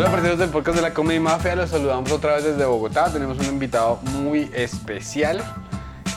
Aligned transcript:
Hola, 0.00 0.12
parceros 0.12 0.38
del 0.38 0.48
podcast 0.48 0.76
de 0.76 0.82
la 0.82 0.94
Comedy 0.94 1.20
Mafia. 1.20 1.54
Los 1.54 1.68
saludamos 1.68 2.10
otra 2.10 2.36
vez 2.36 2.44
desde 2.44 2.64
Bogotá. 2.64 3.12
Tenemos 3.12 3.38
un 3.38 3.44
invitado 3.44 3.96
muy 3.96 4.50
especial. 4.54 5.44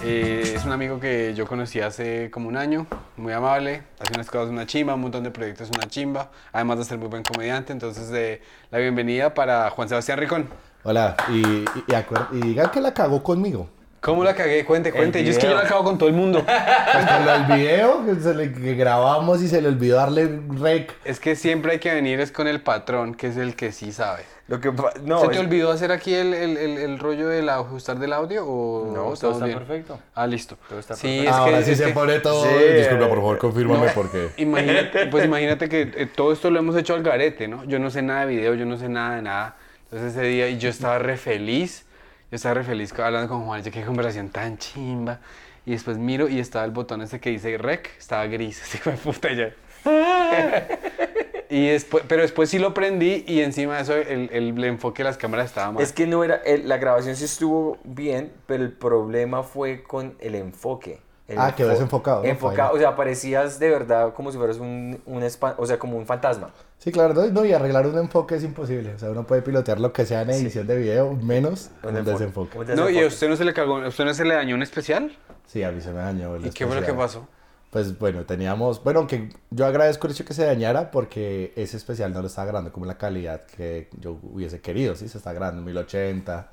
Eh, 0.02 0.54
es 0.55 0.63
un 0.63 0.71
amigo 0.71 1.02
que 1.02 1.34
yo 1.36 1.46
conocí 1.46 1.82
hace 1.82 2.32
como 2.32 2.48
un 2.48 2.55
año, 2.55 2.88
muy 3.18 3.34
amable, 3.34 3.84
hace 4.00 4.14
unas 4.14 4.32
cosas 4.32 4.52
una 4.52 4.66
chimba, 4.66 4.93
un 4.93 5.02
montón 5.02 5.25
de 5.25 5.32
proyectos 5.32 5.70
una 5.75 5.86
chimba, 5.89 6.32
además 6.54 6.77
de 6.77 6.86
ser 6.86 6.98
muy 6.98 7.09
buen 7.09 7.23
comediante. 7.23 7.73
Entonces, 7.73 8.07
de 8.07 8.41
la 8.71 8.77
bienvenida 8.77 9.34
para 9.34 9.70
Juan 9.71 9.89
Sebastián 9.89 10.18
Ricón. 10.18 10.47
Hola, 10.86 11.18
y, 11.27 11.41
y, 11.41 11.65
y 11.89 12.38
y 12.38 12.39
digan 12.39 12.71
que 12.71 12.79
la 12.79 12.93
cagó 12.93 13.21
conmigo. 13.21 13.68
¿Cómo 14.04 14.23
la 14.23 14.35
cagué? 14.35 14.65
Cuente, 14.65 14.91
cuente. 14.91 15.23
Yo 15.23 15.31
es 15.31 15.38
que 15.39 15.47
yo 15.47 15.55
la 15.55 15.63
cago 15.63 15.83
con 15.85 15.97
todo 15.97 16.09
el 16.09 16.15
mundo. 16.15 16.43
Pues 16.93 17.05
con 17.07 17.25
lo 17.25 17.31
del 17.31 17.43
video 17.45 18.05
que, 18.05 18.15
se 18.21 18.33
le- 18.35 18.52
que 18.53 18.75
grabamos 18.75 19.41
y 19.41 19.47
se 19.47 19.61
le 19.61 19.70
olvidó 19.70 19.95
darle 19.97 20.39
rec. 20.59 20.94
es 21.05 21.20
que 21.20 21.35
siempre 21.35 21.71
hay 21.73 21.80
que 21.80 21.94
venir 21.94 22.20
es 22.20 22.31
con 22.31 22.47
el 22.47 22.61
patrón, 22.61 23.16
que 23.16 23.27
es 23.27 23.38
el 23.38 23.55
que 23.55 23.71
sí 23.71 23.91
sabe. 23.91 24.23
Lo 24.47 24.59
que 24.59 24.71
no, 25.03 25.21
¿Se 25.21 25.27
te 25.30 25.34
es- 25.35 25.39
olvidó 25.39 25.71
hacer 25.71 25.91
aquí 25.94 26.13
el, 26.13 26.34
el, 26.34 26.58
el, 26.58 26.77
el 26.77 26.99
rollo 26.99 27.30
del 27.30 27.47
ajustar 27.47 27.97
del 27.97 28.11
audio 28.13 28.45
o 28.45 28.91
No, 28.94 29.13
todo 29.17 29.31
está 29.31 29.45
bien? 29.45 29.58
perfecto. 29.58 29.99
Ah, 30.13 30.27
listo. 30.27 30.58
Todo 30.67 30.80
está 30.80 30.95
sí, 30.95 31.08
perfecto. 31.08 31.30
es 31.30 31.35
Ahora 31.35 31.58
que, 31.59 31.63
sí 31.63 31.72
es 31.72 31.77
se 31.77 31.85
que- 31.85 31.91
pone 31.94 32.20
todo. 32.20 32.44
Sí, 32.44 32.49
Disculpa, 32.77 33.08
por 33.08 33.17
favor, 33.17 33.38
confírmame 33.38 33.85
No, 33.88 33.91
porque. 33.94 34.30
Imagínate, 34.38 35.05
pues 35.11 35.25
imagínate 35.25 35.70
que 35.70 35.81
eh, 35.95 36.08
todo 36.13 36.33
esto 36.33 36.52
lo 36.52 36.59
hemos 36.59 36.75
hecho 36.75 36.94
al 36.94 37.03
garete, 37.03 37.47
¿no? 37.47 37.63
Yo 37.63 37.80
no 37.80 37.89
sé 37.89 38.02
nada 38.02 38.25
de 38.25 38.35
video, 38.35 38.53
yo 38.53 38.66
no 38.66 38.77
sé 38.77 38.89
nada 38.89 39.16
de 39.16 39.22
nada. 39.22 39.55
Entonces 39.85 40.11
ese 40.11 40.25
día 40.27 40.49
y 40.49 40.58
yo 40.58 40.70
estaba 40.70 40.99
re 40.99 41.16
feliz, 41.17 41.85
yo 42.34 42.38
estaba 42.38 42.55
re 42.55 42.64
feliz 42.64 42.92
hablando 42.98 43.30
con 43.30 43.46
Juan, 43.46 43.62
yo 43.62 43.72
qué 43.72 43.84
conversación 43.86 44.30
tan 44.30 44.58
chimba. 44.58 45.20
Y 45.68 45.72
después 45.73 46.00
miro 46.00 46.28
y 46.28 46.40
estaba 46.40 46.66
el 46.66 46.72
botón 46.72 47.04
ese 47.04 47.20
que 47.20 47.30
dice 47.30 47.59
rec, 47.59 47.92
estaba 48.00 48.26
gris, 48.26 48.59
así 48.64 48.80
fue 48.80 48.94
puta 48.94 49.30
ya. 49.32 49.54
y 51.52 51.68
después, 51.68 52.04
pero 52.08 52.23
después 52.23 52.50
sí 52.50 52.58
lo 52.58 52.73
prendí 52.73 53.23
y 53.28 53.42
encima 53.42 53.75
de 53.75 53.81
eso 53.84 53.95
el, 53.95 54.30
el, 54.31 54.58
el 54.58 54.64
enfoque 54.64 55.03
de 55.03 55.09
las 55.09 55.17
cámaras 55.17 55.45
estaba 55.45 55.72
mal. 55.73 55.84
es 55.84 55.94
que 55.94 56.08
no 56.08 56.23
era, 56.23 56.38
el- 56.38 56.67
la 56.67 56.78
grabación 56.78 57.16
sí 57.16 57.25
estuvo 57.25 57.78
bien, 57.84 58.31
pero 58.47 58.64
el 58.64 58.72
problema 58.72 59.44
fue 59.44 59.84
con 59.84 60.16
el 60.20 60.34
enfoque. 60.34 61.02
El 61.27 61.39
Ah, 61.39 61.53
quedó 61.55 61.69
enfo- 61.69 61.73
desenfocado, 61.73 62.23
¿no? 62.23 62.27
Enfocado, 62.29 62.73
o 62.75 62.77
sea, 62.77 62.95
parecías 62.97 63.57
de 63.57 63.69
verdad 63.69 64.13
como 64.13 64.31
si 64.31 64.38
fueras 64.38 64.57
un, 64.57 65.02
un 65.05 65.23
o 65.57 65.66
sea, 65.66 65.79
como 65.79 65.97
un 65.97 66.05
fantasma. 66.05 66.52
Sí, 66.79 66.91
claro, 66.91 67.13
no, 67.31 67.45
y 67.45 67.53
arreglar 67.53 67.88
un 67.88 67.97
enfoque 67.97 68.35
es 68.35 68.43
imposible. 68.43 68.93
O 68.93 68.99
sea, 68.99 69.09
uno 69.09 69.25
puede 69.25 69.41
pilotear 69.41 69.79
lo 69.79 69.94
que 69.94 70.05
sea 70.05 70.23
en 70.23 70.31
edición 70.31 70.67
de 70.67 70.75
video, 70.75 71.13
menos 71.13 71.69
un 71.83 71.95
enfoque. 71.95 72.11
desenfoque. 72.11 72.57
Un 72.59 72.75
no, 72.75 72.89
y 72.89 72.99
a 73.01 73.07
usted 73.07 73.29
no 73.29 73.38
se 73.38 73.45
le 73.45 73.53
cagó, 73.53 73.77
a 73.77 73.88
usted 73.88 74.03
no 74.03 74.13
se 74.13 74.25
le 74.25 74.35
dañó 74.35 74.53
un 74.55 74.63
especial. 74.63 75.16
Sí, 75.47 75.63
a 75.63 75.71
mí 75.71 75.79
se 75.79 75.91
me 75.94 75.99
dañó. 75.99 76.35
el 76.35 76.45
¿Y 76.45 76.49
qué 76.49 76.67
fue 76.67 76.75
lo 76.75 76.85
que 76.85 76.94
pasó? 76.94 77.25
Pues 77.69 77.97
bueno, 77.97 78.25
teníamos. 78.25 78.83
Bueno, 78.83 78.99
aunque 78.99 79.29
yo 79.49 79.66
agradezco 79.66 80.07
el 80.07 80.13
hecho 80.13 80.25
que 80.25 80.33
se 80.33 80.45
dañara 80.45 80.91
porque 80.91 81.53
ese 81.55 81.77
especial 81.77 82.13
no 82.13 82.19
lo 82.21 82.27
estaba 82.27 82.47
grabando 82.47 82.71
como 82.73 82.85
la 82.85 82.97
calidad 82.97 83.45
que 83.45 83.88
yo 83.99 84.19
hubiese 84.21 84.59
querido. 84.59 84.95
Sí, 84.95 85.07
se 85.07 85.17
está 85.17 85.31
grabando 85.33 85.59
en 85.59 85.66
1080, 85.66 86.51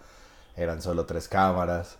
eran 0.57 0.81
solo 0.81 1.05
tres 1.07 1.27
cámaras. 1.29 1.99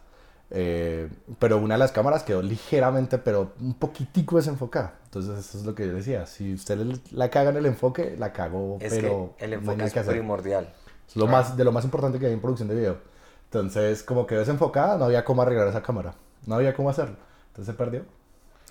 Eh, 0.51 1.09
pero 1.39 1.59
una 1.59 1.75
de 1.75 1.79
las 1.79 1.93
cámaras 1.93 2.23
quedó 2.25 2.43
ligeramente, 2.43 3.19
pero 3.19 3.53
un 3.61 3.75
poquitico 3.75 4.37
desenfocada. 4.37 4.95
Entonces, 5.05 5.39
eso 5.39 5.59
es 5.59 5.65
lo 5.65 5.75
que 5.75 5.87
yo 5.87 5.95
decía. 5.95 6.27
Si 6.27 6.55
usted 6.55 6.79
le- 6.79 7.01
la 7.13 7.31
caga 7.31 7.51
en 7.51 7.57
el 7.57 7.67
enfoque, 7.67 8.17
la 8.19 8.33
cago, 8.33 8.79
Es 8.81 8.95
pero 8.95 9.35
que 9.39 9.45
el 9.45 9.51
no 9.53 9.57
enfoque 9.59 9.77
nada 9.77 9.87
es 9.89 9.93
que 9.93 10.01
hacer. 10.01 10.13
primordial. 10.15 10.73
Es 11.09 11.17
lo 11.17 11.27
más, 11.27 11.57
de 11.57 11.65
lo 11.65 11.73
más 11.73 11.85
importante 11.85 12.19
que 12.19 12.27
hay 12.27 12.33
en 12.33 12.41
producción 12.41 12.69
de 12.69 12.75
video. 12.75 12.99
Entonces, 13.45 14.03
como 14.05 14.27
quedó 14.27 14.41
desenfocada, 14.41 14.97
no 14.97 15.07
había 15.07 15.25
cómo 15.25 15.43
arreglar 15.43 15.67
esa 15.69 15.83
cámara. 15.83 16.15
No 16.47 16.55
había 16.55 16.75
cómo 16.75 16.91
hacerlo. 16.91 17.17
Entonces 17.49 17.73
se 17.73 17.77
perdió. 17.77 18.05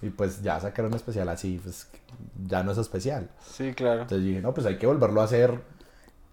Y 0.01 0.09
pues 0.09 0.41
ya 0.41 0.57
sacaron 0.61 0.91
un 0.91 0.95
especial 0.95 1.27
así, 1.27 1.59
pues 1.61 1.87
ya 2.47 2.63
no 2.63 2.71
es 2.71 2.77
especial. 2.77 3.29
Sí, 3.45 3.73
claro. 3.73 4.03
Entonces 4.03 4.25
dije, 4.25 4.41
no, 4.41 4.53
pues 4.53 4.65
hay 4.65 4.77
que 4.77 4.87
volverlo 4.87 5.19
a 5.19 5.25
hacer 5.25 5.59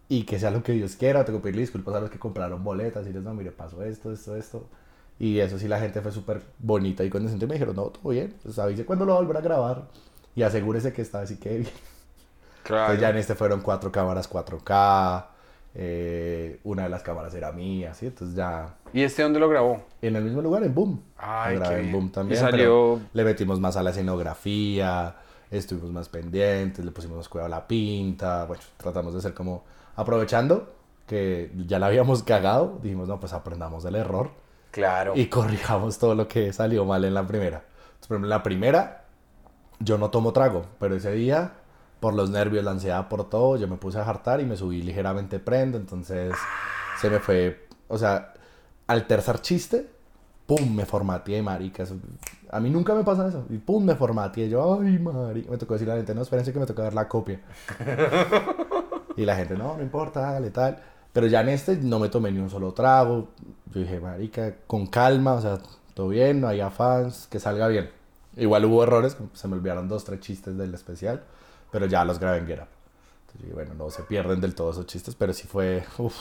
y 0.08 0.22
que 0.22 0.38
sea 0.38 0.52
lo 0.52 0.62
que 0.62 0.70
Dios 0.72 0.94
quiera. 0.94 1.24
Tengo 1.24 1.40
que 1.40 1.44
pedirle 1.44 1.62
disculpas 1.62 1.96
a 1.96 2.00
los 2.00 2.10
que 2.10 2.20
compraron 2.20 2.62
boletas 2.62 3.04
y 3.08 3.12
les 3.12 3.24
no, 3.24 3.34
mire, 3.34 3.50
pasó 3.50 3.82
esto, 3.82 4.12
esto, 4.12 4.36
esto. 4.36 4.68
Y 5.18 5.38
eso 5.40 5.58
sí, 5.58 5.66
la 5.68 5.80
gente 5.80 6.00
fue 6.02 6.12
súper 6.12 6.42
bonita 6.58 7.02
y 7.04 7.08
condescendiente. 7.10 7.46
Me 7.46 7.54
dijeron, 7.54 7.76
no, 7.76 7.84
todo 7.84 8.10
bien. 8.10 8.34
Pues 8.42 8.58
avise 8.58 8.84
cuándo 8.84 9.04
lo 9.06 9.12
va 9.12 9.18
a 9.18 9.22
volver 9.22 9.36
a 9.38 9.40
grabar 9.40 9.84
y 10.34 10.42
asegúrese 10.42 10.92
que 10.92 11.00
esta 11.02 11.20
vez 11.20 11.30
sí 11.30 11.36
que 11.38 11.58
bien. 11.58 11.68
Claro. 12.62 12.82
Entonces 12.92 13.00
ya 13.00 13.10
en 13.10 13.16
este 13.16 13.34
fueron 13.34 13.60
cuatro 13.60 13.90
cámaras 13.92 14.28
4K. 14.28 15.26
eh, 15.78 16.58
una 16.64 16.84
de 16.84 16.88
las 16.88 17.02
cámaras 17.02 17.32
era 17.34 17.52
mía, 17.52 17.92
¿sí? 17.94 18.06
Entonces 18.06 18.34
ya 18.36 18.74
¿Y 18.92 19.02
este 19.02 19.22
dónde 19.22 19.38
lo 19.38 19.48
grabó? 19.48 19.82
en 20.02 20.16
el 20.16 20.24
mismo 20.24 20.40
lugar, 20.42 20.62
en 20.64 20.74
Boom. 20.74 21.02
Ay, 21.18 21.56
grabé 21.56 21.76
qué 21.76 21.80
en. 21.82 21.92
Boom 21.92 22.06
Y 22.06 22.10
también. 22.10 22.40
salió- 22.40 23.00
le 23.12 23.24
metimos 23.24 23.60
más 23.60 23.76
a 23.76 23.82
la 23.82 23.90
escenografía, 23.90 25.16
estuvimos 25.50 25.90
más 25.92 26.08
pendientes, 26.08 26.84
le 26.84 26.90
pusimos 26.90 27.16
más 27.18 27.28
cuidado 27.28 27.46
a 27.46 27.56
la 27.58 27.66
pinta. 27.66 28.44
Bueno, 28.46 28.62
tratamos 28.78 29.14
de 29.14 29.20
ser 29.20 29.32
como 29.34 29.64
aprovechando 29.96 30.72
que 31.06 31.50
ya 31.66 31.78
la 31.78 31.86
habíamos 31.86 32.22
cagado. 32.22 32.78
Dijimos, 32.82 33.06
no, 33.08 33.20
pues 33.20 33.32
aprendamos 33.32 33.82
del 33.84 33.94
error 33.96 34.30
Claro. 34.76 35.14
y 35.16 35.26
corrijamos 35.26 35.98
todo 35.98 36.14
lo 36.14 36.28
que 36.28 36.52
salió 36.52 36.84
mal 36.84 37.04
en 37.04 37.14
la 37.14 37.26
primera. 37.26 37.62
Entonces, 37.64 38.06
por 38.08 38.14
ejemplo, 38.16 38.26
en 38.26 38.30
la 38.30 38.42
primera, 38.42 39.04
yo 39.80 39.96
no 39.98 40.10
tomo 40.10 40.32
trago, 40.32 40.66
pero 40.78 40.94
ese 40.96 41.12
día, 41.12 41.52
por 41.98 42.12
los 42.14 42.28
nervios, 42.30 42.62
la 42.62 42.72
ansiedad, 42.72 43.08
por 43.08 43.28
todo, 43.30 43.56
yo 43.56 43.66
me 43.68 43.76
puse 43.78 43.98
a 43.98 44.04
jartar 44.04 44.40
y 44.40 44.44
me 44.44 44.54
subí 44.56 44.82
ligeramente 44.82 45.38
prendo, 45.38 45.78
entonces 45.78 46.34
se 47.00 47.08
me 47.08 47.20
fue, 47.20 47.66
o 47.88 47.96
sea, 47.96 48.34
al 48.86 49.06
tercer 49.06 49.40
chiste, 49.40 49.88
pum, 50.46 50.74
me 50.76 50.84
formateé, 50.84 51.40
marica. 51.42 51.82
eso- 51.84 51.96
a 52.52 52.60
mí 52.60 52.70
nunca 52.70 52.94
me 52.94 53.02
pasa 53.02 53.26
eso. 53.28 53.44
Y 53.50 53.58
pum, 53.58 53.82
me 53.84 53.96
formateé. 53.96 54.48
Yo, 54.48 54.78
ay, 54.80 54.98
marica. 55.00 55.50
Me 55.50 55.56
tocó 55.58 55.72
decirle 55.74 55.92
a 55.92 55.96
la 55.96 56.00
gente, 56.00 56.14
no, 56.14 56.22
espérense 56.22 56.52
que 56.52 56.60
me 56.60 56.66
toca 56.66 56.82
ver 56.82 56.94
la 56.94 57.08
copia. 57.08 57.40
y 59.16 59.24
la 59.24 59.34
gente, 59.36 59.54
no, 59.56 59.76
no 59.76 59.82
importa, 59.82 60.28
hágale 60.28 60.50
tal. 60.50 60.78
Pero 61.16 61.28
ya 61.28 61.40
en 61.40 61.48
este 61.48 61.76
no 61.76 61.98
me 61.98 62.10
tomé 62.10 62.30
ni 62.30 62.40
un 62.40 62.50
solo 62.50 62.74
trago. 62.74 63.28
Yo 63.72 63.80
dije, 63.80 63.98
marica, 64.00 64.54
con 64.66 64.86
calma, 64.86 65.32
o 65.32 65.40
sea, 65.40 65.58
todo 65.94 66.08
bien, 66.08 66.42
no 66.42 66.48
hay 66.48 66.60
fans, 66.70 67.26
que 67.30 67.40
salga 67.40 67.68
bien. 67.68 67.88
Igual 68.36 68.66
hubo 68.66 68.82
errores, 68.82 69.16
se 69.32 69.48
me 69.48 69.54
olvidaron 69.54 69.88
dos, 69.88 70.04
tres 70.04 70.20
chistes 70.20 70.58
del 70.58 70.74
especial, 70.74 71.24
pero 71.72 71.86
ya 71.86 72.04
los 72.04 72.18
grabé 72.18 72.36
en 72.40 72.46
Get 72.46 72.58
Up. 72.58 72.68
Entonces 73.28 73.54
bueno, 73.54 73.72
no 73.72 73.88
se 73.88 74.02
pierden 74.02 74.42
del 74.42 74.54
todo 74.54 74.72
esos 74.72 74.84
chistes, 74.84 75.14
pero 75.14 75.32
sí 75.32 75.46
fue, 75.48 75.84
uff. 75.96 76.14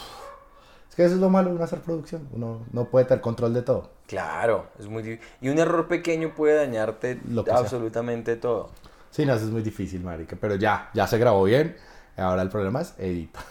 Es 0.88 0.96
que 0.96 1.04
eso 1.04 1.16
es 1.16 1.20
lo 1.20 1.28
malo 1.28 1.50
de 1.50 1.56
una 1.56 1.64
hacer 1.66 1.80
producción, 1.80 2.26
uno 2.32 2.62
no 2.72 2.86
puede 2.86 3.04
tener 3.04 3.20
control 3.20 3.52
de 3.52 3.60
todo. 3.60 3.90
Claro, 4.06 4.68
es 4.78 4.88
muy 4.88 5.02
difícil. 5.02 5.28
Y 5.42 5.50
un 5.50 5.58
error 5.58 5.88
pequeño 5.88 6.34
puede 6.34 6.54
dañarte 6.54 7.20
sea. 7.44 7.58
absolutamente 7.58 8.36
todo. 8.36 8.70
Sí, 9.10 9.26
no, 9.26 9.34
eso 9.34 9.44
es 9.44 9.50
muy 9.50 9.62
difícil, 9.62 10.02
marica, 10.02 10.38
pero 10.40 10.54
ya, 10.54 10.88
ya 10.94 11.06
se 11.06 11.18
grabó 11.18 11.44
bien. 11.44 11.76
Ahora 12.16 12.42
el 12.42 12.48
problema 12.48 12.80
es 12.80 12.94
editar. 12.98 13.44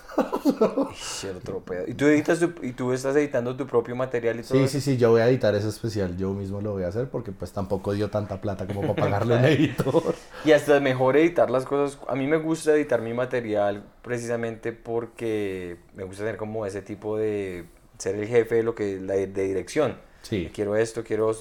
¿Y 1.88 1.94
tú, 1.94 2.06
editas 2.08 2.40
tu- 2.40 2.54
y 2.64 2.72
tú 2.72 2.94
estás 2.94 3.16
editando 3.16 3.56
tu 3.56 3.68
propio 3.68 3.96
material 3.96 4.40
y 4.40 4.44
todo 4.44 4.58
Sí, 4.58 4.64
eso? 4.64 4.72
sí, 4.74 4.82
sí, 4.82 4.98
yo 4.98 5.12
voy 5.12 5.22
a 5.22 5.28
editar 5.30 5.54
ese 5.56 5.68
especial, 5.70 6.18
yo 6.18 6.34
mismo 6.34 6.62
lo 6.62 6.72
voy 6.72 6.84
a 6.84 6.88
hacer 6.88 7.10
porque 7.10 7.32
pues 7.32 7.52
tampoco 7.52 7.94
dio 7.94 8.10
tanta 8.10 8.40
plata 8.42 8.66
como 8.66 8.82
para 8.82 8.96
pagarle 8.96 9.36
a 9.36 9.38
un 9.40 9.46
editor. 9.46 10.16
Y 10.46 10.52
hasta 10.52 10.80
mejor 10.80 11.18
editar 11.18 11.50
las 11.52 11.66
cosas. 11.66 12.00
A 12.08 12.16
mí 12.16 12.28
me 12.28 12.38
gusta 12.38 12.74
editar 12.74 13.02
mi 13.02 13.14
material 13.14 13.84
precisamente 14.02 14.72
porque 14.72 15.78
me 15.96 16.04
gusta 16.04 16.24
tener 16.24 16.38
como 16.38 16.66
ese 16.66 16.82
tipo 16.82 17.18
de 17.18 17.66
ser 17.98 18.16
el 18.16 18.28
jefe 18.28 18.56
de 18.56 18.64
lo 18.64 18.74
que 18.76 19.00
la 19.00 19.14
de 19.16 19.28
dirección. 19.28 19.98
Sí. 20.22 20.50
Quiero 20.52 20.76
esto, 20.76 21.04
quiero 21.04 21.32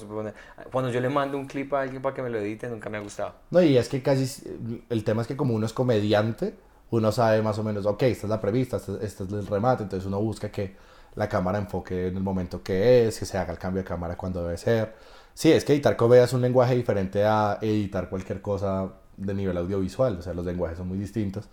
Cuando 0.71 0.91
yo 0.91 1.01
le 1.01 1.09
mando 1.09 1.39
un 1.39 1.47
clip 1.47 1.73
a 1.73 1.81
alguien 1.81 2.03
para 2.03 2.13
que 2.15 2.21
me 2.21 2.29
lo 2.29 2.37
edite, 2.37 2.69
nunca 2.69 2.87
me 2.89 2.97
ha 2.97 3.01
gustado. 3.01 3.33
No, 3.49 3.59
y 3.63 3.77
es 3.77 3.89
que 3.89 4.03
casi, 4.03 4.43
el 4.89 5.03
tema 5.03 5.23
es 5.23 5.27
que 5.27 5.35
como 5.35 5.55
uno 5.55 5.65
es 5.65 5.73
comediante, 5.73 6.53
uno 6.91 7.11
sabe 7.11 7.41
más 7.41 7.57
o 7.59 7.63
menos, 7.63 7.85
ok, 7.85 8.03
esta 8.03 8.27
es 8.27 8.29
la 8.29 8.39
prevista, 8.39 8.77
este, 8.77 8.93
este 9.03 9.23
es 9.23 9.31
el 9.31 9.47
remate, 9.47 9.83
entonces 9.83 10.05
uno 10.05 10.19
busca 10.19 10.49
que 10.51 10.75
la 11.15 11.29
cámara 11.29 11.57
enfoque 11.57 12.07
en 12.07 12.17
el 12.17 12.23
momento 12.23 12.61
que 12.61 13.07
es, 13.07 13.19
que 13.19 13.25
se 13.25 13.37
haga 13.37 13.51
el 13.51 13.59
cambio 13.59 13.81
de 13.81 13.87
cámara 13.87 14.17
cuando 14.17 14.43
debe 14.43 14.57
ser. 14.57 14.93
Sí, 15.33 15.51
es 15.51 15.65
que 15.65 15.73
editar 15.73 15.95
comedia 15.97 16.25
es 16.25 16.33
un 16.33 16.41
lenguaje 16.41 16.75
diferente 16.75 17.23
a 17.25 17.57
editar 17.61 18.09
cualquier 18.09 18.41
cosa 18.41 18.89
de 19.17 19.33
nivel 19.33 19.57
audiovisual, 19.57 20.17
o 20.19 20.21
sea, 20.21 20.33
los 20.33 20.45
lenguajes 20.45 20.77
son 20.77 20.87
muy 20.87 20.97
distintos. 20.97 21.45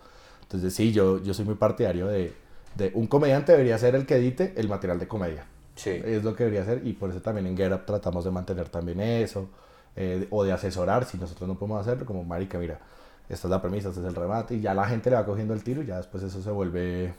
Entonces 0.43 0.73
sí, 0.73 0.91
yo, 0.91 1.21
yo 1.23 1.33
soy 1.33 1.45
muy 1.45 1.55
partidario 1.55 2.07
de, 2.07 2.33
de 2.75 2.91
un 2.93 3.07
comediante 3.07 3.51
debería 3.53 3.77
ser 3.77 3.95
el 3.95 4.05
que 4.05 4.15
edite 4.15 4.53
el 4.57 4.67
material 4.69 4.99
de 4.99 5.07
comedia. 5.07 5.45
Sí. 5.75 5.89
Es 5.89 6.23
lo 6.23 6.35
que 6.35 6.43
debería 6.43 6.61
hacer 6.61 6.85
y 6.85 6.93
por 6.93 7.09
eso 7.09 7.21
también 7.21 7.47
en 7.47 7.57
Get 7.57 7.71
Up 7.73 7.85
tratamos 7.85 8.23
de 8.23 8.31
mantener 8.31 8.69
también 8.69 8.99
eso 8.99 9.49
eh, 9.95 10.27
o 10.29 10.43
de 10.43 10.51
asesorar 10.51 11.05
si 11.05 11.17
nosotros 11.17 11.47
no 11.47 11.55
podemos 11.57 11.81
hacerlo, 11.81 12.05
como 12.05 12.23
marica, 12.23 12.57
mira, 12.59 12.79
esta 13.33 13.47
es 13.47 13.51
la 13.51 13.61
premisa, 13.61 13.89
este 13.89 14.01
es 14.01 14.07
el 14.07 14.15
remate 14.15 14.55
y 14.55 14.61
ya 14.61 14.73
la 14.73 14.85
gente 14.87 15.09
le 15.09 15.15
va 15.15 15.25
cogiendo 15.25 15.53
el 15.53 15.63
tiro 15.63 15.81
y 15.81 15.85
ya 15.87 15.97
después 15.97 16.23
eso 16.23 16.41
se 16.41 16.49
vuelve 16.51 17.13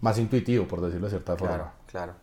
más 0.00 0.18
intuitivo, 0.18 0.66
por 0.66 0.80
decirlo 0.80 1.06
de 1.06 1.10
cierta 1.10 1.36
Claro, 1.36 1.52
forma. 1.52 1.72
claro. 1.86 2.14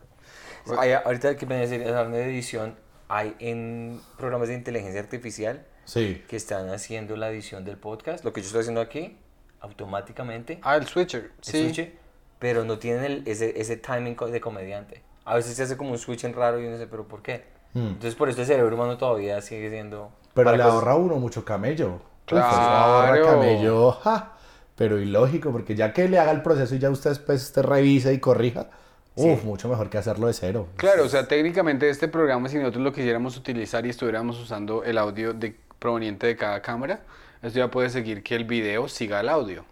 Hay- 0.79 0.91
ahorita 0.91 1.35
que 1.37 1.45
me 1.45 1.55
decir, 1.55 1.81
hablando 1.87 2.17
de 2.17 2.25
edición, 2.25 2.75
hay 3.07 3.35
en 3.39 4.01
programas 4.17 4.49
de 4.49 4.53
inteligencia 4.55 4.99
artificial 5.01 5.65
Sí, 5.85 6.23
que 6.27 6.35
están 6.35 6.69
haciendo 6.69 7.15
la 7.15 7.29
edición 7.31 7.65
del 7.65 7.77
podcast, 7.77 8.23
lo 8.23 8.31
que 8.33 8.41
yo 8.41 8.45
estoy 8.47 8.61
haciendo 8.61 8.81
aquí, 8.81 9.17
automáticamente, 9.61 10.59
Ah, 10.61 10.75
el 10.75 10.85
switcher. 10.87 11.23
el 11.23 11.31
Sí. 11.41 11.73
switch, 11.73 11.91
pero 12.37 12.63
no 12.65 12.77
tienen 12.79 13.03
el- 13.05 13.23
ese, 13.27 13.59
ese 13.59 13.77
timing 13.77 14.15
de 14.31 14.41
comediante. 14.41 15.01
A 15.25 15.35
veces 15.35 15.55
se 15.55 15.63
hace 15.63 15.77
como 15.77 15.91
un 15.91 15.97
switch 15.97 16.23
en 16.25 16.33
raro 16.33 16.59
y 16.59 16.63
uno 16.65 16.73
dice, 16.73 16.87
pero 16.87 17.07
¿por 17.07 17.21
qué? 17.21 17.45
Mm. 17.73 17.79
Entonces 17.87 18.15
por 18.15 18.29
eso 18.29 18.41
el 18.41 18.47
cerebro 18.47 18.75
humano 18.75 18.97
todavía 18.97 19.41
sigue 19.41 19.69
siendo... 19.69 20.11
pero 20.33 20.51
le 20.51 20.57
cosas- 20.57 20.73
ahorra 20.73 20.91
a 20.93 20.95
uno 20.95 21.15
mucho 21.17 21.43
camello. 21.45 22.01
Uf, 22.35 22.41
Claro. 22.41 22.51
eso 22.51 22.61
ahorra 22.61 23.21
camello, 23.21 23.91
ja, 23.91 24.33
pero 24.75 24.99
ilógico, 24.99 25.51
porque 25.51 25.75
ya 25.75 25.93
que 25.93 26.07
le 26.07 26.19
haga 26.19 26.31
el 26.31 26.41
proceso 26.41 26.75
y 26.75 26.79
ya 26.79 26.89
usted 26.89 27.09
después 27.11 27.51
te 27.51 27.61
revise 27.61 28.13
y 28.13 28.19
corrija, 28.19 28.67
uf, 29.15 29.43
mucho 29.43 29.67
mejor 29.67 29.89
que 29.89 29.97
hacerlo 29.97 30.27
de 30.27 30.33
cero. 30.33 30.67
Claro, 30.77 31.03
o 31.05 31.09
sea, 31.09 31.27
técnicamente 31.27 31.89
este 31.89 32.07
programa, 32.07 32.47
si 32.49 32.57
nosotros 32.57 32.83
lo 32.83 32.93
quisiéramos 32.93 33.35
utilizar 33.37 33.85
y 33.85 33.89
estuviéramos 33.89 34.39
usando 34.39 34.83
el 34.83 34.97
audio 34.97 35.33
de, 35.33 35.55
proveniente 35.79 36.27
de 36.27 36.35
cada 36.35 36.61
cámara, 36.61 37.01
esto 37.41 37.57
ya 37.59 37.69
puede 37.71 37.89
seguir 37.89 38.21
que 38.23 38.35
el 38.35 38.43
video 38.45 38.87
siga 38.87 39.19
el 39.21 39.29
audio. 39.29 39.63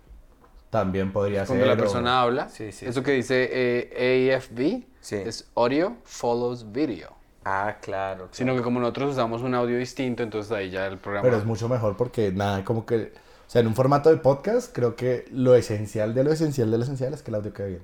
También 0.69 1.12
podría 1.13 1.45
Cuando 1.45 1.63
ser. 1.63 1.68
la 1.68 1.74
o- 1.74 1.77
persona 1.77 2.21
habla, 2.21 2.50
Sí, 2.50 2.71
sí. 2.74 2.86
eso 2.86 3.01
que 3.03 3.12
dice 3.12 3.50
eh, 3.51 4.33
AFV 4.36 4.83
Sí. 5.00 5.15
es 5.15 5.48
audio 5.56 5.95
follows 6.03 6.71
video. 6.71 7.15
Ah, 7.50 7.78
claro. 7.82 8.28
Sino 8.32 8.54
que 8.56 8.62
como 8.62 8.82
nosotros 8.82 9.14
usamos 9.14 9.42
un 9.42 9.56
audio 9.56 9.78
distinto, 9.78 10.22
entonces 10.22 10.52
ahí 10.52 10.70
ya 10.70 10.86
el 10.88 10.98
programa... 10.98 11.24
Pero 11.24 11.38
es 11.38 11.46
mucho 11.46 11.70
mejor 11.70 11.96
porque 11.96 12.32
nada, 12.34 12.66
como 12.66 12.86
que, 12.86 13.14
o 13.14 13.50
sea, 13.50 13.62
en 13.62 13.68
un 13.68 13.76
formato 13.76 14.10
de 14.10 14.18
podcast, 14.18 14.76
creo 14.76 14.98
que 14.98 15.24
lo 15.32 15.56
esencial 15.56 16.14
de 16.14 16.26
lo 16.26 16.34
esencial 16.34 16.70
de 16.72 16.78
lo 16.78 16.84
esencial 16.84 17.14
es 17.14 17.22
que 17.22 17.32
el 17.32 17.36
audio 17.36 17.54
quede 17.54 17.68
bien. 17.70 17.84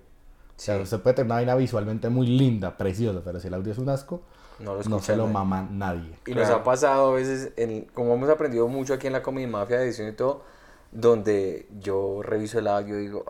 O 0.58 0.60
sea, 0.60 0.78
usted 0.80 1.00
puede 1.00 1.16
tener 1.16 1.28
una 1.28 1.36
vaina 1.36 1.56
visualmente 1.56 2.10
muy 2.10 2.28
linda, 2.28 2.76
preciosa, 2.78 3.22
pero 3.24 3.40
si 3.40 3.48
el 3.48 3.54
audio 3.54 3.72
es 3.72 3.78
un 3.78 3.88
asco, 3.88 4.22
No 4.60 4.76
lo 4.76 4.84
no 4.84 5.00
se 5.00 5.16
lo 5.16 5.28
mama 5.28 5.66
nadie. 5.72 6.12
Y 6.28 6.34
nos 6.34 6.50
ha 6.50 6.62
pasado 6.64 7.12
a 7.12 7.14
veces, 7.14 7.54
en- 7.56 7.86
como 7.94 8.14
hemos 8.16 8.30
aprendido 8.30 8.68
mucho 8.68 8.94
aquí 8.94 9.08
en 9.08 9.14
la 9.14 9.24
Comedy 9.24 9.48
Mafia 9.48 9.78
de 9.78 9.86
edición 9.86 10.10
y 10.10 10.12
todo, 10.12 10.44
donde 10.92 11.68
yo 11.80 12.22
reviso 12.22 12.60
el 12.60 12.68
audio 12.68 13.00
y 13.00 13.04
digo, 13.04 13.26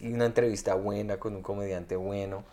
y 0.00 0.12
una 0.12 0.26
entrevista 0.26 0.74
buena 0.74 1.16
con 1.16 1.34
un 1.34 1.42
comediante 1.42 1.96
bueno. 1.96 2.44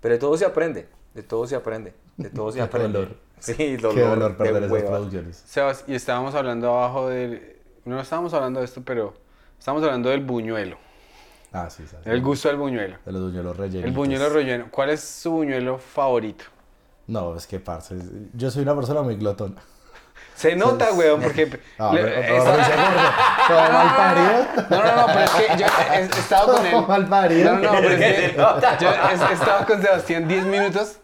Pero 0.00 0.18
todo 0.18 0.36
se 0.36 0.44
aprende, 0.44 0.88
de 1.14 1.22
todo 1.22 1.46
se 1.46 1.56
aprende, 1.56 1.94
de 2.16 2.30
todo 2.30 2.50
se 2.52 2.58
Qué 2.58 2.62
aprende. 2.62 2.98
dolor. 2.98 3.16
Sí, 3.38 3.76
dolor, 3.76 3.94
Qué 3.94 4.02
dolor 4.02 4.30
de 4.32 4.44
perder 4.44 4.64
esas 4.64 4.82
producciones. 4.90 5.42
Sebas, 5.46 5.84
y 5.86 5.94
estábamos 5.94 6.34
hablando 6.34 6.68
abajo 6.76 7.08
del... 7.08 7.56
No 7.86 7.98
estábamos 8.00 8.34
hablando 8.34 8.60
de 8.60 8.66
esto, 8.66 8.82
pero 8.84 9.14
estábamos 9.58 9.82
hablando 9.84 10.10
del 10.10 10.20
buñuelo. 10.20 10.76
Ah, 11.52 11.68
sí, 11.70 11.84
¿sabes? 11.86 12.06
El 12.06 12.20
gusto 12.22 12.48
del 12.48 12.58
buñuelo. 12.58 12.98
De 13.04 13.12
los 13.12 13.22
buñuelos 13.22 13.56
rellenos. 13.56 13.86
El 13.86 13.92
buñuelo 13.92 14.28
relleno. 14.28 14.66
¿Cuál 14.70 14.90
es 14.90 15.00
su 15.00 15.30
buñuelo 15.32 15.78
favorito? 15.78 16.44
No, 17.06 17.34
es 17.34 17.46
que, 17.46 17.58
parce, 17.58 17.96
yo 18.34 18.50
soy 18.50 18.62
una 18.62 18.76
persona 18.76 19.02
muy 19.02 19.16
glotona. 19.16 19.56
Se 20.40 20.56
nota, 20.56 20.92
weón, 20.94 21.20
porque... 21.20 21.46
Le- 21.92 22.02
pero- 22.02 22.44
todo 22.44 23.60
mal 23.72 23.96
parido. 23.96 24.46
No, 24.70 24.84
no, 24.84 24.96
no, 24.96 25.06
pero 25.06 25.20
es 25.24 25.30
que 25.30 25.58
yo 25.58 25.66
he, 25.66 25.98
he 25.98 26.02
estado 26.04 26.52
con 26.54 26.64
él. 26.66 26.72
Todo 26.72 26.86
mal 26.86 27.06
parido. 27.08 27.52
No, 27.54 27.58
no, 27.60 27.72
no, 27.72 27.78
pero 27.80 27.90
es 27.94 27.98
que 28.30 28.34
yo 28.36 28.90
he, 28.90 29.30
he 29.30 29.34
estado 29.34 29.66
con 29.66 29.82
Sebastián 29.82 30.28
10 30.28 30.46
minutos 30.46 30.98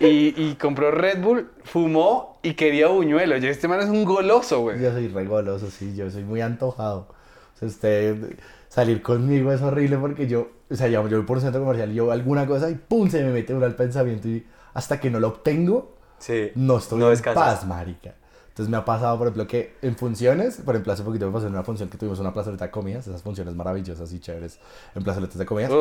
y, 0.00 0.34
y 0.36 0.56
compró 0.60 0.90
Red 0.90 1.20
Bull, 1.22 1.50
fumó 1.64 2.38
y 2.42 2.54
quería 2.54 2.88
buñuelo. 2.88 3.36
Yo, 3.36 3.48
este 3.50 3.68
man 3.68 3.80
es 3.80 3.88
un 3.88 4.04
goloso, 4.04 4.60
güey. 4.62 4.80
Yo 4.80 4.90
soy 4.92 5.08
re 5.08 5.24
goloso, 5.26 5.70
sí, 5.70 5.94
yo 5.94 6.10
soy 6.10 6.24
muy 6.24 6.40
antojado. 6.40 7.06
O 7.54 7.58
sea, 7.58 7.68
usted 7.68 8.36
salir 8.68 9.00
conmigo 9.02 9.52
es 9.52 9.62
horrible 9.62 9.96
porque 9.98 10.26
yo, 10.26 10.48
o 10.70 10.74
sea, 10.74 10.88
yo, 10.88 11.06
yo 11.06 11.18
voy 11.18 11.26
por 11.26 11.36
un 11.36 11.42
centro 11.44 11.60
comercial 11.60 11.92
y 11.92 11.94
yo 11.94 12.04
veo 12.06 12.12
alguna 12.12 12.46
cosa 12.46 12.68
y 12.68 12.74
pum, 12.74 13.08
se 13.10 13.22
me 13.22 13.30
mete 13.30 13.54
uno 13.54 13.64
al 13.66 13.76
pensamiento 13.76 14.26
y 14.26 14.44
hasta 14.74 14.98
que 14.98 15.08
no 15.10 15.20
lo 15.20 15.28
obtengo, 15.28 15.94
Sí, 16.18 16.50
no 16.54 16.78
estoy 16.78 16.98
no 16.98 17.06
en 17.06 17.10
descansas. 17.12 17.44
paz, 17.60 17.66
marica. 17.66 18.14
Entonces 18.52 18.70
me 18.70 18.76
ha 18.76 18.84
pasado, 18.84 19.16
por 19.16 19.28
ejemplo, 19.28 19.46
que 19.46 19.76
en 19.80 19.96
funciones, 19.96 20.58
por 20.62 20.74
ejemplo, 20.74 20.92
hace 20.92 21.02
poquito 21.02 21.24
me 21.26 21.32
pasó 21.32 21.46
en 21.46 21.54
una 21.54 21.62
función 21.64 21.88
que 21.88 21.96
tuvimos 21.96 22.18
una 22.20 22.34
plazoleta 22.34 22.66
de 22.66 22.70
comidas, 22.70 23.06
esas 23.06 23.22
funciones 23.22 23.54
maravillosas 23.54 24.12
y 24.12 24.20
chéveres 24.20 24.58
en 24.94 25.02
plazoletas 25.02 25.38
de 25.38 25.46
comidas. 25.46 25.72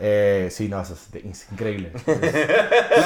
Eh, 0.00 0.48
sí, 0.50 0.68
no, 0.68 0.80
eso 0.80 0.94
es, 0.94 1.12
de- 1.12 1.28
es 1.30 1.46
increíble. 1.52 1.92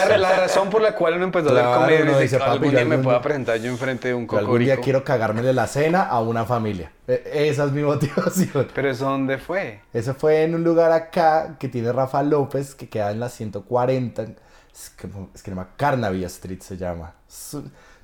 La, 0.08 0.16
la 0.16 0.36
razón 0.36 0.70
por 0.70 0.80
la 0.80 0.94
cual 0.94 1.14
uno 1.16 1.24
empezó 1.24 1.48
a 1.48 1.52
Claro, 1.52 1.68
hacer 1.84 1.98
comedia 2.00 2.18
dice, 2.18 2.36
algún 2.36 2.64
yo 2.70 2.70
día 2.78 2.84
me 2.84 2.94
algún 2.94 3.04
pueda 3.04 3.20
presentar 3.22 3.58
yo 3.60 3.70
enfrente 3.70 4.08
de 4.08 4.14
un 4.14 4.26
Yo 4.26 4.38
algún 4.38 4.58
día 4.60 4.76
cocorico. 4.76 4.84
quiero 4.84 5.04
cagármele 5.04 5.52
la 5.52 5.66
cena 5.66 6.02
a 6.04 6.20
una 6.20 6.44
familia. 6.46 6.90
E- 7.06 7.48
Esa 7.50 7.64
es 7.66 7.72
mi 7.72 7.82
motivación. 7.84 8.68
Pero 8.74 8.90
eso 8.90 9.04
dónde 9.04 9.38
fue? 9.38 9.80
Eso 9.92 10.14
fue 10.14 10.44
en 10.44 10.54
un 10.54 10.64
lugar 10.64 10.92
acá 10.92 11.56
que 11.58 11.68
tiene 11.68 11.92
Rafa 11.92 12.22
López, 12.22 12.74
que 12.74 12.88
queda 12.88 13.10
en 13.10 13.20
la 13.20 13.28
140. 13.28 14.22
Es 14.22 14.90
que, 14.96 15.08
es 15.34 15.42
que 15.42 15.50
no 15.50 15.66
Carnaby 15.76 16.24
Street 16.24 16.60
se 16.62 16.76
llama. 16.76 17.12
Es, 17.28 17.56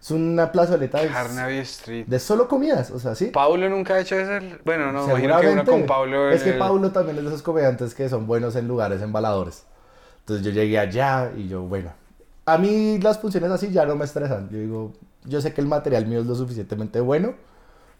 es 0.06 0.10
una 0.12 0.52
plazoleta 0.52 1.00
de, 1.00 1.08
Carnaby 1.08 1.58
Street. 1.58 2.06
de 2.06 2.20
solo 2.20 2.46
comidas, 2.46 2.92
o 2.92 3.00
sea, 3.00 3.16
sí. 3.16 3.26
Paulo 3.26 3.68
nunca 3.68 3.94
ha 3.94 4.00
hecho 4.00 4.14
eso. 4.14 4.46
Bueno, 4.64 4.92
no, 4.92 5.04
imagino 5.04 5.40
que 5.40 5.48
uno 5.48 5.64
con 5.64 5.84
Paulo. 5.84 6.30
Es 6.30 6.44
que 6.44 6.50
el- 6.50 6.58
Paulo 6.58 6.92
también 6.92 7.16
es 7.18 7.24
de 7.24 7.28
esos 7.30 7.42
comediantes 7.42 7.92
que 7.92 8.08
son 8.08 8.24
buenos 8.28 8.54
en 8.54 8.68
lugares 8.68 9.02
embaladores. 9.02 9.64
Entonces 10.20 10.46
yo 10.46 10.52
llegué 10.52 10.78
allá 10.78 11.32
y 11.36 11.48
yo, 11.48 11.62
bueno. 11.62 11.90
A 12.44 12.56
mí 12.56 13.00
las 13.00 13.18
funciones 13.18 13.50
así 13.50 13.72
ya 13.72 13.84
no 13.84 13.96
me 13.96 14.04
estresan. 14.04 14.48
Yo 14.48 14.58
digo, 14.58 14.92
yo 15.24 15.40
sé 15.40 15.52
que 15.52 15.60
el 15.60 15.66
material 15.66 16.06
mío 16.06 16.20
es 16.20 16.26
lo 16.26 16.36
suficientemente 16.36 17.00
bueno 17.00 17.34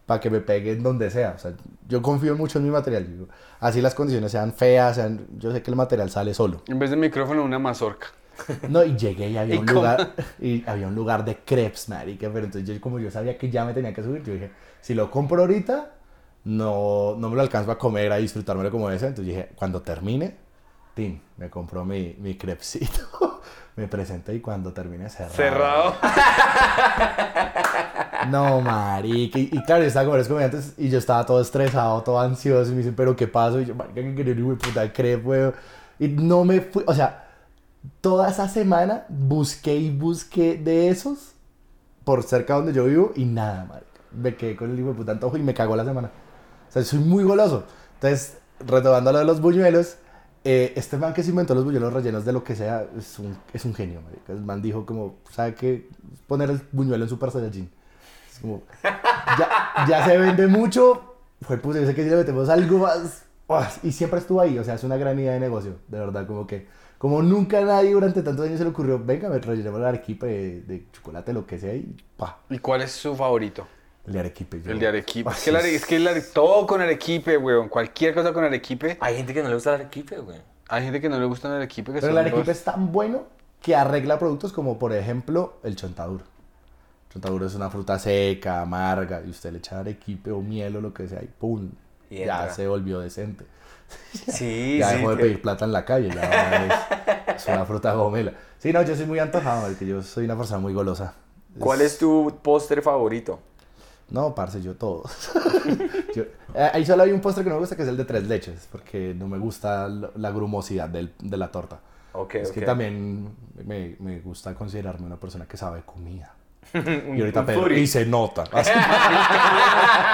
para 0.06 0.20
que 0.20 0.30
me 0.30 0.38
pegue 0.40 0.70
en 0.72 0.84
donde 0.84 1.10
sea. 1.10 1.32
O 1.34 1.38
sea, 1.40 1.54
yo 1.88 2.02
confío 2.02 2.36
mucho 2.36 2.58
en 2.60 2.66
mi 2.66 2.70
material. 2.70 3.04
Digo, 3.08 3.26
así 3.58 3.80
las 3.80 3.96
condiciones 3.96 4.30
sean 4.30 4.52
feas, 4.52 4.94
sean, 4.94 5.26
yo 5.38 5.50
sé 5.50 5.60
que 5.60 5.72
el 5.72 5.76
material 5.76 6.08
sale 6.10 6.34
solo. 6.34 6.62
En 6.68 6.78
vez 6.78 6.90
de 6.90 6.96
micrófono, 6.96 7.42
una 7.42 7.58
mazorca. 7.58 8.08
No, 8.68 8.84
y 8.84 8.96
llegué 8.96 9.30
y 9.30 9.36
había 9.36 9.54
¿Y 9.56 9.58
un 9.58 9.66
cómo? 9.66 9.80
lugar, 9.80 10.14
y 10.40 10.64
había 10.68 10.88
un 10.88 10.94
lugar 10.94 11.24
de 11.24 11.36
crepes, 11.38 11.88
marica, 11.88 12.28
pero 12.32 12.46
entonces 12.46 12.68
yo 12.68 12.80
como 12.80 12.98
yo 12.98 13.10
sabía 13.10 13.36
que 13.38 13.50
ya 13.50 13.64
me 13.64 13.72
tenía 13.74 13.92
que 13.94 14.02
subir, 14.02 14.22
yo 14.22 14.32
dije, 14.34 14.50
si 14.80 14.94
lo 14.94 15.10
compro 15.10 15.40
ahorita, 15.42 15.92
no, 16.44 17.16
no 17.18 17.28
me 17.30 17.36
lo 17.36 17.42
alcanzo 17.42 17.70
a 17.72 17.78
comer, 17.78 18.12
a 18.12 18.16
disfrutármelo 18.16 18.70
como 18.70 18.90
ese, 18.90 19.06
entonces 19.08 19.34
dije, 19.34 19.48
cuando 19.56 19.82
termine, 19.82 20.36
tin, 20.94 21.20
me 21.36 21.50
compró 21.50 21.84
mi, 21.84 22.16
mi 22.18 22.36
crepecito, 22.36 23.42
me 23.76 23.88
presenté 23.88 24.34
y 24.34 24.40
cuando 24.40 24.72
termine 24.72 25.08
cerrado. 25.10 25.34
Cerrado. 25.34 25.94
No, 28.22 28.60
marica, 28.60 29.38
y, 29.38 29.50
y 29.52 29.62
claro, 29.62 29.82
yo 29.82 29.88
estaba 29.88 30.04
con 30.06 30.12
varios 30.12 30.26
comediantes 30.28 30.74
y 30.78 30.88
yo 30.88 30.98
estaba 30.98 31.24
todo 31.24 31.40
estresado, 31.40 32.02
todo 32.02 32.18
ansioso, 32.18 32.70
y 32.70 32.72
me 32.72 32.78
dicen, 32.78 32.94
pero 32.96 33.14
¿qué 33.14 33.28
pasó? 33.28 33.60
Y 33.60 33.66
yo, 33.66 33.74
marica, 33.74 34.00
que 34.02 34.14
quería 34.14 34.44
un 34.44 34.56
puta 34.56 34.92
crepe, 34.92 35.24
weón. 35.24 35.54
Y 35.98 36.08
no 36.08 36.44
me 36.44 36.60
fui, 36.60 36.82
o 36.86 36.94
sea, 36.94 37.25
toda 38.00 38.30
esa 38.30 38.48
semana 38.48 39.06
busqué 39.08 39.76
y 39.76 39.90
busqué 39.90 40.56
de 40.56 40.88
esos 40.88 41.34
por 42.04 42.22
cerca 42.22 42.54
donde 42.54 42.72
yo 42.72 42.84
vivo 42.84 43.12
y 43.16 43.24
nada, 43.24 43.64
marica. 43.64 43.86
Me 44.12 44.36
quedé 44.36 44.56
con 44.56 44.70
el 44.70 44.78
hijo 44.78 44.88
de 44.88 44.94
puta 44.94 45.12
antojo 45.12 45.36
y 45.36 45.42
me 45.42 45.54
cagó 45.54 45.76
la 45.76 45.84
semana. 45.84 46.10
O 46.68 46.72
sea, 46.72 46.82
soy 46.82 47.00
muy 47.00 47.24
goloso. 47.24 47.64
Entonces, 47.94 48.38
retomando 48.60 49.12
lo 49.12 49.18
de 49.18 49.24
los 49.24 49.40
buñuelos, 49.40 49.96
eh, 50.44 50.72
este 50.76 50.96
man 50.96 51.12
que 51.12 51.22
se 51.22 51.30
inventó 51.30 51.54
los 51.54 51.64
buñuelos 51.64 51.92
rellenos 51.92 52.24
de 52.24 52.32
lo 52.32 52.44
que 52.44 52.54
sea 52.54 52.86
es 52.96 53.18
un, 53.18 53.36
es 53.52 53.64
un 53.64 53.74
genio, 53.74 54.00
marica. 54.02 54.32
El 54.32 54.42
man 54.42 54.62
dijo 54.62 54.86
como, 54.86 55.16
¿sabe 55.32 55.54
qué? 55.54 55.88
Poner 56.28 56.50
el 56.50 56.60
buñuelo 56.70 57.04
en 57.04 57.10
Super 57.10 57.32
Saiyajin. 57.32 57.68
Es 58.30 58.38
como, 58.38 58.62
ya, 58.84 59.86
ya 59.88 60.04
se 60.04 60.16
vende 60.16 60.46
mucho, 60.46 61.16
fue 61.40 61.58
puta, 61.58 61.80
yo 61.80 61.86
sé 61.86 61.94
que 61.94 62.04
si 62.04 62.10
le 62.10 62.16
metemos 62.16 62.48
algo 62.48 62.78
más, 62.78 63.80
y 63.82 63.92
siempre 63.92 64.20
estuvo 64.20 64.40
ahí, 64.40 64.58
o 64.58 64.64
sea, 64.64 64.74
es 64.74 64.84
una 64.84 64.96
gran 64.96 65.18
idea 65.18 65.32
de 65.32 65.40
negocio, 65.40 65.76
de 65.88 65.98
verdad, 65.98 66.26
como 66.26 66.46
que, 66.46 66.66
como 66.98 67.22
nunca 67.22 67.58
a 67.58 67.64
nadie 67.64 67.92
durante 67.92 68.22
tantos 68.22 68.46
años 68.46 68.58
se 68.58 68.64
le 68.64 68.70
ocurrió, 68.70 68.98
venga, 69.02 69.28
me 69.28 69.38
rellenemos 69.38 69.78
el 69.80 69.86
arequipe 69.86 70.26
de, 70.26 70.60
de 70.62 70.86
chocolate, 70.92 71.32
lo 71.32 71.46
que 71.46 71.58
sea, 71.58 71.74
y 71.74 71.94
pa, 72.16 72.38
¿Y 72.50 72.58
cuál 72.58 72.82
es 72.82 72.92
su 72.92 73.14
favorito? 73.14 73.66
el 74.06 74.12
de 74.12 74.20
arequipe. 74.20 74.62
yo- 74.62 74.70
El 74.70 74.78
de 74.78 74.86
Arequipe. 74.86 75.30
Es 75.30 75.42
que, 75.42 75.50
el 75.50 75.56
are- 75.56 75.74
es 75.74 75.84
que 75.84 75.96
el 75.96 76.06
are- 76.06 76.20
todo 76.22 76.64
con 76.66 76.80
Arequipe, 76.80 77.36
weón. 77.38 77.68
Cualquier 77.68 78.14
cosa 78.14 78.32
con 78.32 78.44
Arequipe. 78.44 78.96
Hay 79.00 79.16
gente 79.16 79.34
que 79.34 79.42
no 79.42 79.48
le 79.48 79.54
gusta 79.54 79.74
el 79.74 79.80
equipo, 79.80 80.14
güey. 80.22 80.40
Hay 80.68 80.84
gente 80.84 81.00
que 81.00 81.08
no 81.08 81.18
le 81.18 81.24
gusta 81.26 81.48
el 81.48 81.54
Arequipe. 81.54 81.92
Que 81.92 82.00
Pero 82.00 82.12
el 82.12 82.18
arequipe 82.18 82.50
es 82.52 82.62
tan 82.62 82.92
bueno 82.92 83.24
que 83.60 83.74
arregla 83.74 84.16
productos 84.20 84.52
como, 84.52 84.78
por 84.78 84.92
ejemplo, 84.92 85.54
el 85.64 85.74
chontaduro. 85.74 86.22
El 87.08 87.12
chontaduro 87.14 87.46
es 87.46 87.54
una 87.56 87.68
fruta 87.68 87.98
seca, 87.98 88.60
amarga, 88.60 89.22
y 89.26 89.30
usted 89.30 89.50
le 89.50 89.58
echa 89.58 89.80
arequipe 89.80 90.30
o 90.30 90.40
miel 90.40 90.76
o 90.76 90.80
lo 90.80 90.94
que 90.94 91.08
sea, 91.08 91.20
y 91.22 91.26
pum, 91.26 91.70
Y 92.08 92.18
ya 92.18 92.42
entra. 92.42 92.54
se 92.54 92.68
volvió 92.68 93.00
decente. 93.00 93.44
Sí, 94.28 94.78
ya 94.78 94.90
sí. 94.90 94.96
dejó 94.96 95.10
de 95.10 95.16
pedir 95.16 95.42
plata 95.42 95.64
en 95.64 95.72
la 95.72 95.84
calle, 95.84 96.08
ya 96.14 96.66
es, 97.26 97.42
es 97.42 97.46
una 97.48 97.64
fruta 97.66 97.92
gomela. 97.92 98.32
Sí, 98.58 98.72
no, 98.72 98.82
yo 98.82 98.96
soy 98.96 99.06
muy 99.06 99.18
antojado, 99.18 99.66
porque 99.68 99.86
yo 99.86 100.02
soy 100.02 100.24
una 100.24 100.36
persona 100.36 100.58
muy 100.58 100.72
golosa. 100.72 101.14
¿Cuál 101.58 101.80
es 101.82 101.98
tu 101.98 102.38
postre 102.42 102.82
favorito? 102.82 103.38
No, 104.08 104.34
parce, 104.34 104.62
yo 104.62 104.74
todo. 104.74 105.02
Yo- 106.14 106.22
eh, 106.54 106.70
ahí 106.72 106.86
solo 106.86 107.02
hay 107.02 107.10
un 107.12 107.20
postre 107.20 107.42
que 107.42 107.50
no 107.50 107.56
me 107.56 107.60
gusta, 107.60 107.74
que 107.76 107.82
es 107.82 107.88
el 107.88 107.96
de 107.96 108.04
tres 108.04 108.22
leches, 108.28 108.68
porque 108.70 109.14
no 109.18 109.26
me 109.26 109.36
gusta 109.38 109.88
la, 109.88 110.30
grumosidad 110.30 110.88
del- 110.88 111.12
de 111.18 111.36
la 111.36 111.50
torta. 111.50 111.80
Ok, 112.12 112.36
es 112.36 112.48
ok. 112.50 112.54
que 112.54 112.60
también 112.62 113.34
me, 113.64 113.96
me 113.98 114.20
gusta 114.20 114.54
considerarme 114.54 115.06
una 115.06 115.16
persona 115.16 115.46
que 115.46 115.56
sabe 115.56 115.82
comida. 115.84 116.32
Y 116.74 117.20
ahorita 117.20 117.44
Pedro, 117.44 117.72
y 117.76 117.86
se 117.86 118.06
nota. 118.06 118.44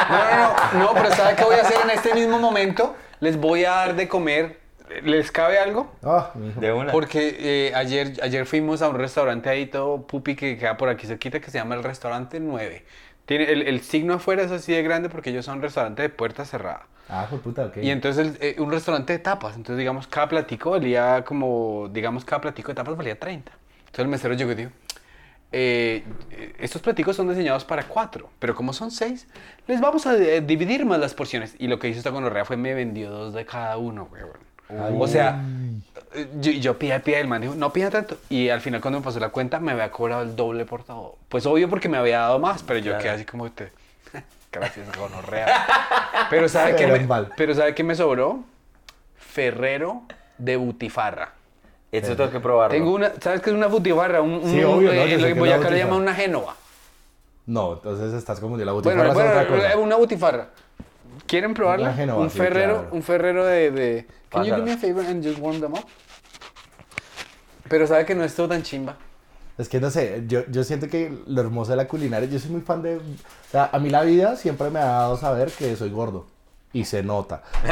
No, 0.09 0.19
no, 0.19 0.37
no, 0.39 0.85
no, 0.85 0.93
pero 0.95 1.15
¿sabe 1.15 1.37
qué 1.37 1.45
voy 1.45 1.57
a 1.57 1.63
hacer 1.63 1.79
en 1.85 1.91
este 1.91 2.15
mismo 2.15 2.39
momento? 2.39 2.95
Les 3.23 3.37
voy 3.37 3.65
a 3.65 3.71
dar 3.71 3.95
de 3.95 4.09
comer. 4.09 4.59
¿Les 5.05 5.31
cabe 5.31 5.57
algo? 5.59 5.93
Ah, 6.03 6.33
hijo. 6.35 6.61
De 6.61 6.73
una. 6.73 6.91
Porque 6.91 7.37
eh, 7.69 7.73
ayer, 7.75 8.15
ayer 8.21 8.47
fuimos 8.47 8.83
a 8.83 8.89
un 8.89 8.97
restaurante 8.99 9.49
ahí 9.49 9.67
todo 9.67 10.03
pupi 10.09 10.35
que 10.35 10.59
queda 10.59 10.77
por 10.77 10.89
aquí 10.89 11.07
cerquita 11.07 11.39
que 11.41 11.49
se 11.53 11.59
llama 11.59 11.77
el 11.77 11.85
Restaurante 11.85 12.41
9. 12.41 12.85
Tiene, 13.25 13.45
el, 13.53 13.63
el 13.63 13.81
signo 13.83 14.15
afuera 14.15 14.43
es 14.43 14.51
así 14.51 14.73
de 14.73 14.83
grande 14.83 15.09
porque 15.09 15.31
ellos 15.31 15.45
son 15.45 15.59
un 15.59 15.63
restaurante 15.63 16.03
de 16.03 16.09
puerta 16.09 16.45
cerrada. 16.45 16.87
Ah, 17.09 17.29
pues 17.31 17.41
puta, 17.43 17.67
ok. 17.67 17.77
Y 17.77 17.91
entonces 17.91 18.27
el- 18.27 18.39
eh, 18.41 18.57
un 18.59 18.73
restaurante 18.73 19.13
de 19.13 19.21
tapas, 19.21 19.55
entonces 19.55 19.79
digamos 19.79 20.09
cada 20.09 20.29
platico 20.29 20.73
valía 20.73 21.23
como, 21.25 21.89
digamos 21.93 22.25
cada 22.25 22.41
platico 22.41 22.73
de 22.73 22.75
tapas 22.75 22.97
valía 22.97 23.17
30. 23.21 23.53
Entonces 23.79 24.01
el 24.01 24.09
mesero 24.09 24.35
llegó 24.35 24.51
y 24.51 24.55
dijo, 24.57 24.71
eh, 25.53 26.05
estos 26.59 26.81
platicos 26.81 27.17
son 27.17 27.29
diseñados 27.29 27.65
para 27.65 27.85
cuatro, 27.85 28.31
pero 28.39 28.55
como 28.55 28.73
son 28.73 28.91
seis, 28.91 29.27
les 29.67 29.81
vamos 29.81 30.07
a 30.07 30.17
eh, 30.17 30.41
dividir 30.41 30.85
más 30.87 30.99
las 30.99 31.15
porciones. 31.15 31.55
Y 31.59 31.69
lo 31.69 31.79
que 31.79 31.89
hizo 31.89 31.99
esta 31.99 32.11
gonorrea 32.11 32.45
fue 32.45 32.57
me 32.57 32.75
vendió 32.75 33.11
dos 33.11 33.35
de 33.35 33.45
cada 33.45 33.77
uno, 33.77 34.09
weón. 34.11 34.53
O 34.99 35.07
sea, 35.07 35.43
yo, 36.41 36.51
yo 36.53 36.79
pide, 36.79 36.99
pide, 37.01 37.21
el 37.21 37.29
man 37.29 37.43
dijo, 37.43 37.55
no 37.55 37.73
pida 37.73 37.91
tanto. 37.91 38.17
Y 38.31 38.49
al 38.49 38.61
final 38.61 38.81
cuando 38.81 39.01
me 39.01 39.05
pasó 39.05 39.21
la 39.21 39.29
cuenta 39.29 39.61
me 39.61 39.73
había 39.73 39.91
cobrado 39.91 40.23
el 40.23 40.35
doble 40.35 40.65
por 40.65 40.85
todo. 40.85 41.19
Pues 41.29 41.45
obvio 41.45 41.69
porque 41.69 41.89
me 41.89 41.99
había 41.99 42.21
dado 42.21 42.39
más, 42.39 42.63
pero 42.63 42.79
yo 42.79 42.97
quedé 42.99 43.11
así 43.11 43.25
como 43.25 43.51
te... 43.51 43.71
Gracias, 44.53 44.87
gonorrea. 44.97 45.67
Pero 46.31 46.49
¿sabe 46.49 46.87
me, 46.87 47.07
mal. 47.07 47.33
pero 47.37 47.55
¿sabe 47.55 47.75
qué 47.75 47.85
me 47.85 47.95
sobró? 47.95 48.45
Ferrero 49.17 50.03
de 50.39 50.57
butifarra. 50.57 51.33
Eso 51.93 52.17
tengo 52.17 52.31
que 52.31 52.41
probarlo. 52.41 52.75
Tengo 52.75 52.95
una, 52.95 53.13
¿sabes 53.21 53.43
qué 53.43 53.51
es 53.51 53.57
una 53.57 53.67
butifarra? 53.67 54.23
Un, 54.23 54.33
un, 54.33 54.51
Sí, 54.51 54.65
obvio, 54.65 54.89
¿no? 54.89 55.01
eh, 55.03 55.17
lo 55.19 55.25
que 55.27 55.33
en 55.33 55.39
Boyacá 55.39 55.71
le 55.71 55.79
llaman 55.79 56.01
una 56.01 56.15
génova. 56.15 56.57
No, 57.45 57.75
entonces 57.75 58.15
estás 58.15 58.41
confundiendo 58.41 58.65
la 58.65 58.73
butifarra 58.73 58.97
Bueno, 58.97 59.11
es 59.11 59.15
bueno, 59.15 59.31
otra 59.31 59.71
cosa. 59.71 59.79
una 59.79 59.97
butifarra. 59.97 60.49
¿Quieren 61.27 61.53
probarla? 61.53 61.89
Una 61.89 61.95
génova, 61.97 62.23
un 62.23 62.31
sí, 62.31 62.39
ferrero, 62.39 62.75
claro. 62.81 62.89
un 62.93 63.03
ferrero 63.03 63.45
de, 63.45 63.71
de... 63.71 64.07
Can 64.31 64.45
you 64.45 64.57
do 64.57 64.63
me 64.63 64.73
a 64.73 64.77
favor 64.79 65.05
and 65.05 65.23
just 65.23 65.39
warm 65.39 65.61
them 65.61 65.75
up? 65.75 65.85
Pero 67.69 67.87
sabe 67.87 68.07
que 68.07 68.15
no 68.15 68.25
es 68.25 68.35
todo 68.35 68.49
tan 68.49 68.63
chimba. 68.63 68.97
Es 69.59 69.69
que 69.69 69.79
no 69.81 69.91
sé, 69.91 70.25
yo, 70.27 70.47
yo 70.49 70.65
siento 70.65 70.89
que 70.89 71.13
lo 71.27 71.41
hermoso 71.43 71.73
de 71.73 71.77
la 71.77 71.87
culinaria, 71.89 72.27
yo 72.29 72.39
soy 72.39 72.51
muy 72.51 72.63
fan 72.63 72.83
de... 72.83 72.97
O 72.97 73.01
sea, 73.51 73.69
a 73.71 73.79
mí 73.79 73.91
la 73.91 74.03
vida 74.03 74.37
siempre 74.37 74.71
me 74.71 74.79
ha 74.79 74.85
dado 74.87 75.17
saber 75.19 75.51
que 75.51 75.77
soy 75.77 75.91
gordo. 75.91 76.27
Y 76.75 76.85
se 76.85 77.03
nota. 77.03 77.43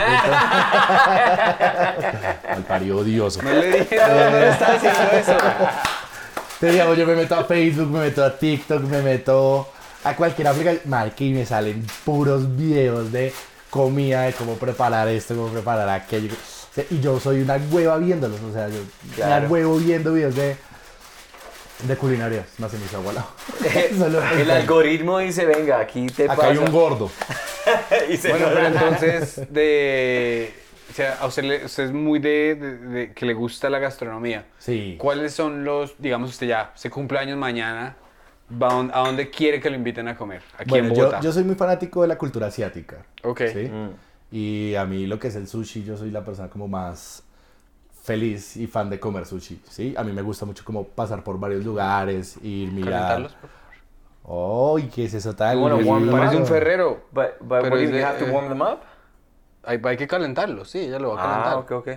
Al 2.49 2.63
parido 2.65 2.99
odioso. 2.99 3.41
No 3.43 3.51
le 3.51 3.79
dije, 3.81 3.97
no, 3.97 4.31
no 4.31 4.39
le 4.39 4.49
estaba 4.51 4.73
diciendo 4.75 5.01
eso. 5.19 5.37
Te 6.61 6.67
digo, 6.73 6.95
yo 6.95 7.07
me 7.07 7.15
meto 7.15 7.35
a 7.37 7.45
Facebook, 7.45 7.89
me 7.91 8.01
meto 8.01 8.23
a 8.25 8.37
TikTok, 8.37 8.83
me 8.83 9.01
meto 9.01 9.69
a 10.05 10.15
cualquier 10.15 10.49
aplicación. 10.49 10.83
Marica, 10.87 11.25
y 11.25 11.33
me 11.33 11.47
salen 11.47 11.87
puros 12.05 12.57
videos 12.57 13.11
de 13.11 13.33
comida, 13.71 14.23
de 14.23 14.33
cómo 14.35 14.55
preparar 14.57 15.09
esto, 15.09 15.35
cómo 15.35 15.49
preparar 15.49 15.89
aquello. 15.89 16.35
O 16.35 16.75
sea, 16.75 16.85
y 16.91 17.01
yo 17.01 17.19
soy 17.19 17.41
una 17.41 17.57
hueva 17.71 17.97
viéndolos. 17.97 18.41
O 18.43 18.53
sea, 18.53 18.69
yo 18.69 18.81
Claro. 19.15 19.39
una 19.47 19.49
huevo 19.53 19.77
viendo 19.77 20.13
videos 20.13 20.35
de, 20.35 20.57
de 21.87 21.97
culinaria. 21.97 22.45
No 22.59 22.69
se 22.69 22.79
me 22.79 22.85
hizo 22.85 22.97
agua 22.99 23.11
al 23.11 23.15
lado. 23.17 23.29
Solo 23.99 24.23
El 24.39 24.51
algoritmo 24.51 25.19
dice, 25.19 25.47
venga, 25.47 25.81
aquí 25.81 26.07
te 26.07 26.25
Acá 26.25 26.37
pasa. 26.37 26.49
hay 26.49 26.59
un 26.59 26.71
gordo. 26.71 27.11
y 28.11 28.17
se 28.17 28.31
Bueno, 28.31 28.47
pero 28.53 28.67
entonces, 28.67 29.43
de... 29.53 30.55
O 30.91 30.93
sea, 30.93 31.19
a 31.21 31.27
usted, 31.27 31.45
le- 31.45 31.65
usted 31.65 31.85
es 31.85 31.93
muy 31.93 32.19
de, 32.19 32.57
de- 32.57 32.77
de 32.79 33.13
que 33.13 33.25
le 33.25 33.33
gusta 33.33 33.71
la 33.71 33.79
gastronomía. 33.79 34.47
Sí. 34.59 34.97
¿Cuáles 34.99 35.33
son 35.33 35.65
los, 35.65 35.95
digamos, 35.99 36.31
usted 36.31 36.49
ya 36.49 36.73
se 36.75 36.91
cumple 36.91 37.19
años 37.21 37.39
mañana, 37.39 37.97
va 38.61 38.69
a 38.71 38.75
dónde- 38.75 38.93
¿a 38.95 38.99
dónde 39.01 39.31
quiere 39.31 39.61
que 39.61 39.71
lo 39.71 39.77
inviten 39.77 40.09
a 40.09 40.17
comer? 40.17 40.43
Aquí 40.59 40.69
Bueno, 40.71 40.89
en 40.89 40.95
yo, 40.95 41.03
Bogotá. 41.05 41.21
yo 41.21 41.33
soy 41.33 41.45
muy 41.45 41.55
fanático 41.55 42.03
de 42.03 42.09
la 42.09 42.19
cultura 42.19 42.49
asiática. 42.49 42.97
Ok. 43.23 43.43
¿sí? 43.53 43.69
Mm. 43.71 43.91
Y 44.33 44.75
a 44.75 44.85
mí 44.85 45.07
lo 45.07 45.19
que 45.21 45.29
es 45.29 45.37
el 45.37 45.47
sushi, 45.47 45.85
yo 45.85 45.97
soy 45.97 46.11
la 46.11 46.25
persona 46.25 46.49
como 46.49 46.67
más 46.67 47.23
feliz 48.11 48.57
y 48.57 48.67
fan 48.67 48.91
de 48.91 48.99
comer 48.99 49.25
sushi, 49.25 49.63
¿sí? 49.69 49.95
A 49.97 50.03
mí 50.03 50.13
me 50.13 50.23
gusta 50.23 50.45
mucho 50.45 50.65
como 50.65 50.83
pasar 50.83 51.23
por 51.23 51.39
varios 51.39 51.65
lugares, 51.65 52.37
ir, 52.43 52.73
mirar. 52.73 52.91
Calentarlos, 52.93 53.33
por 53.35 53.51
favor. 53.51 54.81
¡Ay, 54.81 54.91
qué 54.93 55.05
es 55.05 55.15
eso 55.15 55.35
tal! 55.37 55.59
Bueno, 55.59 56.11
Parece 56.11 56.37
un 56.37 56.47
ferrero. 56.47 57.05
But, 57.13 57.39
but 57.41 57.63
Pero 57.63 57.81
you 57.81 58.05
have 58.05 58.19
to 58.19 58.33
warm 58.33 58.49
them 58.49 58.63
up? 58.63 58.81
Hay, 59.63 59.81
hay 59.85 59.97
que 59.97 60.09
calentarlos, 60.09 60.71
sí, 60.71 60.81
ella 60.81 60.99
lo 60.99 61.15
va 61.15 61.23
a 61.23 61.27
calentar. 61.27 61.53
Ah, 61.53 61.59
ok, 61.59 61.71
ok. 61.73 61.89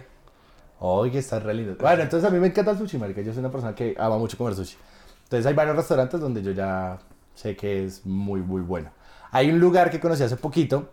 ¡Ay, 1.03 1.11
que 1.11 1.17
está 1.17 1.39
re 1.39 1.53
lindo! 1.55 1.75
Bueno, 1.79 2.03
entonces 2.03 2.29
a 2.29 2.31
mí 2.31 2.39
me 2.39 2.47
encanta 2.47 2.71
el 2.71 2.77
sushi, 2.77 2.99
marica. 2.99 3.21
Yo 3.21 3.33
soy 3.33 3.39
una 3.39 3.51
persona 3.51 3.73
que 3.73 3.95
ama 3.97 4.19
mucho 4.19 4.37
comer 4.37 4.53
sushi. 4.53 4.77
Entonces 5.23 5.47
hay 5.47 5.53
varios 5.55 5.75
restaurantes 5.75 6.19
donde 6.19 6.43
yo 6.43 6.51
ya 6.51 6.99
sé 7.33 7.55
que 7.55 7.85
es 7.85 8.05
muy, 8.05 8.41
muy 8.41 8.61
bueno. 8.61 8.91
Hay 9.31 9.49
un 9.49 9.59
lugar 9.59 9.89
que 9.89 9.99
conocí 9.99 10.21
hace 10.21 10.37
poquito 10.37 10.89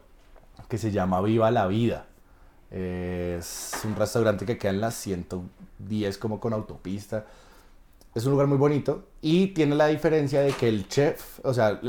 que 0.66 0.78
se 0.78 0.90
llama 0.90 1.20
Viva 1.20 1.50
la 1.50 1.66
Vida. 1.66 2.06
Es 2.70 3.72
un 3.84 3.96
restaurante 3.96 4.46
que 4.46 4.56
queda 4.56 4.70
en 4.72 4.80
la 4.80 4.90
110 4.90 6.18
como 6.18 6.38
con 6.40 6.52
autopista. 6.52 7.26
Es 8.14 8.24
un 8.26 8.32
lugar 8.32 8.46
muy 8.46 8.58
bonito 8.58 9.04
y 9.20 9.48
tiene 9.48 9.74
la 9.74 9.86
diferencia 9.88 10.40
de 10.40 10.52
que 10.52 10.68
el 10.68 10.88
chef, 10.88 11.40
o 11.44 11.52
sea, 11.54 11.80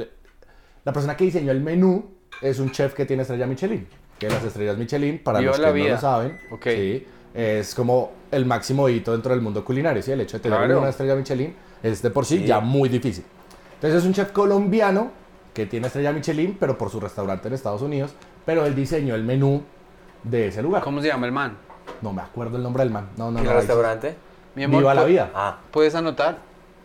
la 0.84 0.94
persona 0.94 1.16
que 1.16 1.24
diseñó 1.26 1.52
el 1.52 1.62
menú 1.62 2.06
es 2.42 2.60
un 2.60 2.72
chef 2.72 2.94
que 2.94 3.06
tiene 3.06 3.22
estrella 3.24 3.46
Michelin. 3.48 3.88
Que 4.20 4.30
las 4.30 4.44
estrellas 4.44 4.78
Michelin, 4.78 5.20
para 5.24 5.40
Viva 5.40 5.52
los 5.52 5.60
la 5.60 5.68
que 5.74 5.80
no 5.80 5.84
vida. 5.84 5.96
lo 5.96 6.02
saben, 6.02 6.40
Ok. 6.52 6.64
sí, 6.66 7.08
es 7.34 7.74
como 7.74 8.12
el 8.32 8.46
máximo 8.46 8.88
hito 8.90 9.12
dentro 9.14 9.32
del 9.34 9.42
mundo 9.42 9.64
culinario. 9.66 10.02
¿sí? 10.04 10.12
El 10.12 10.22
hecho 10.22 10.38
de 10.38 10.44
tener 10.44 10.58
Claro. 10.60 10.80
una 10.80 10.90
estrella 10.90 11.16
Michelin 11.16 11.56
es 11.82 12.02
de 12.02 12.10
por 12.12 12.26
sí, 12.26 12.40
Sí. 12.40 12.46
ya 12.46 12.60
muy 12.60 12.88
difícil. 12.90 13.24
Entonces 13.76 14.00
es 14.02 14.06
un 14.06 14.14
chef 14.14 14.32
colombiano 14.32 15.12
que 15.56 15.66
tiene 15.66 15.88
estrella 15.88 16.12
Michelin, 16.12 16.56
pero 16.60 16.78
por 16.78 16.90
su 16.92 17.00
restaurante 17.00 17.48
en 17.48 17.56
Estados 17.56 17.82
Unidos, 17.82 18.14
pero 18.46 18.66
él 18.66 18.76
diseñó 18.76 19.16
el 19.16 19.24
menú 19.24 19.64
de 20.24 20.48
ese 20.48 20.62
lugar. 20.62 20.84
¿Cómo 20.84 21.02
se 21.02 21.08
llama 21.08 21.26
el 21.26 21.32
man? 21.32 21.58
No 22.02 22.14
me 22.14 22.22
acuerdo 22.22 22.58
el 22.58 22.64
nombre 22.64 22.84
del 22.84 22.92
man. 22.92 23.10
No, 23.18 23.32
no, 23.32 23.40
¿Y 23.40 23.44
no. 23.44 23.50
el 23.52 23.58
restaurante? 23.58 24.16
Mi 24.56 24.64
amor, 24.64 24.80
Viva 24.80 24.94
la 24.94 25.04
vida. 25.04 25.32
Ah, 25.34 25.58
Puedes 25.72 25.96
anotar 25.96 26.38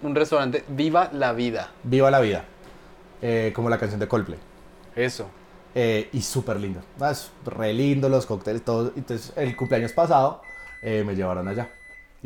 un 0.03 0.15
restaurante, 0.15 0.65
Viva 0.69 1.11
la 1.13 1.33
Vida. 1.33 1.71
Viva 1.83 2.11
la 2.11 2.21
vida. 2.21 2.45
Eh, 3.23 3.53
como 3.55 3.69
la 3.71 3.79
canción 3.79 3.99
de 4.01 4.07
Coldplay. 4.09 4.39
Eso. 4.95 5.29
Eh, 5.75 6.09
y 6.13 6.23
súper 6.23 6.59
lindo. 6.61 6.81
Ah, 7.01 7.11
Es 7.11 7.31
re 7.45 7.73
lindo, 7.73 8.09
los 8.09 8.25
cócteles, 8.27 8.63
todo. 8.65 8.93
Entonces, 8.97 9.33
el 9.37 9.55
cumpleaños 9.57 9.93
pasado 9.93 10.43
eh, 10.83 11.03
me 11.05 11.15
llevaron 11.15 11.49
allá. 11.49 11.71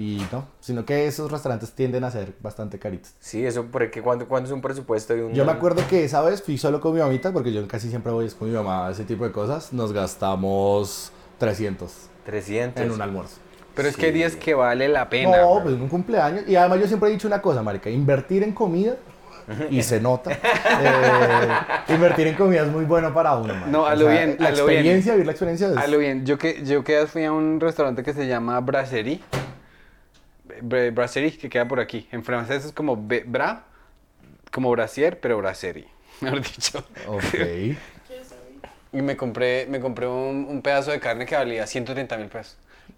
Y 0.00 0.26
no, 0.33 0.47
sino 0.61 0.87
que 0.87 1.07
esos 1.07 1.30
restaurantes 1.30 1.73
tienden 1.73 2.04
a 2.04 2.11
ser 2.11 2.33
bastante 2.40 2.78
caritos. 2.78 3.12
sí, 3.21 3.45
eso, 3.45 3.66
porque 3.71 4.00
¿cuánto, 4.00 4.26
cuánto 4.26 4.47
es 4.49 4.54
un 4.54 4.62
presupuesto 4.62 5.12
de 5.12 5.25
un... 5.25 5.35
Yo 5.35 5.45
me 5.45 5.52
acuerdo 5.52 5.87
que 5.90 6.04
esa 6.04 6.23
vez 6.23 6.42
fui 6.42 6.57
solo 6.57 6.80
con 6.80 6.95
mi 6.95 7.00
mamita, 7.00 7.35
porque 7.35 7.52
yo 7.52 7.69
casi 7.69 7.90
siempre 7.90 8.11
voy 8.11 8.26
con 8.30 8.49
mi 8.49 8.54
mamá 8.54 8.88
a 8.88 8.92
ese 8.92 9.04
tipo 9.04 9.25
de 9.25 9.30
cosas. 9.33 9.75
Nos 9.75 9.92
gastamos 9.92 11.12
300 11.37 11.92
300. 12.25 12.83
en 12.83 12.92
un 12.92 13.02
almuerzo. 13.02 13.37
Pero 13.75 13.88
es 13.88 13.97
que 13.99 14.07
hay 14.07 14.12
días 14.12 14.37
que 14.37 14.54
vale 14.54 14.88
la 14.88 15.11
pena. 15.11 15.37
No, 15.37 15.49
güey. 15.49 15.62
pues 15.64 15.75
en 15.75 15.83
un 15.83 15.88
cumpleaños. 15.90 16.49
Y 16.49 16.57
además 16.57 16.80
yo 16.80 16.87
siempre 16.87 17.11
he 17.11 17.12
dicho 17.12 17.28
una 17.28 17.42
cosa, 17.42 17.62
marica, 17.62 17.90
invertir 17.90 18.42
en 18.42 18.52
comida, 18.52 18.97
y 19.69 19.83
se 19.83 20.00
nota, 20.00 20.30
eh, 20.33 21.92
invertir 21.92 22.26
en 22.28 22.37
comida 22.37 22.62
es 22.62 22.69
muy 22.69 22.87
bueno 22.87 23.12
para 23.12 23.37
uno. 23.37 23.52
marica. 23.52 23.71
No, 23.71 23.85
a 23.85 23.95
lo 23.97 24.09
bien, 24.09 24.37
La 24.38 24.49
a 24.49 24.50
lo 24.52 24.64
bien. 24.64 24.78
experiencia, 24.78 25.12
vivir 25.12 25.26
la 25.26 25.33
experiencia 25.33 25.69
es... 25.69 25.76
A 25.76 25.87
lo 25.88 25.99
bien, 25.99 26.25
yo 26.25 26.38
que 26.38 26.64
yo 26.64 26.85
que 26.85 27.07
fui 27.07 27.25
a 27.25 27.33
un 27.33 27.61
restaurante 27.61 28.02
que 28.02 28.14
se 28.14 28.26
llama 28.26 28.59
Brasserie. 28.61 29.21
Bra- 30.62 30.93
Brasserie, 30.95 31.37
que 31.37 31.49
queda 31.49 31.67
por 31.67 31.81
aquí. 31.81 32.09
En 32.12 32.25
francés 32.25 32.64
es 32.64 32.73
como 32.73 32.97
be- 32.97 33.25
bra, 33.26 33.64
como 34.52 34.71
brasier, 34.71 35.21
pero 35.21 35.38
brasserie, 35.38 35.88
mejor 36.21 36.43
dicho. 36.43 36.85
Ok. 37.07 37.76
Y 38.93 39.02
me 39.02 39.17
compré, 39.17 39.67
me 39.71 39.79
compré 39.79 40.09
un, 40.09 40.47
un 40.49 40.62
pedazo 40.62 40.90
de 40.90 40.99
carne 40.99 41.25
que 41.25 41.37
valía 41.37 41.64
130 41.64 42.17
mil 42.17 42.26
pesos. 42.26 42.57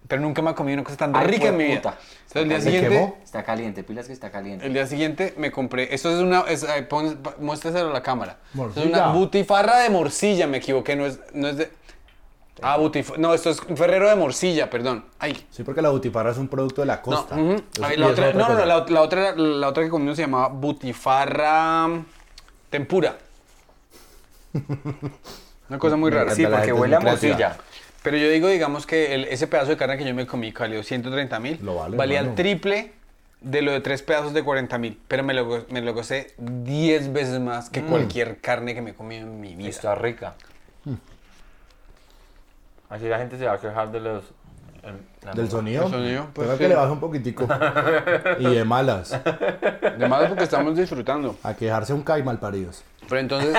Pero 0.09 0.23
nunca 0.23 0.41
me 0.41 0.49
ha 0.49 0.55
comido 0.55 0.77
una 0.77 0.85
cosa 0.85 0.97
tan 0.97 1.15
Ay, 1.15 1.27
rica 1.27 1.49
en 1.49 1.57
mi 1.59 1.65
vida. 1.65 1.77
puta. 1.83 1.99
Entonces 2.29 2.43
el 2.43 2.49
día 2.49 2.59
¿Se 2.61 2.65
siguiente, 2.65 2.89
quemó? 2.89 3.19
Está 3.23 3.43
caliente, 3.45 3.83
pilas 3.85 4.07
que 4.07 4.15
está 4.15 4.31
caliente. 4.31 4.65
el 4.67 4.73
día 4.73 4.87
siguiente 4.87 5.35
me 5.37 5.51
compré, 5.51 5.95
esto 5.95 6.09
es 6.11 6.23
una, 6.23 6.41
es, 6.49 6.63
eh, 6.63 6.83
pon- 6.89 7.21
muéstraselo 7.41 7.91
a 7.91 7.93
la 7.93 8.03
cámara. 8.03 8.39
Esto 8.47 8.51
es 8.53 8.57
Morcilla. 8.57 8.87
una 8.89 9.13
butifarra 9.13 9.81
de 9.81 9.91
morcilla, 9.91 10.47
me 10.47 10.57
equivoqué, 10.57 10.97
no 10.97 11.05
es, 11.05 11.21
no 11.35 11.49
es 11.49 11.59
de... 11.59 11.71
Ah, 12.61 12.77
butifarra, 12.77 13.19
no, 13.19 13.33
esto 13.35 13.51
es 13.51 13.61
un 13.61 13.77
ferrero 13.77 14.09
de 14.09 14.15
morcilla, 14.15 14.69
perdón. 14.69 15.05
Ay, 15.19 15.47
Sí, 15.51 15.63
porque 15.63 15.81
la 15.81 15.89
butifarra 15.89 16.31
es 16.33 16.37
un 16.39 16.49
producto 16.49 16.83
de 16.83 16.87
la 16.87 16.97
no, 16.97 17.03
costa. 17.03 17.35
Ay, 17.35 17.95
y 17.95 17.97
la 17.99 18.07
otra, 18.09 18.29
otra 18.29 18.33
no, 18.39 18.49
no, 18.51 18.55
no, 18.59 18.67
la, 18.67 18.85
la 18.87 19.01
otra, 19.01 19.35
la 19.35 19.69
otra 19.69 19.83
que 19.85 19.89
comimos 19.89 20.17
se 20.17 20.23
llamaba 20.23 20.49
butifarra 20.49 21.89
tempura. 22.71 23.17
Una 25.69 25.79
cosa 25.79 25.97
muy 25.97 26.11
rara. 26.11 26.35
Sí, 26.35 26.47
porque 26.47 26.73
huele 26.73 26.97
a 26.97 27.01
morcilla. 27.01 27.57
Pero 28.03 28.17
yo 28.17 28.29
digo, 28.29 28.49
digamos 28.49 28.85
que 28.87 29.15
el- 29.15 29.25
ese 29.27 29.47
pedazo 29.47 29.69
de 29.71 29.77
carne 29.77 29.97
que 29.97 30.05
yo 30.05 30.15
me 30.15 30.27
comí, 30.27 30.53
que 30.53 30.59
valió 30.59 30.83
130 30.83 31.39
mil, 31.39 31.59
Lo 31.63 31.77
vale, 31.77 31.97
valía 31.97 32.21
el 32.21 32.35
triple 32.35 32.93
de 33.41 33.63
lo 33.63 33.73
de 33.73 33.81
tres 33.81 34.03
pedazos 34.03 34.35
de 34.35 34.43
40 34.43 34.77
mil. 34.79 35.01
Pero 35.09 35.23
me 35.23 35.35
lo, 35.35 35.65
me 35.71 35.81
lo 35.81 35.95
gocé 35.95 36.35
10 36.37 37.13
veces 37.13 37.41
más 37.41 37.69
Mm. 37.69 37.73
que 37.73 37.83
cualquier 37.83 38.41
carne 38.41 38.75
que 38.75 38.83
me 38.83 38.91
he 38.91 38.95
comido 38.95 39.23
en 39.27 39.41
mi 39.41 39.55
vida. 39.55 39.69
Está 39.69 39.95
rica. 39.95 40.35
Así 42.93 43.09
la 43.09 43.19
gente 43.19 43.39
se 43.39 43.47
va 43.47 43.55
a 43.55 43.59
quejar 43.59 43.91
de 43.91 44.01
los... 44.01 44.25
el- 44.83 45.01
la 45.25 45.33
Del 45.33 45.49
sonido. 45.51 45.85
El 45.87 45.91
sonido, 45.91 46.27
pues, 46.35 46.47
Tengo 46.47 46.53
sí. 46.59 46.63
que 46.63 46.69
le 46.69 46.75
baje 46.75 46.93
un 46.93 47.01
poquitico. 47.01 47.49
y 48.39 48.45
de 48.55 48.65
malas. 48.65 49.11
De 49.99 50.07
más 50.09 50.27
porque 50.29 50.45
estamos 50.45 50.77
disfrutando. 50.77 51.37
A 51.43 51.55
quejarse 51.55 51.93
un 51.95 52.03
cae 52.03 52.23
malparidos. 52.23 52.85
Pero 53.09 53.21
entonces, 53.21 53.57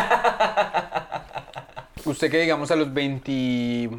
usted 2.05 2.29
que 2.29 2.41
digamos 2.41 2.69
a 2.71 2.75
los 2.75 2.93
20 2.93 3.89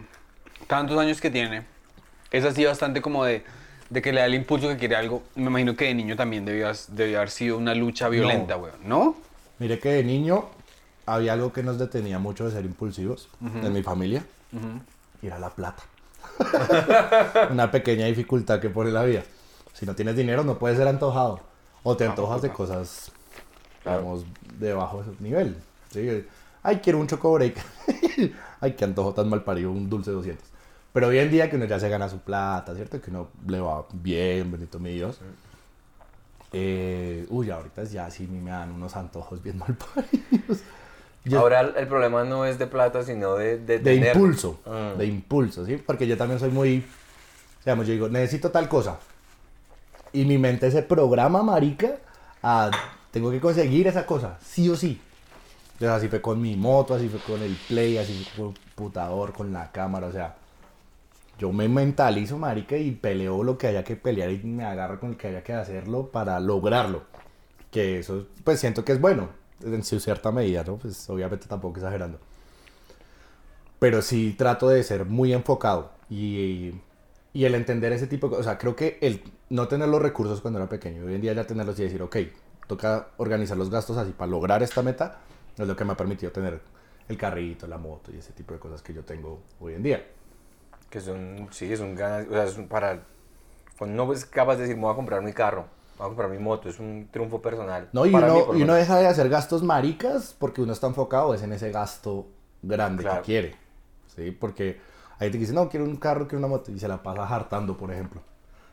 tantos 0.67 0.99
años 0.99 1.21
que 1.21 1.31
tiene, 1.31 1.63
es 2.31 2.45
así 2.45 2.65
bastante 2.65 3.01
como 3.03 3.25
de, 3.25 3.45
de 3.91 4.03
que 4.03 4.13
le 4.13 4.21
da 4.21 4.27
el 4.27 4.35
impulso 4.35 4.69
que 4.69 4.77
quiere 4.77 4.97
algo. 4.97 5.23
Me 5.35 5.47
imagino 5.47 5.75
que 5.77 5.87
de 5.87 5.95
niño 5.95 6.17
también 6.17 6.45
debió, 6.45 6.69
has- 6.69 6.95
debió 6.95 7.19
haber 7.19 7.31
sido 7.31 7.59
una 7.59 7.75
lucha 7.75 8.09
violenta, 8.09 8.57
weón. 8.57 8.77
¿No? 8.85 9.17
Mire 9.59 9.79
que 9.79 9.91
de 9.91 10.05
niño 10.05 10.47
había 11.07 11.33
algo 11.33 11.53
que 11.53 11.63
nos 11.63 11.79
detenía 11.79 12.19
mucho 12.19 12.45
de 12.47 12.51
ser 12.53 12.65
impulsivos 12.65 13.29
en 13.41 13.73
mi 13.73 13.83
familia. 13.83 14.25
Ir 15.25 15.33
a 15.33 15.39
la 15.39 15.51
plata. 15.51 15.83
Una 17.51 17.71
pequeña 17.71 18.07
dificultad 18.07 18.61
que 18.61 18.71
pone 18.71 18.91
la 18.91 19.05
vida. 19.05 19.23
Si 19.73 19.87
no 19.87 19.95
tienes 19.95 20.17
dinero 20.17 20.45
no 20.45 20.59
puedes 20.59 20.77
ser 20.79 20.87
antojado. 20.87 21.41
O 21.83 21.97
te 21.97 22.07
antojas 22.07 22.43
de 22.43 22.51
cosas 22.51 23.11
debajo 24.59 25.03
de 25.03 25.13
ese 25.13 25.23
nivel. 25.23 25.57
¿sí? 25.91 26.27
Ay, 26.63 26.81
quiero 26.83 26.99
un 26.99 27.07
choco 27.07 27.33
break. 27.33 27.57
Ay, 28.61 28.73
qué 28.75 28.85
antojo 28.85 29.13
tan 29.13 29.29
mal 29.29 29.43
parido, 29.45 29.71
un 29.71 29.89
dulce 29.91 30.11
200. 30.11 30.47
Pero 30.93 31.09
hoy 31.09 31.19
en 31.19 31.31
día 31.31 31.51
que 31.51 31.57
uno 31.57 31.65
ya 31.65 31.81
se 31.81 31.89
gana 31.89 32.09
su 32.09 32.21
plata, 32.21 32.75
¿cierto? 32.75 33.01
Que 33.01 33.11
uno 33.11 33.29
le 33.47 33.61
va 33.61 33.85
bien, 33.93 34.51
bendito 34.51 34.79
mi 34.79 34.95
Dios. 34.95 35.19
Eh, 36.53 37.27
uy, 37.31 37.51
ahorita 37.51 37.83
ya 37.85 38.09
sí 38.11 38.29
me 38.29 38.51
dan 38.51 38.71
unos 38.71 38.95
antojos 38.95 39.43
bien 39.43 39.59
mal 39.59 39.75
paridos. 39.95 40.61
Yo- 41.25 41.41
Ahora 41.41 41.61
el, 41.61 41.89
problema 41.89 42.25
no 42.25 42.45
es 42.45 42.59
de 42.59 42.67
plata, 42.67 43.03
sino 43.03 43.37
de... 43.37 43.59
De, 43.59 43.79
de 43.79 43.95
impulso, 43.95 44.61
Mm. 44.67 44.99
de 44.99 45.07
impulso, 45.07 45.65
¿sí? 45.65 45.77
Porque 45.79 46.07
yo 46.07 46.17
también 46.19 46.39
soy 46.39 46.51
muy, 46.51 46.85
digamos, 47.65 47.87
yo 47.87 47.93
digo, 47.95 48.09
necesito 48.09 48.51
tal 48.51 48.69
cosa. 48.69 48.99
Y 50.13 50.25
mi 50.27 50.37
mente 50.39 50.71
se 50.71 50.83
programa, 50.83 51.43
marica, 51.43 51.97
a, 52.43 52.71
tengo 53.11 53.31
que 53.31 53.41
conseguir 53.41 53.87
esa 53.87 54.05
cosa, 54.05 54.39
sí 54.45 54.69
o 54.69 54.77
sí. 54.77 55.01
Entonces 55.73 55.89
así 55.97 56.09
fue 56.09 56.21
con 56.21 56.41
mi 56.41 56.57
moto, 56.57 56.95
así 56.95 57.09
fue 57.09 57.21
con 57.21 57.43
el 57.43 57.57
play, 57.69 57.97
así 57.99 58.25
fue 58.37 58.45
con 58.45 58.53
el 58.55 58.61
computador, 58.75 59.33
con 59.33 59.53
la 59.53 59.73
cámara, 59.73 60.07
o 60.09 60.13
sea, 60.13 60.37
yo 61.39 61.53
me 61.53 61.69
mentalizo, 61.69 62.39
marica, 62.39 62.77
y 62.77 62.93
peleo 62.93 63.43
lo 63.43 63.59
que 63.59 63.67
haya 63.67 63.83
que 63.83 63.97
pelear 63.97 64.31
y 64.31 64.39
me 64.45 64.65
agarro 64.65 65.01
con 65.01 65.11
el 65.11 65.17
que 65.17 65.29
haya 65.29 65.43
que 65.43 65.53
hacerlo 65.53 66.09
para 66.13 66.39
lograrlo. 66.39 67.03
Que 67.73 67.99
eso, 67.99 68.27
pues 68.45 68.61
siento 68.61 68.85
que 68.85 68.93
es 68.93 69.01
bueno, 69.01 69.31
en 69.63 69.85
su 69.85 70.01
cierta 70.01 70.33
medida, 70.33 70.65
¿no? 70.65 70.77
Pues 70.77 71.09
obviamente 71.11 71.47
tampoco 71.47 71.79
exagerando. 71.79 72.19
Pero 73.79 74.03
sí 74.03 74.35
trato 74.37 74.69
de 74.69 74.83
ser 74.83 75.05
muy 75.05 75.33
enfocado 75.33 75.93
y, 76.09 76.73
y 77.33 77.45
el 77.45 77.55
entender 77.55 77.93
ese 77.93 78.07
tipo 78.07 78.29
de 78.29 78.31
cosas. 78.31 78.47
O 78.47 78.49
sea, 78.51 78.59
creo 78.59 78.77
que 78.77 78.99
el 79.01 79.23
no 79.51 79.69
tener 79.69 79.89
los 79.89 80.01
recursos 80.01 80.41
cuando 80.41 80.59
era 80.59 80.69
pequeño, 80.69 81.05
hoy 81.05 81.15
en 81.15 81.21
día 81.21 81.33
ya 81.33 81.47
tenerlos 81.47 81.79
y 81.79 81.85
decir, 81.85 82.03
ok, 82.03 82.17
toca 82.67 83.09
organizar 83.19 83.57
los 83.57 83.71
gastos 83.71 83.97
así 83.97 84.13
para 84.13 84.31
lograr 84.31 84.63
esta 84.63 84.83
meta, 84.83 85.19
es 85.57 85.67
lo 85.67 85.77
que 85.77 85.85
me 85.85 85.93
ha 85.93 85.97
permitido 85.97 86.33
tener 86.33 86.61
el 87.09 87.19
carrito, 87.19 87.67
la 87.67 87.79
moto 87.79 88.11
y 88.13 88.19
ese 88.19 88.33
tipo 88.33 88.55
de 88.55 88.61
cosas 88.61 88.83
que 88.83 88.95
yo 88.95 89.05
tengo 89.05 89.43
hoy 89.61 89.75
en 89.75 89.83
día. 89.83 90.07
Que 90.91 91.01
son, 91.01 91.49
sí, 91.51 91.73
es 91.73 91.81
un 91.81 91.95
ganas, 91.95 92.27
o 92.27 92.31
sea, 92.31 92.45
es 92.45 92.57
un 92.57 92.69
para... 92.69 93.03
Cuando 93.77 94.05
uno 94.05 94.13
es 94.13 94.25
capaz 94.25 94.57
de 94.57 94.63
decir, 94.63 94.77
me 94.77 94.83
voy 94.83 94.93
a 94.93 94.97
comprar 94.97 95.21
mi 95.23 95.33
carro, 95.33 95.67
voy 95.97 96.05
a 96.07 96.09
comprar 96.09 96.29
mi 96.31 96.39
moto, 96.39 96.69
es 96.69 96.79
un 96.79 97.09
triunfo 97.11 97.41
personal. 97.41 97.89
No, 97.93 98.07
y 98.07 98.11
Para 98.11 98.33
uno, 98.33 98.55
y 98.57 98.63
uno 98.63 98.75
deja 98.75 98.99
de 98.99 99.07
hacer 99.07 99.29
gastos 99.29 99.63
maricas 99.63 100.35
porque 100.39 100.61
uno 100.63 100.73
está 100.73 100.87
enfocado 100.87 101.35
es 101.35 101.43
en 101.43 101.53
ese 101.53 101.71
gasto 101.71 102.27
grande 102.63 103.03
Claro. 103.03 103.23
que 103.23 103.27
quiere. 103.27 103.57
¿sí? 104.15 104.31
Porque 104.31 104.81
hay 105.19 105.27
gente 105.27 105.33
que 105.33 105.39
dice, 105.39 105.53
no, 105.53 105.69
quiero 105.69 105.85
un 105.85 105.97
carro, 105.97 106.27
quiero 106.27 106.39
una 106.39 106.49
moto, 106.49 106.71
y 106.73 106.79
se 106.79 106.89
la 106.89 107.03
pasa 107.03 107.27
hartando, 107.27 107.77
por 107.77 107.91
ejemplo. 107.93 108.21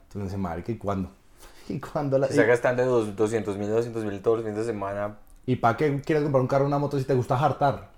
Entonces 0.07 0.31
dice, 0.31 0.37
marica, 0.37 0.71
¿y 0.71 0.77
cuándo? 0.77 1.09
¿Y 1.69 1.79
cuándo 1.79 2.17
la...? 2.17 2.27
Se 2.27 2.33
está 2.33 2.45
gastando 2.45 2.85
dos- 2.85 3.15
200 3.15 3.57
mil, 3.57 3.69
200 3.69 4.03
mil 4.05 4.21
todos 4.21 4.37
los 4.37 4.45
fines 4.45 4.65
de 4.65 4.71
semana, 4.71 5.17
¿Y 5.43 5.55
para 5.55 5.75
qué 5.75 5.99
quieres 6.01 6.21
comprar 6.23 6.41
un 6.41 6.47
carro 6.47 6.65
o 6.65 6.67
una 6.67 6.77
moto 6.77 6.99
si 6.99 7.03
te 7.05 7.15
gusta 7.15 7.35
hartar? 7.35 7.89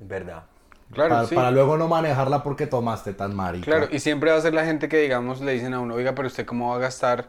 verdad. 0.00 0.44
Claro, 0.92 1.10
para, 1.14 1.26
sí. 1.26 1.34
para 1.34 1.50
luego 1.50 1.76
no 1.78 1.88
manejarla 1.88 2.42
porque 2.42 2.66
tomaste 2.66 3.14
tan 3.14 3.34
marica. 3.34 3.64
Claro, 3.64 3.88
y 3.90 3.98
siempre 3.98 4.30
va 4.30 4.36
a 4.36 4.40
ser 4.40 4.52
la 4.52 4.64
gente 4.64 4.88
que, 4.88 4.98
digamos, 4.98 5.40
le 5.40 5.52
dicen 5.52 5.72
a 5.74 5.80
uno, 5.80 5.94
oiga, 5.94 6.14
pero 6.14 6.28
usted 6.28 6.44
cómo 6.44 6.70
va 6.70 6.76
a 6.76 6.78
gastar, 6.80 7.28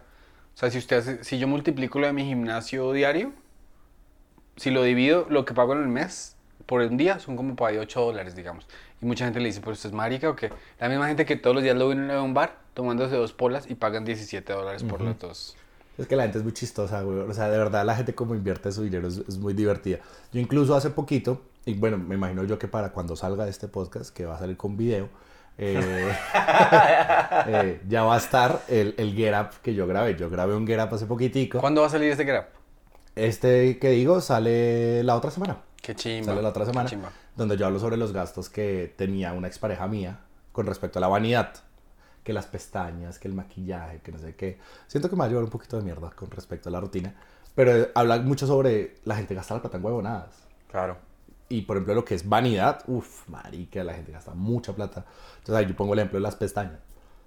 o 0.55 0.57
sea, 0.57 0.69
si 0.69 0.77
usted 0.77 0.97
hace, 0.97 1.23
si 1.23 1.39
yo 1.39 1.47
multiplico 1.47 1.99
lo 1.99 2.07
de 2.07 2.13
mi 2.13 2.25
gimnasio 2.25 2.91
diario, 2.91 3.33
si 4.55 4.69
lo 4.69 4.83
divido, 4.83 5.25
lo 5.29 5.45
que 5.45 5.53
pago 5.53 5.73
en 5.73 5.81
el 5.81 5.87
mes 5.87 6.35
por 6.65 6.81
un 6.81 6.97
día 6.97 7.19
son 7.19 7.35
como 7.35 7.55
para 7.55 7.71
ahí 7.71 7.77
8 7.77 8.01
dólares, 8.01 8.35
digamos. 8.35 8.67
Y 9.01 9.05
mucha 9.05 9.25
gente 9.25 9.39
le 9.39 9.47
dice, 9.47 9.59
pero 9.59 9.73
usted 9.73 9.89
es 9.89 9.95
marica 9.95 10.29
o 10.29 10.35
qué? 10.35 10.51
La 10.79 10.89
misma 10.89 11.07
gente 11.07 11.25
que 11.25 11.35
todos 11.35 11.55
los 11.55 11.63
días 11.63 11.75
lo 11.75 11.89
ven 11.89 12.09
en 12.09 12.17
un 12.17 12.33
bar 12.33 12.57
tomándose 12.73 13.15
dos 13.15 13.33
polas 13.33 13.69
y 13.69 13.75
pagan 13.75 14.05
17 14.05 14.53
dólares 14.53 14.83
por 14.83 15.01
los 15.01 15.17
dos. 15.19 15.55
Es 15.97 16.07
que 16.07 16.15
la 16.15 16.23
gente 16.23 16.39
es 16.39 16.43
muy 16.43 16.53
chistosa, 16.53 17.01
güey. 17.01 17.19
O 17.19 17.33
sea, 17.33 17.49
de 17.49 17.57
verdad, 17.57 17.85
la 17.85 17.95
gente 17.95 18.15
como 18.15 18.33
invierte 18.33 18.71
su 18.71 18.83
dinero 18.83 19.07
es, 19.07 19.17
es 19.17 19.37
muy 19.37 19.53
divertida. 19.53 19.99
Yo 20.31 20.39
incluso 20.39 20.75
hace 20.75 20.89
poquito, 20.89 21.41
y 21.65 21.75
bueno, 21.75 21.97
me 21.97 22.15
imagino 22.15 22.43
yo 22.45 22.57
que 22.57 22.67
para 22.67 22.91
cuando 22.91 23.15
salga 23.15 23.47
este 23.47 23.67
podcast, 23.67 24.15
que 24.15 24.25
va 24.25 24.35
a 24.35 24.39
salir 24.39 24.57
con 24.57 24.77
video, 24.77 25.09
eh, 25.57 26.15
eh, 27.47 27.81
ya 27.87 28.03
va 28.03 28.15
a 28.15 28.17
estar 28.17 28.61
el, 28.67 28.95
el 28.97 29.13
Get 29.15 29.33
Up 29.39 29.61
que 29.61 29.73
yo 29.73 29.87
grabé. 29.87 30.15
Yo 30.15 30.29
grabé 30.29 30.55
un 30.55 30.65
Get 30.65 30.79
Up 30.79 30.93
hace 30.93 31.05
poquitico. 31.05 31.59
¿Cuándo 31.59 31.81
va 31.81 31.87
a 31.87 31.89
salir 31.89 32.11
este 32.11 32.23
grab? 32.23 32.47
Este 33.15 33.77
que 33.77 33.89
digo 33.89 34.21
sale 34.21 35.03
la 35.03 35.15
otra 35.15 35.31
semana. 35.31 35.57
Qué 35.81 35.95
chimba. 35.95 36.25
Sale 36.25 36.41
la 36.41 36.49
otra 36.49 36.65
semana. 36.65 36.89
Donde 37.35 37.57
yo 37.57 37.65
hablo 37.65 37.79
sobre 37.79 37.97
los 37.97 38.13
gastos 38.13 38.49
que 38.49 38.93
tenía 38.95 39.33
una 39.33 39.47
expareja 39.47 39.87
mía 39.87 40.19
con 40.51 40.65
respecto 40.65 40.99
a 40.99 41.01
la 41.01 41.07
vanidad. 41.07 41.53
Que 42.23 42.31
las 42.31 42.45
pestañas, 42.45 43.19
que 43.19 43.27
el 43.27 43.33
maquillaje, 43.33 43.99
que 43.99 44.11
no 44.11 44.17
sé 44.17 44.35
qué. 44.35 44.57
Siento 44.87 45.09
que 45.09 45.15
me 45.15 45.19
va 45.19 45.25
a 45.25 45.27
llevar 45.27 45.43
un 45.43 45.49
poquito 45.49 45.77
de 45.77 45.83
mierda 45.83 46.09
con 46.11 46.31
respecto 46.31 46.69
a 46.69 46.71
la 46.71 46.79
rutina. 46.79 47.13
Pero 47.53 47.89
habla 47.93 48.17
mucho 48.19 48.47
sobre 48.47 48.95
la 49.03 49.15
gente 49.15 49.35
gasta 49.35 49.55
la 49.55 49.61
plata 49.61 49.77
en 49.77 49.85
huevonadas. 49.85 50.29
Claro. 50.71 50.97
Y 51.53 51.61
por 51.61 51.77
ejemplo, 51.77 51.93
lo 51.93 52.03
que 52.03 52.15
es 52.15 52.27
vanidad, 52.27 52.83
uff, 52.87 53.29
marica, 53.29 53.83
la 53.83 53.93
gente 53.93 54.11
gasta 54.11 54.33
mucha 54.33 54.73
plata. 54.73 55.05
Entonces 55.37 55.55
ahí 55.55 55.67
yo 55.67 55.75
pongo 55.75 55.93
el 55.93 55.99
ejemplo 55.99 56.17
de 56.17 56.23
las 56.23 56.35
pestañas. 56.35 56.79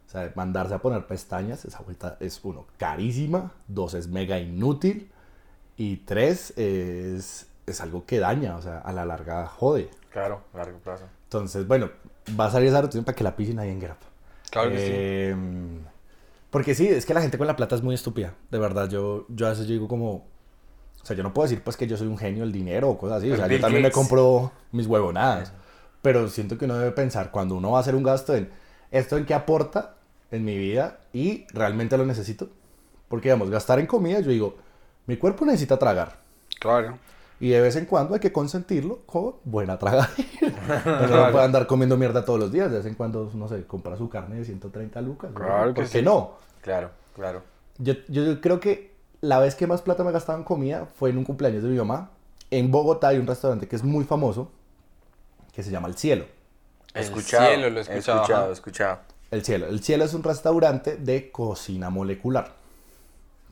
O 0.05 0.11
sea, 0.11 0.33
mandarse 0.35 0.75
a 0.75 0.79
poner 0.79 1.07
pestañas, 1.07 1.65
esa 1.65 1.79
vuelta 1.83 2.17
es 2.19 2.41
uno, 2.43 2.67
carísima. 2.77 3.53
Dos, 3.69 3.95
es 3.95 4.09
mega 4.09 4.41
inútil. 4.41 5.13
Y 5.77 5.99
tres, 5.99 6.53
es, 6.57 7.47
es 7.67 7.81
algo 7.81 8.05
que 8.05 8.19
daña, 8.19 8.57
o 8.57 8.63
sea, 8.63 8.79
a 8.79 8.93
la 8.93 9.05
larga 9.05 9.47
jode. 9.47 9.91
Claro, 10.11 10.43
a 10.55 10.57
largo 10.57 10.81
plazo. 10.81 11.05
Entonces, 11.25 11.65
bueno, 11.69 11.91
va 12.39 12.47
a 12.47 12.51
salir 12.51 12.71
esa 12.71 12.83
rutina 12.83 13.05
para 13.05 13.15
que 13.15 13.23
la 13.23 13.37
pisen 13.37 13.61
ahí 13.61 13.71
en 13.71 13.79
Grab. 13.79 13.99
Claro 14.51 14.71
que 14.71 14.79
sí. 14.79 14.91
Eh, 14.93 15.37
Porque 16.51 16.75
sí, 16.75 16.89
es 16.89 17.07
que 17.07 17.15
la 17.15 17.21
gente 17.21 17.39
con 17.39 17.47
la 17.47 17.55
plata 17.55 17.77
es 17.77 17.83
muy 17.83 17.95
estúpida. 17.95 18.35
De 18.51 18.59
verdad, 18.59 18.89
yo, 18.89 19.25
yo 19.29 19.47
a 19.47 19.51
veces 19.51 19.69
digo 19.69 19.87
como... 19.87 20.27
O 21.07 21.09
sea, 21.09 21.15
yo 21.17 21.23
no 21.23 21.33
puedo 21.33 21.49
decir 21.49 21.63
pues 21.63 21.77
que 21.77 21.87
yo 21.87 21.97
soy 21.97 22.09
un 22.09 22.19
genio 22.19 22.43
del 22.43 22.51
dinero 22.51 22.91
o 22.91 22.99
cosas 22.99 23.19
así. 23.19 23.31
O 23.31 23.37
sea, 23.37 23.47
yo 23.47 23.61
también 23.61 23.81
me 23.81 23.93
compro 23.93 24.51
mis 24.73 24.89
huevonadas. 24.89 25.53
Pero 26.03 26.27
siento 26.27 26.59
que 26.59 26.65
uno 26.65 26.77
debe 26.77 26.91
pensar 26.91 27.31
cuando 27.31 27.55
uno 27.55 27.71
va 27.71 27.79
a 27.79 27.81
hacer 27.83 27.95
un 27.95 28.03
gasto 28.03 28.35
en 28.35 28.51
esto 28.91 29.17
en 29.17 29.25
qué 29.25 29.33
aporta 29.33 29.95
en 30.33 30.45
mi 30.45 30.59
vida 30.59 30.99
y 31.13 31.47
realmente 31.53 31.97
lo 31.97 32.05
necesito. 32.05 32.49
Porque, 33.07 33.29
digamos, 33.29 33.51
gastar 33.51 33.79
en 33.79 33.87
comida, 33.87 34.19
yo 34.19 34.33
digo, 34.33 34.57
mi 35.07 35.17
cuerpo 35.17 35.45
necesita 35.45 35.79
tragar. 35.79 36.17
Claro. 36.59 36.99
Y 37.39 37.51
de 37.51 37.61
vez 37.61 37.77
en 37.77 37.85
cuando 37.85 38.15
hay 38.15 38.21
que 38.21 38.33
consentirlo 38.33 39.03
con 39.07 39.37
buena 39.45 39.79
tragadera. 39.79 40.13
Pero 40.67 41.07
no 41.27 41.31
puede 41.31 41.45
andar 41.45 41.69
comiendo 41.69 41.97
mierda 41.97 42.25
todos 42.25 42.41
los 42.41 42.51
días. 42.51 42.69
De 42.69 42.79
vez 42.79 42.87
en 42.87 42.95
cuando, 42.95 43.31
no 43.33 43.47
sé, 43.47 43.65
compra 43.65 43.97
su 43.97 44.09
carne 44.09 44.39
de 44.39 44.45
130 44.45 45.01
lucas. 45.03 45.31
¿no? 45.31 45.37
Claro 45.37 45.73
que 45.73 45.83
¿Por 45.83 45.85
qué 45.89 45.99
sí. 46.01 46.05
no? 46.05 46.33
Claro, 46.63 46.91
claro. 47.15 47.43
Yo, 47.79 47.95
yo 48.09 48.41
creo 48.41 48.59
que 48.59 48.96
la 49.21 49.39
vez 49.39 49.55
que 49.55 49.67
más 49.67 49.83
plata 49.83 50.05
me 50.05 50.13
gastaba 50.13 50.39
en 50.39 50.45
comida 50.45 50.87
fue 50.97 51.11
en 51.11 51.19
un 51.19 51.25
cumpleaños 51.25 51.63
de 51.63 51.69
mi 51.69 51.77
mamá. 51.79 52.11
En 52.51 52.71
Bogotá 52.71 53.09
hay 53.09 53.19
un 53.19 53.27
restaurante 53.27 53.67
que 53.67 53.77
es 53.77 53.83
muy 53.83 54.05
famoso, 54.05 54.51
que 55.53 55.63
se 55.63 55.71
llama 55.71 55.89
El 55.89 55.97
Cielo. 55.97 56.27
El 56.95 57.03
Escuchado, 57.03 57.47
cielo 57.49 57.71
lo 57.71 57.79
he 57.79 57.83
escuchado, 57.83 58.21
Escuchado, 58.23 58.43
ajá. 58.45 58.53
escuchado. 58.53 58.99
El 59.31 59.45
Cielo. 59.45 59.67
El 59.67 59.83
Cielo 59.83 60.05
es 60.05 60.15
un 60.15 60.23
restaurante 60.23 60.97
de 60.97 61.31
cocina 61.31 61.91
molecular. 61.91 62.55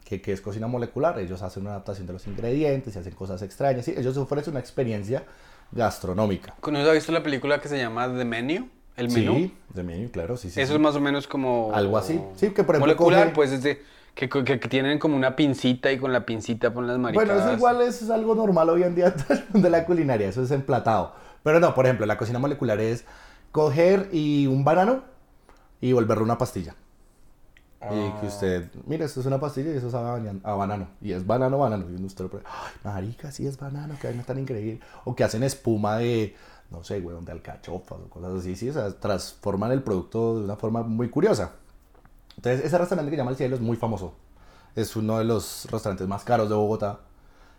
¿Qué, 0.05 0.21
qué 0.23 0.33
es 0.33 0.41
cocina 0.41 0.67
molecular? 0.67 1.19
Ellos 1.19 1.43
hacen 1.43 1.63
una 1.63 1.73
adaptación 1.73 2.07
de 2.07 2.13
los 2.13 2.27
ingredientes 2.27 2.95
y 2.95 2.99
hacen 2.99 3.15
cosas 3.15 3.43
extrañas. 3.43 3.85
¿sí? 3.85 3.95
Ellos 3.97 4.17
ofrecen 4.17 4.53
una 4.53 4.61
experiencia 4.61 5.25
gastronómica. 5.73 6.55
¿No 6.71 6.79
has 6.79 6.93
visto 6.93 7.11
la 7.13 7.23
película 7.23 7.61
que 7.61 7.69
se 7.69 7.79
llama 7.79 8.07
The 8.15 8.25
Menu? 8.25 8.69
El 8.97 9.11
menú. 9.11 9.35
Sí, 9.35 9.55
de 9.71 9.83
menú, 9.83 10.11
claro, 10.11 10.37
sí, 10.37 10.51
sí. 10.51 10.61
Eso 10.61 10.69
sí. 10.73 10.75
es 10.77 10.81
más 10.81 10.95
o 10.95 11.01
menos 11.01 11.27
como... 11.27 11.73
Algo 11.75 11.99
así. 11.99 12.21
Sí, 12.37 12.51
que 12.51 12.63
por 12.63 12.77
ejemplo 12.77 12.95
Molecular, 12.95 13.29
coge- 13.29 13.35
pues 13.35 13.51
es 13.51 13.63
de... 13.63 13.83
Que, 14.15 14.29
que- 14.29 14.45
que 14.45 14.69
tienen 14.69 14.99
como 15.01 15.17
una 15.17 15.35
pincita 15.35 15.91
y 15.91 15.99
con 15.99 16.13
la 16.13 16.25
pincita 16.25 16.73
ponen 16.73 16.89
las 16.89 16.99
maricadas. 16.99 17.29
Bueno, 17.29 17.41
eso 17.51 17.57
igual 17.57 17.81
es, 17.83 18.01
es 18.03 18.11
algo 18.11 18.35
normal 18.35 18.71
hoy 18.71 18.83
en 18.85 18.95
día 18.95 19.13
de 19.53 19.71
la 19.71 19.85
culinaria, 19.85 20.29
eso 20.29 20.43
es 20.43 20.51
emplatado. 20.53 21.15
Pero 21.43 21.59
no, 21.61 21.75
por 21.75 21.85
ejemplo, 21.87 22.07
la 22.07 22.17
cocina 22.17 22.39
molecular 22.39 22.81
es 22.81 23.05
coger 23.53 24.09
y 24.13 24.47
un 24.47 24.65
banano 24.65 25.03
y 25.81 25.93
volverlo 25.93 26.25
una 26.25 26.39
pastilla. 26.39 26.75
Y 27.91 28.13
que 28.13 28.27
usted, 28.27 28.71
mire, 28.87 29.05
esto 29.05 29.21
es 29.21 29.27
una 29.27 29.39
pastilla 29.39 29.71
y 29.73 29.77
eso 29.77 29.89
es 29.89 29.95
a, 29.95 30.15
a 30.15 30.55
banano. 30.55 30.89
Y 31.03 31.13
es 31.13 31.27
banano, 31.27 31.59
banano. 31.59 31.85
Y 31.91 32.03
usted 32.03 32.25
lo 32.25 32.31
prueba, 32.31 32.49
ay, 32.51 32.73
marica, 32.83 33.31
sí 33.31 33.47
es 33.47 33.59
banano, 33.59 33.95
que 34.01 34.07
vaina 34.07 34.23
tan 34.23 34.39
increíble. 34.39 34.81
O 35.05 35.15
que 35.15 35.23
hacen 35.23 35.43
espuma 35.43 35.99
de, 35.99 36.35
no 36.71 36.83
sé, 36.83 37.01
weón, 37.01 37.27
de 37.27 37.33
alcachofas 37.33 37.99
o 38.01 38.09
cosas 38.09 38.33
así, 38.41 38.57
sí, 38.57 38.71
o 38.71 38.73
sea, 38.73 38.91
transforman 38.99 39.71
el 39.73 39.83
producto 39.83 40.39
de 40.39 40.45
una 40.45 40.57
forma 40.57 40.83
muy 40.83 41.11
curiosa. 41.11 41.57
Entonces, 42.37 42.65
ese 42.65 42.79
restaurante 42.79 43.11
que 43.11 43.17
se 43.17 43.21
llama 43.21 43.31
El 43.31 43.37
Cielo 43.37 43.55
es 43.57 43.61
muy 43.63 43.77
famoso. 43.77 44.15
Es 44.77 44.97
uno 44.97 45.19
de 45.19 45.25
los 45.25 45.67
restaurantes 45.71 46.07
más 46.09 46.25
caros 46.25 46.49
de 46.49 46.55
Bogotá. 46.55 47.01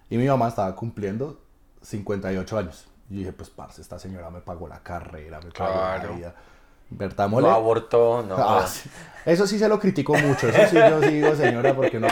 Y 0.09 0.17
mi 0.17 0.27
mamá 0.27 0.47
estaba 0.49 0.75
cumpliendo 0.75 1.39
58 1.81 2.57
años. 2.57 2.87
Y 3.09 3.17
dije, 3.17 3.31
pues, 3.33 3.49
parce, 3.49 3.81
esta 3.81 3.99
señora 3.99 4.29
me 4.29 4.41
pagó 4.41 4.67
la 4.67 4.79
carrera, 4.83 5.39
me 5.39 5.51
pagó 5.51 5.71
Claro. 5.73 6.09
la 6.11 6.15
vida. 6.17 6.35
Bertamole. 6.89 7.47
No 7.47 7.53
abortó, 7.53 8.23
no. 8.27 8.35
Ah, 8.37 8.67
sí. 8.67 8.89
Eso 9.25 9.47
sí 9.47 9.57
se 9.57 9.67
lo 9.67 9.79
critico 9.79 10.13
mucho. 10.15 10.47
Eso 10.49 10.69
sí 10.69 10.75
yo 10.75 10.99
digo, 11.01 11.35
señora, 11.35 11.75
porque 11.75 11.99
no. 11.99 12.07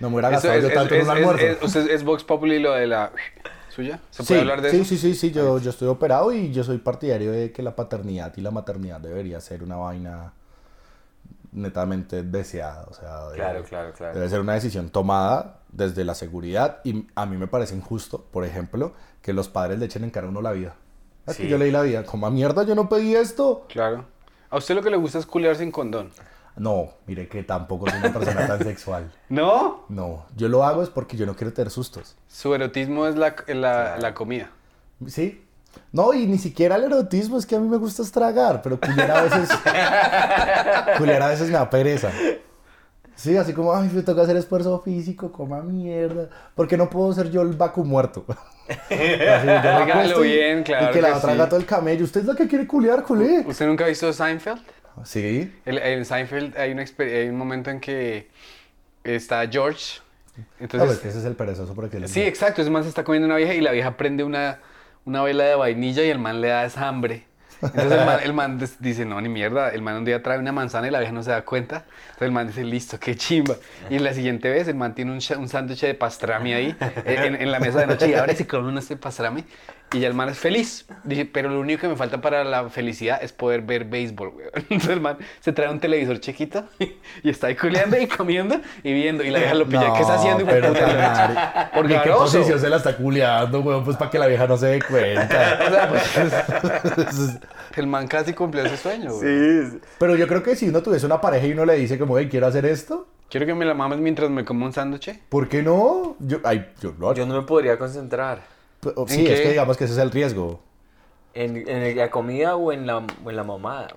No 0.00 0.10
me 0.10 0.16
hubiera 0.16 0.30
gastado 0.30 0.58
yo 0.60 0.68
es, 0.68 0.74
tanto 0.74 0.94
en 0.94 1.00
es, 1.00 1.06
un 1.06 1.12
es, 1.12 1.18
almuerzo. 1.18 1.46
es- 1.46 1.62
usted 1.62 1.90
es 1.90 2.04
Vox 2.04 2.24
Populi 2.24 2.58
lo 2.58 2.72
de 2.72 2.86
la... 2.86 3.12
¿Suya? 3.70 4.00
¿Se 4.10 4.22
puede 4.22 4.40
sí, 4.40 4.40
hablar 4.42 4.60
de 4.62 4.70
sí, 4.70 4.76
eso? 4.76 4.84
sí, 4.84 4.98
sí, 4.98 5.14
sí, 5.14 5.30
yo, 5.32 5.58
yo 5.58 5.70
estoy 5.70 5.88
operado 5.88 6.32
y 6.32 6.52
yo 6.52 6.62
soy 6.62 6.78
partidario 6.78 7.32
de 7.32 7.50
que 7.50 7.60
la 7.62 7.74
paternidad 7.74 8.32
y 8.36 8.40
la 8.40 8.52
maternidad 8.52 9.00
debería 9.00 9.40
ser 9.40 9.62
una 9.64 9.74
vaina 9.76 10.32
netamente 11.54 12.22
deseada. 12.22 12.84
O 12.90 12.94
sea, 12.94 13.24
debe- 13.28 13.34
Claro, 13.36 13.64
claro, 13.64 13.92
claro. 13.92 14.14
Debe 14.14 14.28
ser 14.28 14.40
una 14.40 14.54
decisión 14.54 14.90
tomada 14.90 15.60
desde 15.70 16.04
la 16.04 16.14
seguridad 16.14 16.80
y 16.84 17.06
a 17.14 17.26
mí 17.26 17.36
me 17.36 17.46
parece 17.46 17.74
injusto, 17.74 18.24
por 18.30 18.44
ejemplo, 18.44 18.92
que 19.22 19.32
los 19.32 19.48
padres 19.48 19.78
le 19.78 19.86
echen 19.86 20.04
en 20.04 20.10
cara 20.10 20.26
a 20.26 20.30
uno 20.30 20.42
la 20.42 20.52
vida. 20.52 20.74
Es 21.26 21.36
que 21.36 21.44
Sí. 21.44 21.48
yo 21.48 21.56
leí 21.56 21.70
la 21.70 21.80
vida, 21.82 22.04
como 22.04 22.26
a 22.26 22.30
mierda, 22.30 22.64
yo 22.64 22.74
no 22.74 22.88
pedí 22.88 23.14
esto. 23.14 23.64
Claro. 23.68 24.04
A 24.50 24.56
usted 24.58 24.74
lo 24.74 24.82
que 24.82 24.90
le 24.90 24.96
gusta 24.98 25.18
es 25.18 25.26
culiar 25.26 25.56
sin 25.56 25.70
condón. 25.72 26.10
No, 26.56 26.90
mire 27.06 27.26
que 27.28 27.42
tampoco 27.42 27.88
soy 27.90 27.98
una 27.98 28.12
persona 28.12 28.46
tan 28.46 28.58
sexual. 28.62 29.10
¿No? 29.28 29.86
No, 29.88 30.26
yo 30.36 30.48
lo 30.48 30.64
hago 30.64 30.82
es 30.82 30.90
porque 30.90 31.16
yo 31.16 31.26
no 31.26 31.34
quiero 31.34 31.52
tener 31.52 31.70
sustos. 31.70 32.14
Su 32.28 32.54
erotismo 32.54 33.06
es 33.06 33.16
la, 33.16 33.34
la, 33.48 33.96
la 33.98 34.14
comida. 34.14 34.50
¿Sí? 35.06 35.43
No, 35.92 36.12
y 36.12 36.26
ni 36.26 36.38
siquiera 36.38 36.76
el 36.76 36.84
erotismo, 36.84 37.38
es 37.38 37.46
que 37.46 37.56
a 37.56 37.60
mí 37.60 37.68
me 37.68 37.76
gusta 37.76 38.02
estragar, 38.02 38.62
pero 38.62 38.78
culiar 38.80 39.10
a 39.10 39.22
veces... 39.22 39.48
culiar 40.98 41.22
a 41.22 41.28
veces 41.28 41.46
me 41.48 41.54
da 41.54 41.68
pereza. 41.70 42.10
Sí, 43.16 43.36
así 43.36 43.52
como, 43.52 43.74
ay, 43.74 43.88
me 43.92 44.02
toca 44.02 44.22
hacer 44.22 44.36
esfuerzo 44.36 44.80
físico, 44.80 45.30
coma 45.30 45.62
mierda. 45.62 46.28
Porque 46.56 46.76
no 46.76 46.90
puedo 46.90 47.12
ser 47.12 47.30
yo 47.30 47.42
el 47.42 47.52
vacu 47.52 47.84
muerto. 47.84 48.24
Hágalo 48.90 50.20
bien, 50.20 50.62
claro 50.62 50.90
Y 50.90 50.92
que 50.94 51.00
la 51.02 51.08
que 51.08 51.14
otra 51.14 51.32
sí. 51.32 51.38
gato 51.38 51.56
el 51.56 51.66
camello. 51.66 52.04
¿Usted 52.04 52.20
es 52.22 52.26
la 52.26 52.34
que 52.34 52.48
quiere 52.48 52.66
culiar, 52.66 53.02
culé? 53.04 53.44
¿Usted 53.46 53.66
nunca 53.66 53.84
ha 53.84 53.88
visto 53.88 54.12
Seinfeld? 54.12 54.60
Sí. 55.04 55.52
El- 55.64 55.78
en 55.78 56.04
Seinfeld 56.04 56.56
hay, 56.56 56.72
una 56.72 56.82
exper- 56.82 57.12
hay 57.22 57.28
un 57.28 57.36
momento 57.36 57.70
en 57.70 57.80
que 57.80 58.28
está 59.04 59.46
George. 59.48 60.00
No, 60.36 60.44
Entonces, 60.60 60.88
pues 60.88 60.98
que 61.00 61.08
ese 61.08 61.18
es 61.18 61.24
el 61.24 61.36
perezoso 61.36 61.74
porque 61.74 61.98
él- 61.98 62.08
sí, 62.08 62.22
exacto. 62.22 62.62
Ese 62.62 62.70
man 62.70 62.82
se 62.82 62.88
está 62.88 63.04
comiendo 63.04 63.26
una 63.26 63.36
vieja 63.36 63.54
y 63.54 63.60
la 63.60 63.70
vieja 63.70 63.96
prende 63.96 64.24
una, 64.24 64.58
una 65.04 65.22
vela 65.22 65.44
de 65.44 65.54
vainilla 65.54 66.04
y 66.04 66.10
el 66.10 66.18
man 66.18 66.40
le 66.40 66.48
da 66.48 66.64
esa 66.64 66.88
hambre. 66.88 67.26
Entonces 67.62 67.92
el 67.92 68.04
man, 68.04 68.18
el 68.22 68.32
man 68.34 68.60
dice, 68.80 69.04
no, 69.06 69.20
ni 69.20 69.28
mierda. 69.28 69.70
El 69.70 69.80
man 69.80 69.96
un 69.96 70.04
día 70.04 70.22
trae 70.22 70.38
una 70.38 70.52
manzana 70.52 70.88
y 70.88 70.90
la 70.90 70.98
vieja 70.98 71.12
no 71.12 71.22
se 71.22 71.30
da 71.30 71.42
cuenta. 71.44 71.84
Entonces 71.86 72.22
el 72.22 72.32
man 72.32 72.46
dice, 72.46 72.64
listo, 72.64 72.98
qué 73.00 73.16
chimba. 73.16 73.56
Y 73.88 73.98
la 73.98 74.12
siguiente 74.12 74.50
vez 74.50 74.68
el 74.68 74.74
man 74.74 74.94
tiene 74.94 75.12
un, 75.12 75.18
un 75.38 75.48
sándwich 75.48 75.80
de 75.80 75.94
pastrami 75.94 76.52
ahí 76.52 76.76
en, 77.04 77.36
en 77.36 77.50
la 77.50 77.60
mesa 77.60 77.80
de 77.80 77.86
noche 77.86 78.08
y 78.08 78.30
y 78.30 78.36
se 78.36 78.46
come 78.46 78.68
uno 78.68 78.78
este 78.80 78.96
pastrami. 78.96 79.44
Y 79.92 80.00
ya 80.00 80.08
el 80.08 80.14
man 80.14 80.28
es 80.28 80.38
feliz. 80.38 80.86
Dice, 81.04 81.24
pero 81.24 81.48
lo 81.50 81.60
único 81.60 81.82
que 81.82 81.88
me 81.88 81.94
falta 81.94 82.20
para 82.20 82.42
la 82.42 82.68
felicidad 82.68 83.22
es 83.22 83.32
poder 83.32 83.62
ver 83.62 83.84
béisbol, 83.84 84.30
güey. 84.30 84.46
Entonces 84.54 84.88
el 84.88 85.00
man 85.00 85.18
se 85.40 85.52
trae 85.52 85.70
un 85.70 85.78
televisor 85.78 86.18
chiquito 86.18 86.64
y 87.22 87.30
está 87.30 87.46
ahí 87.46 87.54
culeando 87.54 87.96
y 87.98 88.08
comiendo 88.08 88.60
y 88.82 88.92
viendo. 88.92 89.22
Y 89.22 89.30
la 89.30 89.38
vieja 89.38 89.54
lo 89.54 89.66
pilla. 89.66 89.92
¿Qué 89.92 90.00
está 90.00 90.14
haciendo? 90.14 90.44
pero 90.46 90.68
puta? 90.68 90.80
tan 90.80 90.96
mari- 90.96 91.70
Por 91.74 91.92
¿En 91.92 92.02
qué 92.02 92.10
posición 92.10 92.58
se 92.58 92.68
la 92.68 92.76
está 92.78 92.96
culiando, 92.96 93.60
weón? 93.60 93.84
Pues 93.84 93.96
para 93.96 94.10
que 94.10 94.18
la 94.18 94.26
vieja 94.26 94.46
no 94.48 94.56
se 94.56 94.66
dé 94.66 94.82
cuenta. 94.82 95.58
O 95.64 95.70
sea, 95.70 95.88
pues, 95.88 97.38
el 97.76 97.86
man 97.86 98.08
casi 98.08 98.32
cumplió 98.32 98.64
ese 98.64 98.76
sueño, 98.76 99.12
güey. 99.12 99.64
Sí, 99.70 99.78
Pero 99.98 100.16
yo 100.16 100.26
creo 100.26 100.42
que 100.42 100.56
si 100.56 100.68
uno 100.68 100.82
tuviese 100.82 101.06
una 101.06 101.20
pareja 101.20 101.46
y 101.46 101.52
uno 101.52 101.64
le 101.64 101.74
dice 101.74 101.98
como, 101.98 102.18
hey, 102.18 102.28
quiero 102.30 102.46
hacer 102.46 102.66
esto, 102.66 103.06
Quiero 103.30 103.46
que 103.46 103.54
me 103.54 103.64
la 103.64 103.74
mames 103.74 103.98
mientras 103.98 104.30
me 104.30 104.44
como 104.44 104.64
un 104.66 104.72
sándwich. 104.72 105.18
¿por 105.28 105.48
qué 105.48 105.62
no? 105.62 106.14
Yo, 106.20 106.38
ay, 106.44 106.66
yo 106.80 106.90
hago. 106.90 107.14
yo 107.14 107.26
no 107.26 107.34
me 107.34 107.42
podría 107.42 107.78
concentrar 107.78 108.53
Sí, 109.06 109.26
es 109.26 109.38
qué? 109.38 109.42
que 109.42 109.50
digamos 109.50 109.76
que 109.76 109.84
ese 109.84 109.94
es 109.94 109.98
el 109.98 110.10
riesgo. 110.10 110.60
en, 111.34 111.68
en 111.68 111.96
la 111.96 112.10
comida 112.10 112.56
o 112.56 112.72
en 112.72 112.86
la, 112.86 112.98
o 112.98 113.30
en 113.30 113.36
la 113.36 113.44
mamada. 113.44 113.88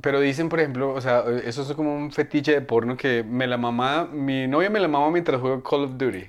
Pero 0.00 0.20
dicen, 0.20 0.48
por 0.48 0.60
ejemplo, 0.60 0.92
o 0.94 1.00
sea, 1.00 1.24
eso 1.44 1.62
es 1.62 1.72
como 1.72 1.94
un 1.94 2.10
fetiche 2.10 2.52
de 2.52 2.60
porno 2.62 2.96
que 2.96 3.22
me 3.22 3.46
la 3.46 3.56
mamá, 3.58 4.08
mi 4.10 4.46
novia 4.46 4.70
me 4.70 4.80
la 4.80 4.88
mama 4.88 5.10
mientras 5.10 5.40
juego 5.40 5.62
Call 5.62 5.84
of 5.84 5.90
Duty. 5.98 6.26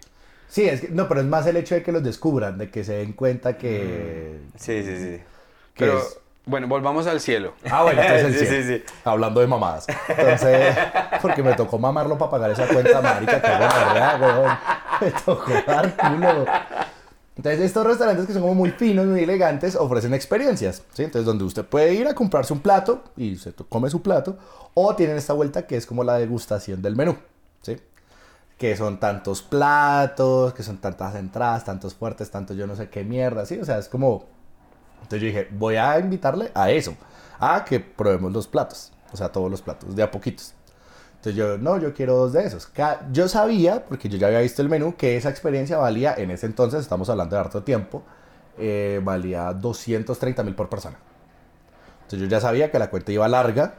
Sí, 0.50 0.68
es 0.68 0.82
que, 0.82 0.90
no, 0.90 1.08
pero 1.08 1.22
es 1.22 1.28
más 1.28 1.48
el 1.48 1.56
hecho 1.56 1.76
de 1.76 1.84
que 1.84 1.94
los 1.94 2.04
descubran, 2.04 2.58
de 2.58 2.70
que 2.70 2.84
se 2.84 2.94
den 2.96 3.14
cuenta 3.14 3.58
que... 3.58 4.40
Sí, 4.58 4.84
sí, 4.84 4.98
sí. 4.98 5.18
que 5.74 5.86
Pero, 5.86 5.98
es- 6.00 6.20
bueno, 6.46 6.68
volvamos 6.68 7.08
al 7.08 7.22
cielo. 7.22 7.54
Ah, 7.70 7.84
bueno, 7.84 8.02
entonces 8.06 8.26
el 8.28 8.34
Sí, 8.34 8.46
cielo. 8.46 8.64
sí, 8.64 8.78
sí. 8.90 8.94
Hablando 9.06 9.40
de 9.40 9.48
mamadas. 9.48 9.88
Entonces, 10.10 10.76
porque 11.22 11.42
me 11.42 11.54
tocó 11.54 11.80
mamarlo 11.80 12.18
para 12.18 12.32
pagar 12.32 12.52
esa 12.52 12.68
cuenta, 12.68 13.02
marica, 13.02 13.42
que 13.42 13.48
weón. 14.22 14.58
Me 15.02 15.12
tocó 15.12 15.52
dar 15.66 15.96
culo. 15.96 16.46
Entonces, 17.42 17.62
estos 17.62 17.88
restaurantes 17.88 18.28
que 18.28 18.34
son 18.34 18.44
como 18.44 18.54
muy 18.54 18.70
finos, 18.70 19.08
muy 19.08 19.24
elegantes, 19.24 19.76
ofrecen 19.76 20.14
experiencias. 20.14 20.84
Entonces, 20.96 21.26
donde 21.26 21.44
usted 21.44 21.66
puede 21.66 21.96
ir 21.96 22.08
a 22.08 22.14
comprarse 22.14 22.54
un 22.54 22.60
plato 22.60 23.04
y 23.18 23.36
se 23.36 23.52
come 23.68 23.90
su 23.90 24.04
plato, 24.04 24.38
o 24.76 24.96
tienen 24.96 25.18
esta 25.18 25.34
vuelta 25.34 25.66
que 25.66 25.76
es 25.76 25.88
como 25.88 26.04
la 26.04 26.20
degustación 26.20 26.84
del 26.84 26.96
menú, 26.96 27.18
¿sí? 27.64 27.78
Que 28.60 28.78
son 28.78 29.00
tantos 29.00 29.42
platos, 29.42 30.54
que 30.54 30.62
son 30.62 30.78
tantas 30.78 31.16
entradas, 31.16 31.66
tantos 31.66 31.96
fuertes, 31.96 32.30
tantos 32.30 32.56
yo 32.56 32.68
no 32.68 32.76
sé 32.76 32.90
qué 32.90 33.04
mierda, 33.04 33.44
¿sí? 33.48 33.58
O 33.58 33.66
sea, 33.66 33.80
es 33.80 33.90
como... 33.90 34.26
Entonces 35.02 35.22
yo 35.22 35.26
dije, 35.26 35.48
voy 35.50 35.78
a 35.78 35.98
invitarle 35.98 36.52
a 36.54 36.70
eso, 36.70 36.94
a 37.40 37.66
que 37.66 37.80
probemos 37.80 38.32
los 38.32 38.48
platos, 38.48 38.92
o 39.12 39.18
sea, 39.18 39.30
todos 39.32 39.50
los 39.50 39.64
platos, 39.64 39.96
de 39.96 40.04
a 40.04 40.12
poquitos. 40.12 40.54
Entonces 41.22 41.36
yo, 41.36 41.60
no, 41.60 41.78
yo 41.78 41.94
quiero 41.94 42.16
dos 42.16 42.34
de 42.34 42.44
esos. 42.46 42.68
Yo 43.12 43.28
sabía, 43.28 43.86
porque 43.86 44.10
yo 44.10 44.18
ya 44.18 44.26
había 44.26 44.40
visto 44.40 44.64
el 44.64 44.70
menú, 44.70 44.96
que 44.98 45.18
esa 45.18 45.30
experiencia 45.30 45.78
valía, 45.78 46.16
en 46.18 46.32
ese 46.32 46.48
entonces, 46.48 46.82
estamos 46.82 47.12
hablando 47.12 47.36
de 47.36 47.40
harto 47.42 47.62
tiempo, 47.62 48.02
eh, 48.58 49.00
valía 49.04 49.54
230 49.54 50.42
mil 50.42 50.56
por 50.56 50.68
persona. 50.68 50.98
Entonces 52.02 52.22
yo 52.22 52.26
ya 52.26 52.42
sabía 52.42 52.72
que 52.72 52.80
la 52.80 52.90
cuenta 52.90 53.12
iba 53.12 53.28
larga, 53.28 53.76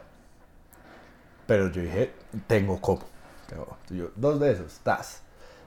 pero 1.48 1.68
yo 1.72 1.82
dije, 1.82 2.12
tengo 2.46 2.80
cómo. 2.80 3.00
Tengo- 3.48 3.76
dos 4.14 4.38
de 4.38 4.52
esos, 4.52 4.78
tas. 4.84 5.22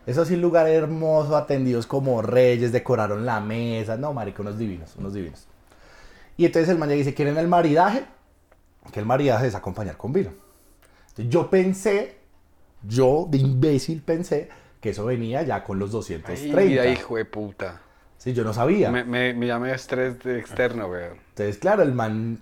Eso 0.05 0.23
sí, 0.23 0.37
lugar 0.37 0.69
hermoso, 0.69 1.35
atendidos 1.35 1.87
como 1.87 2.21
reyes, 2.21 2.71
decoraron 2.71 3.25
la 3.25 3.41
mesa. 3.41 3.97
No, 3.97 4.13
marica, 4.13 4.41
unos 4.43 4.57
divinos, 4.57 4.95
unos 4.95 5.13
divinos. 5.13 5.45
Y 6.37 6.45
entonces 6.45 6.69
el 6.69 6.77
man 6.77 6.87
ya 6.87 6.95
dice, 6.95 7.13
¿quieren 7.13 7.37
el 7.37 7.49
maridaje? 7.49 8.05
Que 8.93 9.01
el 9.01 9.05
maridaje 9.05 9.47
es 9.47 9.55
acompañar 9.55 9.97
con 9.97 10.13
vino. 10.13 10.44
Entonces 11.17 11.29
yo 11.33 11.49
pensé, 11.49 12.17
yo 12.83 13.25
de 13.29 13.37
imbécil 13.37 14.01
pensé 14.01 14.49
que 14.81 14.89
eso 14.89 15.05
venía 15.05 15.41
ya 15.43 15.63
con 15.63 15.79
los 15.79 15.91
230. 15.91 16.59
Ay, 16.59 16.89
hijo 16.93 17.15
de 17.15 17.25
puta. 17.25 17.81
Sí, 18.17 18.33
yo 18.33 18.43
no 18.43 18.53
sabía. 18.53 18.91
Me, 18.91 19.03
me, 19.03 19.33
me 19.33 19.47
llama 19.47 19.71
estrés 19.71 20.19
de 20.23 20.39
externo, 20.39 20.87
güey. 20.87 21.05
Entonces, 21.29 21.57
claro, 21.57 21.83
el 21.83 21.93
man 21.93 22.39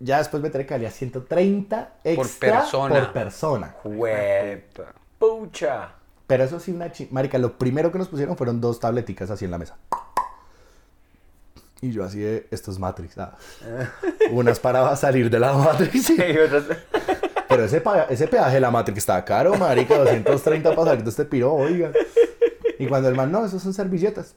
ya 0.00 0.18
después 0.18 0.40
me 0.40 0.48
enteré 0.48 0.66
que 0.66 0.74
valía 0.74 0.90
130 0.90 1.92
extra 2.02 2.52
persona. 2.58 2.94
por 2.94 3.12
persona. 3.12 3.74
Puta. 3.82 4.94
Pucha. 5.18 5.92
Pero 6.26 6.44
eso 6.44 6.58
sí, 6.58 6.72
una 6.72 6.90
chi... 6.90 7.08
Marica, 7.10 7.38
lo 7.38 7.56
primero 7.58 7.92
que 7.92 7.98
nos 7.98 8.08
pusieron 8.08 8.36
fueron 8.36 8.60
dos 8.60 8.80
tableticas 8.80 9.30
así 9.30 9.44
en 9.44 9.50
la 9.52 9.58
mesa. 9.58 9.76
Y 11.80 11.90
yo 11.90 12.04
así 12.04 12.20
de, 12.20 12.46
esto 12.50 12.70
es 12.70 12.78
Matrix. 12.78 13.18
ah. 13.18 13.36
Unas 14.30 14.60
para 14.60 14.94
salir 14.96 15.28
de 15.30 15.38
la 15.40 15.52
Matrix. 15.52 16.04
sí. 16.06 16.16
Y 16.16 16.38
otras- 16.38 16.64
Pero 17.52 17.64
ese, 17.64 17.82
ese 18.10 18.28
peaje 18.28 18.54
de 18.54 18.60
la 18.60 18.70
Matrix 18.70 18.98
estaba 18.98 19.24
caro, 19.24 19.54
marica. 19.56 19.96
230 19.98 20.74
para 20.74 20.90
salir 20.90 21.04
de 21.04 21.10
este 21.10 21.24
piro, 21.24 21.52
oiga. 21.52 21.92
Y 22.78 22.86
cuando 22.86 23.08
el 23.08 23.14
man, 23.14 23.30
no, 23.30 23.44
esos 23.44 23.62
son 23.62 23.72
servilletas. 23.74 24.34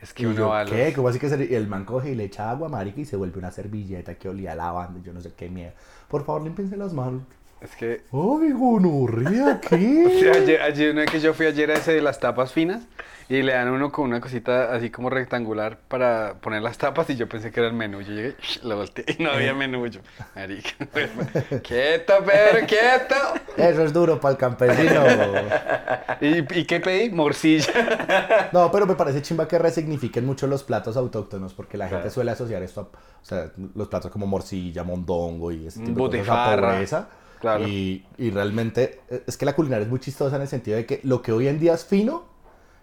Es 0.00 0.14
que 0.14 0.22
Y 0.22 0.26
uno 0.26 0.34
yo, 0.36 0.48
va 0.48 0.60
a 0.60 0.64
los- 0.64 0.72
¿qué? 0.72 0.92
¿Cómo 0.94 1.08
así 1.08 1.18
que 1.18 1.26
y 1.50 1.54
el 1.54 1.66
man 1.66 1.84
coge 1.84 2.10
y 2.10 2.14
le 2.14 2.24
echa 2.24 2.50
agua, 2.50 2.68
marica, 2.68 3.00
y 3.00 3.04
se 3.04 3.16
vuelve 3.16 3.38
una 3.38 3.50
servilleta 3.50 4.14
que 4.14 4.28
olía 4.28 4.52
a 4.52 4.54
lavanda 4.54 4.98
yo 5.02 5.12
no 5.12 5.20
sé 5.20 5.32
qué 5.36 5.48
mierda. 5.50 5.74
Por 6.08 6.24
favor, 6.24 6.42
límpense 6.42 6.76
las 6.76 6.92
manos. 6.94 7.22
Es 7.60 7.76
que... 7.76 8.02
¡Ay, 8.12 8.52
gonorrea! 8.52 9.60
¿Qué? 9.68 10.30
Ayer, 10.34 10.62
ayer, 10.62 10.92
una 10.92 11.02
vez 11.02 11.10
que 11.10 11.20
yo 11.20 11.34
fui 11.34 11.46
ayer 11.46 11.70
a 11.70 11.74
ese 11.74 11.92
de 11.92 12.00
las 12.02 12.18
tapas 12.20 12.52
finas 12.52 12.82
y 13.28 13.42
le 13.42 13.52
dan 13.52 13.68
uno 13.68 13.92
con 13.92 14.06
una 14.06 14.20
cosita 14.20 14.74
así 14.74 14.90
como 14.90 15.08
rectangular 15.08 15.78
para 15.86 16.34
poner 16.40 16.62
las 16.62 16.78
tapas 16.78 17.08
y 17.10 17.16
yo 17.16 17.28
pensé 17.28 17.52
que 17.52 17.60
era 17.60 17.68
el 17.68 17.74
menú. 17.74 18.00
Yo 18.00 18.12
llegué, 18.12 18.34
lo 18.64 18.76
volteé 18.76 19.04
y 19.18 19.22
no 19.22 19.30
había 19.30 19.52
menú. 19.54 19.86
Yo, 19.86 20.00
marica, 20.34 20.70
quieto, 21.62 22.14
Pedro, 22.24 22.66
quieto. 22.66 23.14
Eso 23.56 23.84
es 23.84 23.92
duro 23.92 24.18
para 24.20 24.32
el 24.32 24.38
campesino. 24.38 25.02
¿Y, 26.20 26.58
¿Y 26.60 26.64
qué 26.64 26.80
pedí? 26.80 27.10
Morcilla. 27.10 28.48
No, 28.52 28.70
pero 28.72 28.86
me 28.86 28.94
parece 28.94 29.22
chimba 29.22 29.46
que 29.46 29.58
resignifiquen 29.58 30.24
mucho 30.26 30.46
los 30.46 30.64
platos 30.64 30.96
autóctonos 30.96 31.52
porque 31.54 31.76
la 31.76 31.84
gente 31.84 32.00
Claro. 32.00 32.10
suele 32.14 32.30
asociar 32.30 32.62
esto 32.62 32.80
a, 32.80 32.84
o 32.84 33.24
sea, 33.24 33.50
los 33.74 33.88
platos 33.88 34.10
como 34.10 34.26
morcilla, 34.26 34.82
mondongo 34.82 35.52
y 35.52 35.66
ese 35.66 35.80
tipo 35.80 36.08
de 36.08 36.20
cosas 36.20 36.30
a 36.36 36.40
Butifarra. 36.46 36.70
pobreza. 36.72 37.08
Claro. 37.40 37.66
Y, 37.66 38.04
y 38.18 38.30
realmente 38.30 39.00
eh, 39.10 39.24
es 39.26 39.36
que 39.36 39.44
la 39.44 39.54
culinaria 39.54 39.84
es 39.84 39.90
muy 39.90 40.00
chistosa 40.00 40.36
en 40.36 40.42
el 40.42 40.48
sentido 40.48 40.76
de 40.76 40.86
que 40.86 41.00
lo 41.04 41.22
que 41.22 41.32
hoy 41.32 41.48
en 41.48 41.58
día 41.58 41.74
es 41.74 41.84
fino 41.84 42.24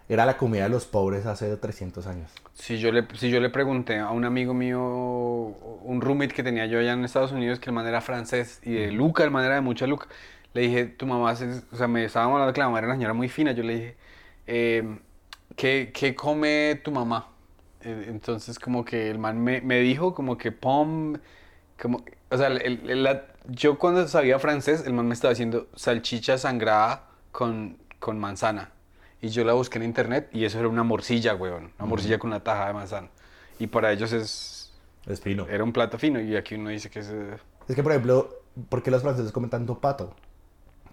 era 0.10 0.26
la 0.26 0.38
comida 0.38 0.64
de 0.64 0.70
los 0.70 0.86
pobres 0.86 1.26
hace 1.26 1.56
300 1.58 2.08
años. 2.08 2.32
Si 2.54 2.80
yo, 2.80 2.92
le, 2.92 3.06
si 3.16 3.30
yo 3.30 3.40
le 3.40 3.50
pregunté 3.52 4.00
a 4.00 4.10
un 4.10 4.26
amigo 4.26 4.54
mío, 4.54 4.82
un 4.82 6.02
roommate 6.02 6.34
que 6.34 6.44
tenía 6.44 6.66
yo 6.66 6.80
allá 6.80 6.94
en 6.94 7.06
Estados 7.06 7.32
Unidos, 7.32 7.60
que 7.60 7.70
el 7.70 7.76
man 7.76 7.86
era 7.86 8.02
francés 8.02 8.60
y 8.64 8.74
de 8.74 8.92
Luca, 8.92 9.24
el 9.24 9.32
man 9.32 9.46
era 9.46 9.56
de 9.56 9.62
mucha 9.62 9.86
Luca, 9.86 10.08
le 10.54 10.62
dije, 10.62 10.86
tu 10.86 11.06
mamá, 11.06 11.32
o 11.34 11.36
sea, 11.76 11.88
me 11.88 12.06
estábamos 12.06 12.36
hablando 12.36 12.54
que 12.54 12.60
la 12.60 12.66
mamá 12.68 12.80
era 12.80 12.88
una 12.88 12.96
señora 12.96 13.14
muy 13.14 13.30
fina, 13.30 13.52
yo 13.52 13.62
le 13.64 13.74
dije, 13.76 13.98
eh, 14.48 14.98
¿qué, 15.56 15.92
qué 15.94 16.16
come 16.16 16.82
tu 16.84 16.92
mamá? 16.92 17.30
Eh, 17.82 18.06
Entonces 18.10 18.58
como 18.60 18.84
que 18.84 19.10
el 19.12 19.20
man 19.20 19.40
me, 19.44 19.62
me 19.62 19.80
dijo 19.80 20.14
como 20.16 20.36
que 20.38 20.52
pom, 20.52 21.16
como, 21.82 22.04
o 22.30 22.38
sea, 22.38 22.48
el- 22.48 22.90
el- 22.90 23.04
la- 23.04 23.26
yo 23.48 23.78
cuando 23.78 24.08
sabía 24.08 24.40
francés, 24.40 24.84
el 24.86 24.94
man 24.94 25.08
me 25.08 25.14
estaba 25.14 25.32
haciendo 25.32 25.68
salchicha 25.76 26.38
sangrada 26.38 27.08
con, 27.32 27.78
con 28.00 28.20
manzana. 28.20 28.72
Y 29.22 29.30
yo 29.30 29.44
la 29.44 29.54
busqué 29.54 29.78
en 29.80 29.84
internet 29.86 30.30
y 30.32 30.46
eso 30.46 30.60
era 30.60 30.68
una 30.68 30.84
morcilla, 30.84 31.34
weón. 31.36 31.72
Una 31.80 31.88
morcilla 31.88 32.20
con 32.20 32.30
una 32.30 32.44
taja 32.44 32.68
de 32.68 32.74
manzana. 32.74 33.10
Y 33.60 33.68
para 33.68 33.92
ellos 33.92 34.12
es, 34.12 34.72
Es 35.08 35.22
fino. 35.22 35.48
era 35.48 35.64
un 35.64 35.74
plato 35.74 35.98
fino 35.98 36.20
y 36.20 36.36
aquí 36.36 36.56
uno 36.56 36.70
dice 36.70 36.90
que 36.90 37.00
es... 37.00 37.10
Es 37.68 37.76
que, 37.76 37.84
por 37.84 37.92
ejemplo, 37.92 38.30
¿por 38.70 38.84
qué 38.84 38.92
los 38.92 39.02
franceses 39.02 39.32
comen 39.32 39.50
tanto 39.50 39.80
pato? 39.80 40.14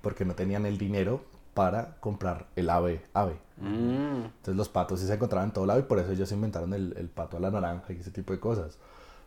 Porque 0.00 0.24
no 0.24 0.34
tenían 0.34 0.64
el 0.66 0.78
dinero 0.78 1.22
para 1.52 1.96
comprar 2.00 2.46
el 2.56 2.70
ave, 2.70 3.02
ave. 3.12 3.36
Mm. 3.58 4.24
Entonces 4.24 4.56
los 4.56 4.68
patos 4.68 5.00
sí 5.00 5.06
se 5.06 5.14
encontraban 5.14 5.50
en 5.50 5.52
todo 5.52 5.66
lado 5.66 5.80
y 5.80 5.84
por 5.84 5.98
eso 5.98 6.10
ellos 6.10 6.32
inventaron 6.32 6.72
el, 6.74 6.94
el 6.96 7.08
pato 7.08 7.36
a 7.36 7.40
la 7.40 7.50
naranja 7.50 7.92
y 7.92 7.96
ese 8.00 8.10
tipo 8.10 8.32
de 8.32 8.40
cosas. 8.40 8.78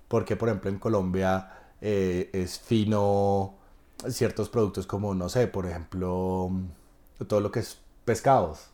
Porque, 0.08 0.36
por 0.36 0.50
ejemplo, 0.50 0.70
en 0.70 0.80
Colombia 0.80 1.52
eh, 1.82 2.30
es 2.34 2.60
fino 2.60 3.54
ciertos 4.10 4.50
productos 4.50 4.86
como, 4.88 5.14
no 5.16 5.30
sé, 5.30 5.48
por 5.48 5.66
ejemplo, 5.66 6.52
todo 7.28 7.40
lo 7.42 7.52
que 7.52 7.60
es 7.60 7.80
pescados. 8.06 8.68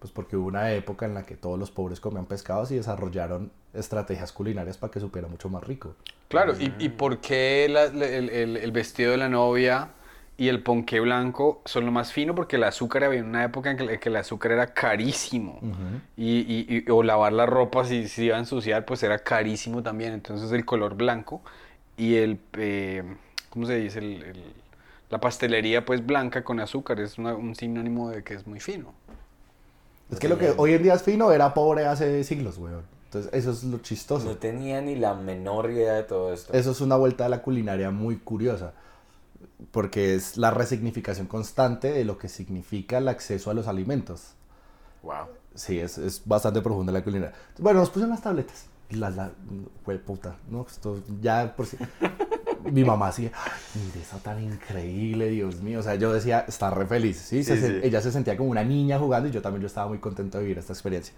Pues 0.00 0.12
porque 0.12 0.36
hubo 0.36 0.46
una 0.46 0.72
época 0.72 1.06
en 1.06 1.14
la 1.14 1.24
que 1.26 1.34
todos 1.36 1.58
los 1.58 1.70
pobres 1.72 1.98
comían 1.98 2.26
pescados 2.26 2.70
y 2.70 2.76
desarrollaron 2.76 3.50
estrategias 3.74 4.30
culinarias 4.32 4.78
para 4.78 4.92
que 4.92 5.00
supiera 5.00 5.26
mucho 5.26 5.48
más 5.48 5.64
rico. 5.64 5.94
Claro, 6.28 6.54
¿y, 6.58 6.72
y 6.78 6.88
por 6.90 7.18
qué 7.20 7.66
la- 7.68 7.84
el, 7.86 8.30
el- 8.30 8.56
el 8.56 8.72
vestido 8.72 9.10
de 9.10 9.16
la 9.16 9.28
novia 9.28 9.90
y 10.36 10.46
el 10.48 10.62
ponqué 10.62 11.00
blanco 11.00 11.62
son 11.64 11.84
lo 11.84 11.90
más 11.90 12.12
fino? 12.12 12.34
Porque 12.36 12.56
el 12.56 12.64
azúcar 12.64 13.02
había 13.02 13.24
una 13.24 13.42
época 13.44 13.72
en 13.72 13.76
que, 13.76 13.98
que 13.98 14.08
el 14.08 14.16
azúcar 14.16 14.52
era 14.52 14.72
carísimo. 14.72 15.58
y, 16.16 16.38
y- 16.40 16.84
y- 16.86 16.90
o 16.90 17.02
lavar 17.02 17.32
la 17.32 17.46
ropa 17.46 17.84
si 17.84 18.06
se 18.08 18.24
iba 18.24 18.36
a 18.36 18.38
ensuciar, 18.40 18.84
pues 18.84 19.02
era 19.02 19.18
carísimo 19.18 19.82
también. 19.82 20.12
Entonces 20.12 20.52
el 20.52 20.64
color 20.64 20.94
blanco 20.94 21.42
y 21.98 22.14
el, 22.16 22.40
eh, 22.54 23.02
¿cómo 23.50 23.66
se 23.66 23.74
dice? 23.74 23.98
El- 23.98 24.22
el- 24.22 24.52
la 25.10 25.20
pastelería 25.20 25.84
pues 25.84 26.04
blanca 26.06 26.44
con 26.44 26.60
azúcar 26.60 27.00
es 27.00 27.18
una- 27.18 27.34
un 27.34 27.54
sinónimo 27.54 28.10
de 28.10 28.22
que 28.22 28.34
es 28.34 28.46
muy 28.46 28.60
fino. 28.60 28.92
Es 30.10 30.18
que 30.18 30.28
lo 30.28 30.38
que 30.38 30.54
hoy 30.56 30.72
en 30.72 30.82
día 30.82 30.94
es 30.94 31.02
fino 31.02 31.32
era 31.32 31.52
pobre 31.52 31.84
hace 31.86 32.24
siglos, 32.24 32.56
weón. 32.58 32.82
Entonces 33.06 33.32
eso 33.32 33.50
es 33.50 33.64
lo 33.64 33.78
chistoso. 33.78 34.26
No 34.26 34.36
tenía 34.36 34.80
ni 34.82 34.94
la 34.96 35.14
menor 35.14 35.70
idea 35.70 35.94
de 35.94 36.02
todo 36.02 36.32
esto. 36.32 36.52
Eso 36.52 36.70
es 36.70 36.80
una 36.80 36.96
vuelta 36.96 37.24
a 37.26 37.28
la 37.30 37.40
culinaria 37.42 37.90
muy 37.90 38.16
curiosa, 38.16 38.74
porque 39.70 40.14
es 40.14 40.36
la 40.36 40.50
resignificación 40.50 41.26
constante 41.26 41.90
de 41.90 42.04
lo 42.04 42.18
que 42.18 42.28
significa 42.28 42.98
el 42.98 43.08
acceso 43.08 43.50
a 43.50 43.54
los 43.54 43.66
alimentos. 43.66 44.34
Wow. 45.02 45.26
Sí, 45.54 45.78
es, 45.78 45.96
es 45.98 46.22
bastante 46.24 46.60
profunda 46.60 46.92
la 46.92 47.02
culinaria. 47.02 47.34
Bueno, 47.58 47.80
nos 47.80 47.88
pusieron 47.88 48.10
las 48.10 48.22
tabletas. 48.22 48.66
La, 48.90 49.10
la, 49.10 49.30
fue 49.84 49.98
puta, 49.98 50.36
¿no? 50.50 50.64
Esto 50.68 50.98
ya 51.20 51.54
por 51.54 51.66
si... 51.66 51.76
Mi 52.72 52.84
mamá 52.84 53.08
así, 53.08 53.30
"Ay, 53.32 53.82
mire, 53.86 54.00
eso 54.02 54.16
tan 54.18 54.42
increíble, 54.42 55.28
Dios 55.30 55.60
mío. 55.62 55.78
O 55.80 55.82
sea, 55.82 55.94
yo 55.94 56.12
decía, 56.12 56.44
está 56.48 56.70
re 56.70 56.86
feliz, 56.86 57.16
¿sí? 57.16 57.42
Se 57.44 57.56
Sí. 57.60 57.80
Ella 57.82 58.00
se 58.02 58.10
sentía 58.12 58.36
como 58.36 58.50
una 58.50 58.64
niña 58.64 58.98
jugando 58.98 59.28
y 59.28 59.32
yo 59.32 59.40
también 59.40 59.62
yo 59.62 59.66
estaba 59.68 59.88
muy 59.88 59.98
contento 59.98 60.38
de 60.38 60.44
vivir 60.44 60.58
esta 60.58 60.72
experiencia. 60.72 61.14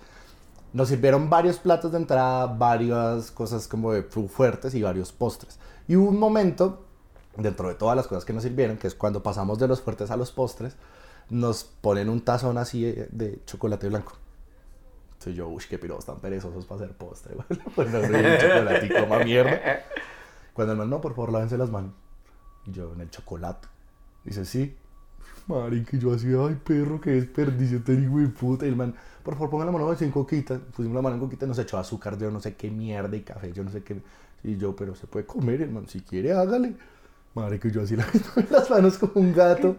Nos 0.73 0.89
sirvieron 0.89 1.29
varios 1.31 1.59
platos 1.59 1.91
de 1.93 1.99
entrada, 1.99 2.47
varias 2.47 3.31
cosas 3.33 3.67
como 3.67 3.93
de 3.93 4.03
fu- 4.05 4.29
fuertes 4.29 4.75
y 4.75 4.83
varios 4.83 5.11
postres. 5.13 5.59
Y 5.89 5.97
hubo 5.97 6.09
un 6.11 6.19
momento, 6.21 6.85
dentro 7.37 7.69
de 7.69 7.75
todas 7.75 7.97
las 7.97 8.07
cosas 8.07 8.25
que 8.25 8.33
nos 8.33 8.45
sirvieron, 8.45 8.77
que 8.77 8.87
es 8.87 8.95
cuando 8.95 9.23
pasamos 9.23 9.59
de 9.59 9.67
los 9.67 9.81
fuertes 9.81 10.11
a 10.13 10.17
los 10.17 10.31
postres, 10.31 10.77
nos 11.31 11.65
ponen 11.65 12.09
un 12.09 12.21
tazón 12.21 12.59
así 12.59 12.83
de, 12.85 13.09
de 13.11 13.41
chocolate 13.47 13.89
blanco. 13.89 14.13
Entonces 15.21 15.37
yo, 15.37 15.49
uy, 15.49 15.63
qué 15.69 15.79
piros 15.79 16.07
tan 16.07 16.19
perezosos 16.19 16.65
para 16.65 16.83
hacer 16.83 16.97
postre, 16.97 17.35
güey. 17.49 17.61
Pues 17.75 17.93
no, 17.93 18.01
un 18.01 18.39
chocolatico, 18.39 19.07
más 19.07 19.23
mierda. 19.23 19.61
Cuando 20.55 20.73
el 20.73 20.79
man, 20.79 20.89
no, 20.89 20.99
por 21.03 21.15
favor, 21.15 21.31
lávense 21.31 21.59
las 21.59 21.71
manos. 21.71 21.93
Y 22.65 22.73
yo, 22.73 22.95
en 22.95 23.03
el 23.03 23.11
chocolate. 23.11 23.69
Dice, 24.25 24.47
sí. 24.47 24.75
Marica, 25.47 25.99
yo 25.99 26.15
así, 26.15 26.29
ay, 26.29 26.59
perro, 26.65 27.03
qué 27.03 27.11
desperdicio 27.11 27.83
tan 27.83 28.03
hijo 28.03 28.19
de 28.19 28.29
puta. 28.29 28.65
Y 28.65 28.71
el 28.71 28.77
man, 28.77 28.95
por 29.23 29.35
favor, 29.35 29.51
pongan 29.51 29.67
la 29.67 29.73
mano 29.73 29.95
en 30.01 30.11
coquita. 30.11 30.59
Pusimos 30.59 30.95
la 30.95 31.03
mano 31.03 31.17
en 31.17 31.21
coquita, 31.21 31.45
nos 31.45 31.59
echó 31.59 31.77
azúcar, 31.77 32.17
yo 32.17 32.31
no 32.31 32.41
sé 32.41 32.55
qué 32.55 32.71
mierda 32.71 33.15
y 33.15 33.21
café, 33.21 33.53
yo 33.53 33.63
no 33.63 33.71
sé 33.71 33.83
qué. 33.83 34.01
Y 34.43 34.57
yo, 34.57 34.75
pero 34.75 34.95
se 34.95 35.07
puede 35.07 35.27
comer, 35.27 35.61
el 35.61 35.71
man, 35.71 35.87
si 35.87 36.01
quiere, 36.01 36.33
hágale. 36.33 36.77
Marica, 37.35 37.69
yo 37.69 37.83
así 37.83 37.95
lavándome 37.97 38.47
las 38.51 38.71
manos 38.71 38.97
como 38.97 39.13
un 39.17 39.35
gato. 39.35 39.77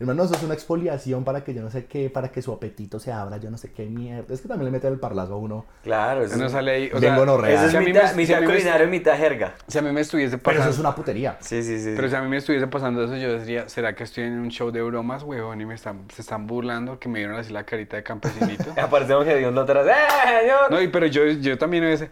Hermano, 0.00 0.24
eso 0.24 0.34
es 0.34 0.42
una 0.42 0.54
exfoliación 0.54 1.22
para 1.22 1.44
que 1.44 1.54
yo 1.54 1.62
no 1.62 1.70
sé 1.70 1.84
qué, 1.86 2.10
para 2.10 2.32
que 2.32 2.42
su 2.42 2.52
apetito 2.52 2.98
se 2.98 3.12
abra, 3.12 3.36
yo 3.36 3.50
no 3.50 3.56
sé 3.58 3.70
qué 3.72 3.86
mierda. 3.86 4.34
Es 4.34 4.40
que 4.40 4.48
también 4.48 4.64
le 4.64 4.70
mete 4.72 4.88
el 4.88 4.98
parlazo 4.98 5.34
a 5.34 5.36
uno. 5.36 5.64
Claro, 5.84 6.24
eso, 6.24 6.34
Uno 6.34 6.48
sale 6.48 6.70
ahí, 6.72 6.90
o 6.92 6.98
Bien 6.98 7.14
sea, 7.14 7.22
eso 7.54 7.64
es 7.66 7.70
si 7.70 7.76
a 7.76 7.80
mitad, 7.80 8.02
me- 8.10 8.14
mitad 8.16 8.26
si 8.26 8.32
a 8.34 8.40
mí 8.40 8.46
me- 8.46 8.52
culinario, 8.52 8.88
mitad 8.88 9.16
jerga. 9.16 9.54
Si 9.68 9.78
a 9.78 9.82
mí 9.82 9.92
me 9.92 10.00
estuviese 10.00 10.38
Pero 10.38 10.50
eso 10.50 10.58
pasando... 10.58 10.74
es 10.74 10.78
una 10.80 10.94
putería. 10.94 11.36
Sí, 11.40 11.62
sí, 11.62 11.78
sí. 11.78 11.92
Pero 11.94 12.08
si 12.08 12.14
a 12.16 12.20
mí 12.22 12.28
me 12.28 12.38
estuviese 12.38 12.66
pasando 12.66 13.04
eso, 13.04 13.16
yo 13.16 13.38
diría, 13.38 13.68
¿será 13.68 13.94
que 13.94 14.02
estoy 14.04 14.24
en 14.24 14.40
un 14.40 14.48
show 14.50 14.72
de 14.72 14.82
bromas, 14.82 15.22
huevón? 15.22 15.60
Y 15.60 15.66
me 15.66 15.74
están, 15.74 16.04
se 16.12 16.22
están 16.22 16.46
burlando, 16.48 16.98
que 16.98 17.08
me 17.08 17.20
dieron 17.20 17.36
así 17.38 17.52
la 17.52 17.64
carita 17.64 17.96
de 17.96 18.02
campesinito. 18.02 18.64
Aparece 18.82 19.14
un 19.14 19.28
hediondo 19.28 19.60
atrás. 19.60 19.86
¡Eh, 19.86 20.40
señor! 20.40 20.70
No, 20.70 20.82
y- 20.82 20.88
pero 20.88 21.06
yo, 21.06 21.24
yo 21.26 21.56
también 21.58 21.84
ese... 21.84 22.10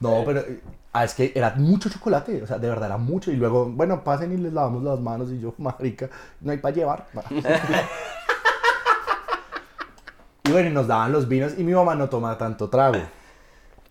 No, 0.00 0.22
pero 0.24 0.40
eh, 0.40 0.60
ah, 0.92 1.04
es 1.04 1.14
que 1.14 1.32
era 1.34 1.54
mucho 1.56 1.88
chocolate, 1.88 2.42
o 2.42 2.46
sea, 2.46 2.58
de 2.58 2.68
verdad 2.68 2.86
era 2.86 2.98
mucho. 2.98 3.30
Y 3.30 3.36
luego, 3.36 3.66
bueno, 3.66 4.02
pasen 4.04 4.32
y 4.32 4.36
les 4.36 4.52
lavamos 4.52 4.82
las 4.82 5.00
manos. 5.00 5.30
Y 5.30 5.40
yo, 5.40 5.54
marica, 5.58 6.08
no 6.40 6.52
hay 6.52 6.58
para 6.58 6.74
llevar. 6.74 7.06
y 10.44 10.50
bueno, 10.52 10.68
y 10.70 10.72
nos 10.72 10.86
daban 10.86 11.12
los 11.12 11.28
vinos 11.28 11.52
y 11.58 11.64
mi 11.64 11.72
mamá 11.74 11.94
no 11.94 12.08
toma 12.08 12.36
tanto 12.38 12.68
trago. 12.68 12.98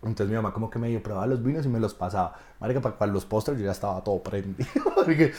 Entonces 0.04 0.30
mi 0.30 0.36
mamá 0.36 0.54
como 0.54 0.70
que 0.70 0.80
medio 0.80 1.02
probaba 1.02 1.28
los 1.28 1.44
vinos 1.44 1.66
y 1.66 1.70
me 1.70 1.80
los 1.80 1.94
pasaba. 1.94 2.36
Marica, 2.60 2.82
para, 2.82 2.98
para 2.98 3.12
los 3.12 3.26
postres 3.26 3.58
yo 3.60 3.66
ya 3.66 3.72
estaba 3.72 4.04
todo 4.04 4.22
prendido. 4.22 4.68
porque- 4.96 5.34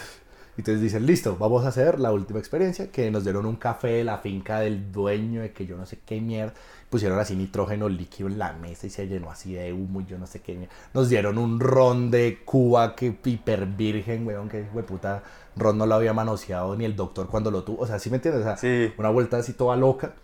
Entonces 0.58 0.82
dicen, 0.82 1.06
listo, 1.06 1.36
vamos 1.38 1.64
a 1.64 1.68
hacer 1.68 1.98
la 2.00 2.12
última 2.12 2.38
experiencia, 2.40 2.90
que 2.90 3.10
nos 3.10 3.22
dieron 3.24 3.46
un 3.46 3.56
café 3.56 3.88
de 3.88 4.04
la 4.04 4.18
finca 4.18 4.58
del 4.60 4.90
dueño, 4.92 5.40
de 5.40 5.52
que 5.52 5.64
yo 5.66 5.76
no 5.76 5.86
sé 5.86 6.00
qué 6.04 6.20
mierda. 6.20 6.52
Pusieron 6.90 7.18
así 7.20 7.36
nitrógeno 7.36 7.88
líquido 7.88 8.28
en 8.28 8.38
la 8.38 8.52
mesa 8.54 8.86
y 8.86 8.90
se 8.90 9.06
llenó 9.06 9.30
así 9.30 9.52
de 9.54 9.72
humo 9.72 10.00
y 10.00 10.06
yo 10.06 10.18
no 10.18 10.26
sé 10.26 10.40
qué 10.40 10.54
mierda. 10.56 10.74
Nos 10.94 11.08
dieron 11.08 11.38
un 11.38 11.60
ron 11.60 12.10
de 12.10 12.40
Cuba 12.44 12.96
que 12.96 13.16
hiper 13.24 13.66
virgen, 13.66 14.26
weón, 14.26 14.48
que 14.48 14.62
puta 14.62 15.22
ron 15.54 15.78
no 15.78 15.86
lo 15.86 15.94
había 15.94 16.12
manoseado 16.12 16.74
ni 16.76 16.84
el 16.84 16.96
doctor 16.96 17.28
cuando 17.28 17.50
lo 17.52 17.62
tuvo. 17.62 17.82
O 17.82 17.86
sea, 17.86 17.98
¿sí 17.98 18.10
me 18.10 18.16
entiendes? 18.16 18.40
O 18.42 18.44
sea, 18.44 18.56
Sí. 18.56 18.92
una 18.98 19.10
vuelta 19.10 19.36
así 19.36 19.52
toda 19.52 19.76
loca. 19.76 20.14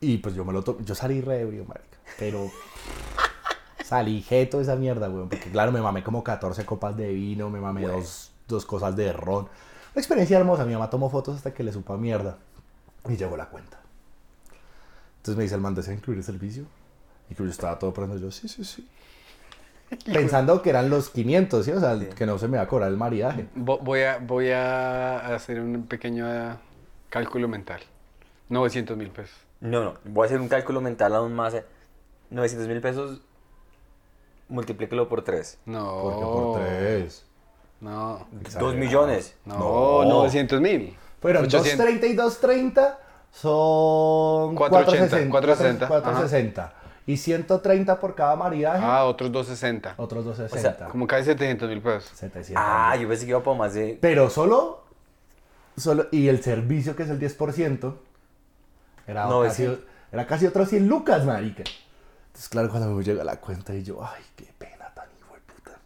Y 0.00 0.18
pues 0.18 0.34
yo 0.34 0.44
me 0.44 0.52
lo 0.52 0.62
to- 0.62 0.78
yo 0.82 0.94
salí 0.94 1.20
re 1.20 1.40
ebrio, 1.40 1.64
marica. 1.66 1.98
Pero 2.18 2.50
salí 3.84 4.22
jeto 4.22 4.58
de 4.58 4.62
esa 4.64 4.76
mierda, 4.76 5.08
weón. 5.10 5.28
Porque 5.28 5.50
claro, 5.50 5.72
me 5.72 5.80
mamé 5.82 6.02
como 6.02 6.22
14 6.24 6.64
copas 6.64 6.96
de 6.96 7.12
vino, 7.12 7.50
me 7.50 7.60
mamé 7.60 7.82
dos, 7.82 8.30
dos 8.48 8.66
cosas 8.66 8.94
de 8.96 9.12
ron. 9.12 9.44
Una 9.94 10.00
experiencia 10.00 10.38
hermosa. 10.38 10.64
Mi 10.64 10.72
mamá 10.74 10.90
tomó 10.90 11.10
fotos 11.10 11.36
hasta 11.36 11.52
que 11.54 11.62
le 11.62 11.72
supo 11.72 11.92
a 11.92 11.96
mierda. 11.96 12.38
Y 13.08 13.16
llegó 13.16 13.36
la 13.36 13.46
cuenta. 13.50 13.78
Entonces 15.18 15.36
me 15.36 15.42
dice 15.44 15.54
el 15.54 15.60
man, 15.60 15.74
¿desea 15.74 15.94
incluir 15.94 16.18
el 16.18 16.24
servicio? 16.24 16.64
Y 17.30 17.34
que 17.34 17.42
yo 17.44 17.48
estaba 17.50 17.78
todo 17.78 17.92
pronto. 17.94 18.16
Yo, 18.18 18.30
sí, 18.30 18.48
sí, 18.48 18.64
sí. 18.64 18.88
Pensando 20.12 20.60
que 20.62 20.70
eran 20.70 20.90
los 20.90 21.10
500, 21.10 21.64
¿sí? 21.64 21.70
O 21.72 21.80
sea, 21.80 21.98
que 22.14 22.26
no 22.26 22.38
se 22.38 22.48
me 22.48 22.56
va 22.56 22.64
a 22.64 22.68
cobrar 22.68 22.90
el 22.90 22.96
maridaje. 22.96 23.46
Vo- 23.56 23.80
Voy 23.82 24.02
a, 24.02 24.18
voy 24.18 24.50
a 24.50 25.34
hacer 25.34 25.60
un 25.60 25.86
pequeño 25.86 26.26
eh, 26.32 26.54
cálculo 27.10 27.48
mental. 27.48 27.80
900 28.48 28.96
mil 28.96 29.10
pesos. 29.10 29.36
No, 29.60 29.82
no. 29.84 29.94
Voy 30.04 30.24
a 30.24 30.26
hacer 30.26 30.40
un 30.40 30.48
cálculo 30.48 30.80
mental 30.80 31.14
aún 31.14 31.34
más. 31.34 31.54
eh. 31.54 31.64
900 32.30 32.68
mil 32.68 32.80
pesos, 32.80 33.20
multiplíquelo 34.48 35.08
por 35.08 35.22
3. 35.22 35.58
No. 35.66 36.00
Porque 36.02 36.22
por 36.24 36.60
tres. 36.60 37.24
No. 37.84 38.26
2 38.58 38.74
millones. 38.76 39.34
No, 39.44 39.58
No. 40.04 40.04
900 40.04 40.60
mil. 40.60 40.96
Fueron 41.20 41.44
800. 41.44 41.76
230 41.78 42.06
y 42.06 42.14
230 42.14 42.98
son 43.30 44.54
480, 44.54 45.30
460. 45.30 45.88
460, 45.88 45.88
460. 45.88 46.72
Y 47.06 47.16
130 47.18 48.00
por 48.00 48.14
cada 48.14 48.36
maridaje. 48.36 48.82
Ah, 48.82 49.04
otros 49.04 49.30
260. 49.30 49.94
Otros 49.98 50.24
260. 50.24 50.86
Como 50.88 51.06
casi 51.06 51.24
700 51.24 51.68
mil 51.68 51.82
pesos. 51.82 52.10
700. 52.14 52.54
Ah, 52.56 52.96
yo 52.96 53.06
pensé 53.08 53.24
que 53.24 53.30
iba 53.30 53.42
por 53.42 53.56
más 53.56 53.74
de. 53.74 53.98
Pero 54.00 54.30
solo, 54.30 54.84
solo. 55.76 56.06
Y 56.12 56.28
el 56.28 56.42
servicio, 56.42 56.96
que 56.96 57.02
es 57.02 57.10
el 57.10 57.20
10%, 57.20 57.94
era, 59.06 59.26
No, 59.26 59.42
casi, 59.42 59.68
era 60.10 60.26
casi 60.26 60.46
otros 60.46 60.68
100 60.70 60.88
lucas, 60.88 61.24
marica. 61.26 61.64
Entonces, 62.28 62.48
claro, 62.48 62.70
cuando 62.70 62.88
me 62.90 63.04
llega 63.04 63.22
la 63.24 63.36
cuenta 63.36 63.74
y 63.74 63.82
yo, 63.82 64.02
ay, 64.02 64.22
qué 64.36 64.46
pena 64.56 64.90
tan 64.94 65.06
hijo 65.18 65.34
de 65.34 65.40
puta. 65.40 65.78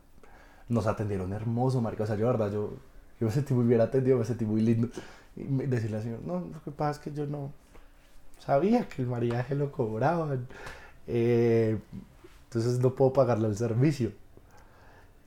Nos 0.69 0.87
atendieron 0.87 1.33
hermoso, 1.33 1.81
marica. 1.81 2.05
O 2.05 2.07
sea, 2.07 2.17
yo, 2.17 2.27
de 2.27 2.33
verdad, 2.33 2.53
yo, 2.53 2.75
yo 3.21 3.27
me 3.27 3.33
sentí 3.33 3.55
muy 3.55 3.65
bien 3.65 3.81
atendido, 3.81 4.19
me 4.19 4.25
sentí 4.25 4.45
muy 4.45 4.61
lindo. 4.61 4.89
Y 5.37 5.45
me- 5.45 5.67
decirle 5.67 5.97
al 5.99 6.03
señor, 6.03 6.21
no, 6.27 6.41
lo 6.41 6.63
que 6.63 6.71
pasa 6.71 6.93
es 6.93 6.99
que 6.99 7.13
yo 7.13 7.27
no 7.27 7.53
sabía 8.39 8.89
que 8.89 9.03
el 9.03 9.09
maridaje 9.09 9.55
lo 9.55 9.73
cobraban. 9.73 10.47
Eh, 11.07 11.79
entonces 12.45 12.79
no 12.81 12.95
puedo 12.95 13.13
pagarle 13.13 13.49
el 13.49 13.57
servicio. 13.57 14.13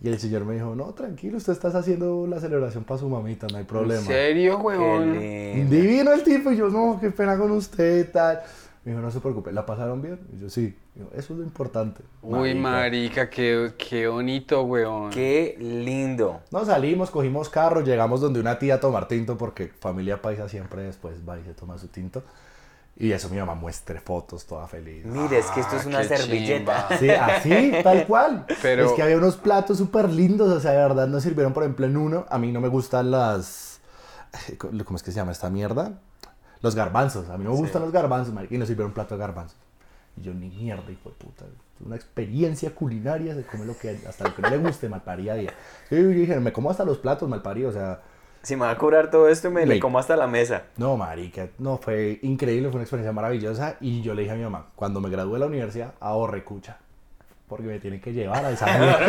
Y 0.04 0.10
el 0.10 0.18
señor 0.20 0.46
me 0.46 0.56
dijo, 0.56 0.76
no, 0.76 0.94
tranquilo, 0.94 1.38
usted 1.38 1.54
está 1.54 1.68
haciendo 1.78 2.26
la 2.26 2.40
celebración 2.40 2.84
para 2.84 3.00
su 3.00 3.08
mamita, 3.08 3.46
no 3.52 3.58
hay 3.60 3.66
problema. 3.66 4.02
¿En 4.02 4.08
serio, 4.08 4.58
huevón? 4.58 5.14
Divino 5.70 6.12
el 6.12 6.24
tipo, 6.24 6.52
y 6.52 6.58
yo, 6.58 6.70
no, 6.70 6.98
qué 7.00 7.12
pena 7.12 7.38
con 7.38 7.52
usted, 7.52 8.12
tal. 8.12 8.42
Me 8.84 8.92
dijo, 8.94 9.02
no 9.04 9.12
se 9.12 9.20
preocupe, 9.20 9.52
¿la 9.52 9.64
pasaron 9.64 10.02
bien? 10.02 10.20
Y 10.36 10.40
yo, 10.40 10.50
sí. 10.50 10.76
Eso 11.14 11.34
es 11.34 11.40
lo 11.40 11.44
importante. 11.44 12.04
Uy, 12.22 12.54
marica, 12.54 13.30
qué, 13.30 13.74
qué 13.78 14.08
bonito, 14.08 14.62
huevón. 14.64 15.10
Qué 15.10 15.56
lindo. 15.60 16.42
Nos 16.52 16.68
salimos, 16.68 17.10
cogimos 17.10 17.48
carro, 17.50 17.82
llegamos 17.82 18.20
donde 18.22 18.40
una 18.42 18.60
tía 18.60 18.76
a 18.76 18.80
tomar 18.80 19.08
tinto, 19.08 19.38
porque 19.38 19.68
familia 19.80 20.22
paisa 20.22 20.50
siempre 20.50 20.84
después 20.84 21.16
va 21.28 21.40
y 21.40 21.44
se 21.44 21.54
toma 21.54 21.78
su 21.78 21.88
tinto. 21.88 22.24
Y 22.98 23.14
eso 23.14 23.30
mi 23.30 23.38
mamá 23.38 23.56
muestre 23.56 24.00
fotos 24.02 24.46
toda 24.46 24.68
feliz. 24.68 25.06
Mire, 25.06 25.40
es 25.40 25.46
que 25.48 25.62
esto 25.62 25.78
es 25.78 25.86
Ah, 25.86 25.90
una 25.90 26.04
servilleta. 26.04 26.88
chimba. 26.90 27.00
Sí, 27.00 27.10
así, 27.10 27.72
tal 27.84 28.06
cual. 28.08 28.46
Pero- 28.62 28.86
Es 28.88 28.92
que 28.92 29.02
había 29.02 29.18
unos 29.18 29.38
platos 29.38 29.78
súper 29.78 30.10
lindos, 30.10 30.50
o 30.50 30.60
sea, 30.60 30.72
de 30.72 30.78
verdad 30.78 31.08
nos 31.08 31.24
sirvieron, 31.24 31.54
por 31.54 31.64
ejemplo, 31.64 31.86
en 31.86 31.96
uno. 31.96 32.26
A 32.30 32.38
mí 32.38 32.52
no 32.52 32.60
me 32.60 32.68
gustan 32.68 33.10
las. 33.10 33.80
¿Cómo 34.58 34.98
es 34.98 35.04
que 35.04 35.12
se 35.12 35.16
llama 35.16 35.32
esta 35.32 35.50
mierda? 35.50 35.94
Los 36.62 36.76
garbanzos. 36.76 37.30
A 37.30 37.38
mí 37.38 37.46
no 37.46 37.52
me 37.52 37.58
gustan 37.58 37.82
los 37.82 37.92
garbanzos, 37.94 38.34
marica, 38.34 38.54
y 38.56 38.58
nos 38.58 38.68
sirvieron 38.68 38.90
un 38.92 38.94
plato 38.94 39.16
de 39.16 39.20
garbanzos. 39.20 39.58
Y 40.22 40.24
yo, 40.24 40.34
ni 40.34 40.50
mierda, 40.50 40.84
hijo 40.92 41.10
de 41.10 41.16
puta. 41.16 41.46
Una 41.84 41.96
experiencia 41.96 42.76
culinaria, 42.76 43.34
se 43.34 43.44
come 43.44 43.66
lo 43.66 43.76
que 43.76 43.98
hasta 44.08 44.26
lo 44.26 44.36
que 44.36 44.42
no 44.44 44.50
le 44.50 44.58
guste, 44.58 44.88
malparía 44.88 45.34
día. 45.34 45.52
Sí, 45.90 45.96
yo 45.96 46.08
dije, 46.10 46.40
me 46.40 46.54
como 46.54 46.70
hasta 46.70 46.86
los 46.86 47.00
platos, 47.00 47.28
malparido, 47.28 47.70
o 47.70 47.74
sea. 47.74 48.02
Si 48.44 48.56
me 48.56 48.66
va 48.66 48.72
a 48.72 48.78
cobrar 48.78 49.10
todo 49.10 49.28
esto, 49.30 49.50
me 49.52 49.66
le 49.66 49.80
como 49.80 49.98
hasta 50.00 50.16
la 50.16 50.28
mesa. 50.28 50.64
No, 50.78 50.96
marica, 50.98 51.50
no, 51.58 51.78
fue 51.78 52.20
increíble, 52.22 52.70
fue 52.70 52.76
una 52.78 52.84
experiencia 52.84 53.12
maravillosa. 53.12 53.78
Y 53.82 54.02
yo 54.02 54.14
le 54.14 54.24
dije 54.24 54.34
a 54.34 54.38
mi 54.38 54.44
mamá, 54.44 54.68
cuando 54.76 55.00
me 55.00 55.10
gradué 55.10 55.34
de 55.34 55.40
la 55.40 55.46
universidad, 55.48 55.94
ahorre 56.00 56.44
cucha. 56.44 56.78
Porque 57.48 57.66
me 57.66 57.80
tiene 57.80 58.00
que 58.00 58.14
llevar 58.14 58.46
a 58.46 58.52
esa 58.52 58.66
mierda. 58.66 59.00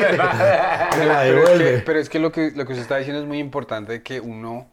me 0.99 1.07
la 1.07 1.21
Pero 1.21 1.21
es 1.21 1.21
que, 1.21 1.33
devuelve. 1.33 1.83
pero 1.85 1.99
es 1.99 2.09
que 2.09 2.19
lo 2.19 2.33
que 2.33 2.51
lo 2.51 2.65
que 2.67 2.73
usted 2.73 2.83
está 2.83 2.97
diciendo 2.97 3.21
es 3.23 3.29
muy 3.29 3.39
importante 3.39 4.03
que 4.03 4.21
uno, 4.21 4.67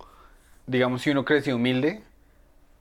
digamos, 0.67 1.01
si 1.01 1.11
uno 1.11 1.23
creció 1.23 1.55
humilde, 1.55 2.01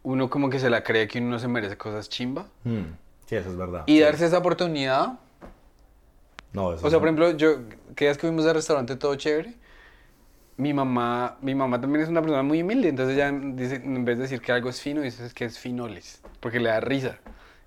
uno 0.03 0.31
como 0.31 0.49
que 0.49 0.59
se 0.59 0.71
la 0.71 0.83
cree 0.83 1.07
que 1.09 1.19
uno 1.19 1.31
no 1.31 1.39
se 1.39 1.49
merece 1.49 1.77
cosas 1.77 2.09
chimba. 2.09 2.47
Mm, 2.65 2.85
sí, 3.29 3.37
eso 3.37 3.51
es 3.51 3.57
verdad. 3.57 3.85
Y 3.87 4.01
darse 4.01 4.27
esa 4.27 4.39
oportunidad. 4.39 5.19
No, 6.53 6.73
eso 6.73 6.87
O 6.87 6.91
sea, 6.91 6.99
no. 6.99 7.01
por 7.01 7.09
ejemplo, 7.09 7.31
yo, 7.37 7.59
que 7.95 8.07
días 8.07 8.17
que 8.17 8.27
fuimos 8.27 8.47
al 8.47 8.55
restaurante 8.55 8.97
todo 8.97 9.15
chévere, 9.17 9.55
mi 10.57 10.75
mamá, 10.75 11.37
mi 11.41 11.55
mamá 11.55 11.81
también 11.81 12.03
es 12.03 12.09
una 12.09 12.21
persona 12.21 12.43
muy 12.43 12.63
humilde, 12.63 12.89
entonces 12.89 13.15
ella 13.17 13.31
dice, 13.31 13.77
en 13.77 14.05
vez 14.05 14.17
de 14.19 14.23
decir 14.23 14.41
que 14.41 14.51
algo 14.51 14.69
es 14.71 14.81
fino, 14.81 15.03
dice 15.03 15.31
que 15.35 15.45
es 15.45 15.59
finolis, 15.59 16.21
porque 16.41 16.59
le 16.59 16.69
da 16.71 16.81
risa. 16.81 17.19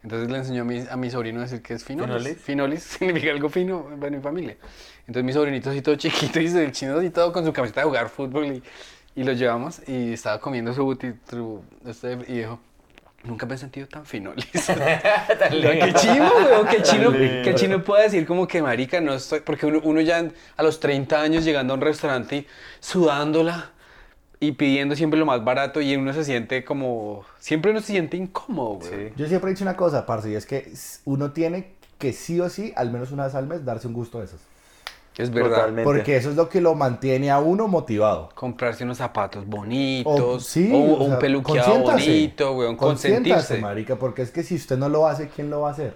Entonces 0.04 0.32
le 0.32 0.38
enseñó 0.39 0.63
a 0.63 0.65
mi, 0.65 0.80
a 0.89 0.97
mi 0.97 1.12
sobrino 1.12 1.39
a 1.39 1.43
decir 1.43 1.62
que 1.62 1.76
es 1.76 1.84
finolis. 1.86 2.15
¿Finolis? 2.15 2.38
Finolis 2.41 2.84
significa 3.00 3.32
algo 3.32 3.50
fino 3.50 3.88
en 4.02 4.15
mi 4.15 4.19
familia. 4.19 4.58
Entonces 5.02 5.24
mi 5.24 5.32
sobrinito 5.32 5.69
así 5.69 5.82
todo 5.84 5.95
chiquito 5.95 6.39
y 6.41 6.47
el 6.47 6.71
chino 6.71 6.97
así 6.97 7.12
todo 7.12 7.32
con 7.32 7.45
su 7.45 7.54
camiseta 7.54 7.82
de 7.82 7.86
jugar 7.86 8.10
fútbol 8.10 8.47
y, 8.47 8.63
y 9.15 9.24
lo 9.24 9.32
llevamos 9.34 9.88
y 9.88 10.13
estaba 10.13 10.39
comiendo 10.39 10.74
su, 10.74 10.84
buti- 10.84 11.15
su- 11.30 11.63
este, 11.86 12.13
y 12.28 12.39
dijo, 12.39 12.60
nunca 13.23 13.45
me 13.45 13.55
he 13.55 13.57
sentido 13.57 13.88
tan 13.88 14.05
finolis. 14.05 14.45
qué 14.51 15.93
chino, 15.95 16.31
weón, 16.36 16.67
qué 16.67 16.81
chino, 16.81 17.12
qué 17.12 17.53
chino 17.55 17.84
puede 17.84 18.03
decir 18.03 18.25
como 18.25 18.47
que 18.47 18.62
marica 18.62 19.01
no 19.01 19.13
estoy, 19.13 19.41
porque 19.41 19.65
uno, 19.65 19.79
uno 19.84 20.01
ya 20.01 20.27
a 20.57 20.63
los 20.63 20.79
30 20.79 21.21
años 21.21 21.45
llegando 21.45 21.73
a 21.73 21.75
un 21.75 21.81
restaurante 21.81 22.36
y 22.36 22.47
sudándola 22.79 23.71
y 24.39 24.53
pidiendo 24.53 24.95
siempre 24.95 25.19
lo 25.19 25.25
más 25.25 25.43
barato 25.43 25.81
y 25.81 25.95
uno 25.95 26.13
se 26.13 26.23
siente 26.23 26.65
como, 26.65 27.23
siempre 27.39 27.71
uno 27.71 27.79
se 27.79 27.88
siente 27.88 28.17
incómodo, 28.17 28.79
güey. 28.79 29.10
Sí. 29.10 29.13
Yo 29.15 29.27
siempre 29.27 29.51
he 29.51 29.53
dicho 29.53 29.63
una 29.63 29.77
cosa, 29.77 30.05
parce, 30.07 30.31
y 30.31 30.36
es 30.36 30.47
que 30.47 30.73
uno 31.05 31.31
tiene 31.31 31.73
que 31.99 32.12
sí 32.12 32.39
o 32.39 32.49
sí, 32.49 32.73
al 32.75 32.91
menos 32.91 33.12
una 33.12 33.25
vez 33.25 33.36
al 33.36 33.45
mes, 33.45 33.63
darse 33.63 33.88
un 33.88 33.93
gusto 33.93 34.17
de 34.17 34.25
esos. 34.25 34.41
Es 35.21 35.31
verdad. 35.31 35.49
Totalmente. 35.57 35.84
Porque 35.84 36.15
eso 36.17 36.29
es 36.29 36.36
lo 36.36 36.49
que 36.49 36.62
lo 36.62 36.75
mantiene 36.75 37.31
a 37.31 37.39
uno 37.39 37.67
motivado. 37.67 38.29
Comprarse 38.36 38.84
unos 38.84 38.97
zapatos 38.97 39.45
bonitos, 39.47 40.19
O, 40.19 40.39
sí, 40.39 40.71
o, 40.73 40.77
o 40.77 40.97
o 40.97 41.03
un 41.03 41.10
sea, 41.10 41.19
peluqueado 41.19 41.79
bonito, 41.79 42.55
weón, 42.57 42.75
consentirse. 42.75 43.60
marica, 43.62 43.95
porque 43.97 44.21
es 44.23 44.31
que 44.31 44.43
si 44.43 44.55
usted 44.55 44.77
no 44.77 44.89
lo 44.89 45.07
hace, 45.07 45.29
¿quién 45.29 45.49
lo 45.49 45.62
va 45.62 45.69
a 45.69 45.71
hacer? 45.73 45.95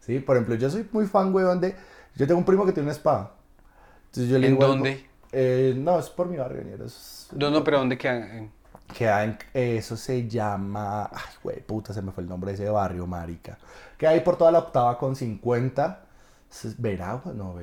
Sí, 0.00 0.18
por 0.20 0.36
ejemplo, 0.36 0.54
yo 0.56 0.70
soy 0.70 0.86
muy 0.92 1.06
fan, 1.06 1.34
weón, 1.34 1.60
de... 1.60 1.76
Yo 2.16 2.26
tengo 2.26 2.38
un 2.38 2.44
primo 2.44 2.66
que 2.66 2.72
tiene 2.72 2.86
una 2.88 2.94
spa. 2.94 3.32
Entonces 4.06 4.30
yo 4.30 4.38
le 4.38 4.48
¿En 4.48 4.54
digo 4.54 4.66
dónde? 4.66 5.06
Eh, 5.32 5.74
no, 5.76 5.98
es 5.98 6.10
por 6.10 6.28
mi 6.28 6.36
barrio, 6.36 6.62
ñero, 6.62 6.84
es- 6.86 7.28
No, 7.32 7.50
no, 7.50 7.64
pero 7.64 7.78
¿dónde 7.78 7.96
quedan? 7.98 8.50
Queda 8.96 9.24
en, 9.24 9.38
eso 9.54 9.96
se 9.96 10.28
llama, 10.28 11.04
ay, 11.12 11.34
güey, 11.42 11.60
puta, 11.60 11.94
se 11.94 12.02
me 12.02 12.12
fue 12.12 12.22
el 12.22 12.28
nombre 12.28 12.50
de 12.52 12.56
ese 12.56 12.68
barrio, 12.70 13.06
marica. 13.06 13.58
Que 13.96 14.06
hay 14.06 14.20
por 14.20 14.36
toda 14.36 14.52
la 14.52 14.58
octava 14.58 14.98
con 14.98 15.16
50, 15.16 16.00
¿es 16.11 16.11
Veragua, 16.78 17.32
no, 17.32 17.54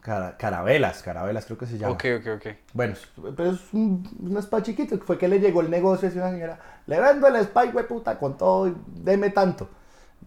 Cara- 0.00 0.36
Carabelas, 0.36 1.02
Carabelas 1.02 1.44
creo 1.46 1.58
que 1.58 1.66
se 1.66 1.78
llama. 1.78 1.94
Ok, 1.94 2.04
ok, 2.20 2.26
ok. 2.36 2.46
Bueno, 2.72 2.94
pero 3.36 3.50
es 3.50 3.60
un, 3.72 4.08
un 4.20 4.36
spa 4.38 4.62
chiquito, 4.62 4.98
que 4.98 5.04
fue 5.04 5.18
que 5.18 5.26
le 5.28 5.40
llegó 5.40 5.60
el 5.62 5.70
negocio 5.70 6.08
y 6.08 6.16
una 6.16 6.30
señora, 6.30 6.58
le 6.86 7.00
vendo 7.00 7.26
el 7.26 7.36
spa, 7.36 7.64
güey, 7.66 7.86
puta, 7.86 8.18
con 8.18 8.36
todo, 8.38 8.72
deme 8.86 9.30
tanto, 9.30 9.68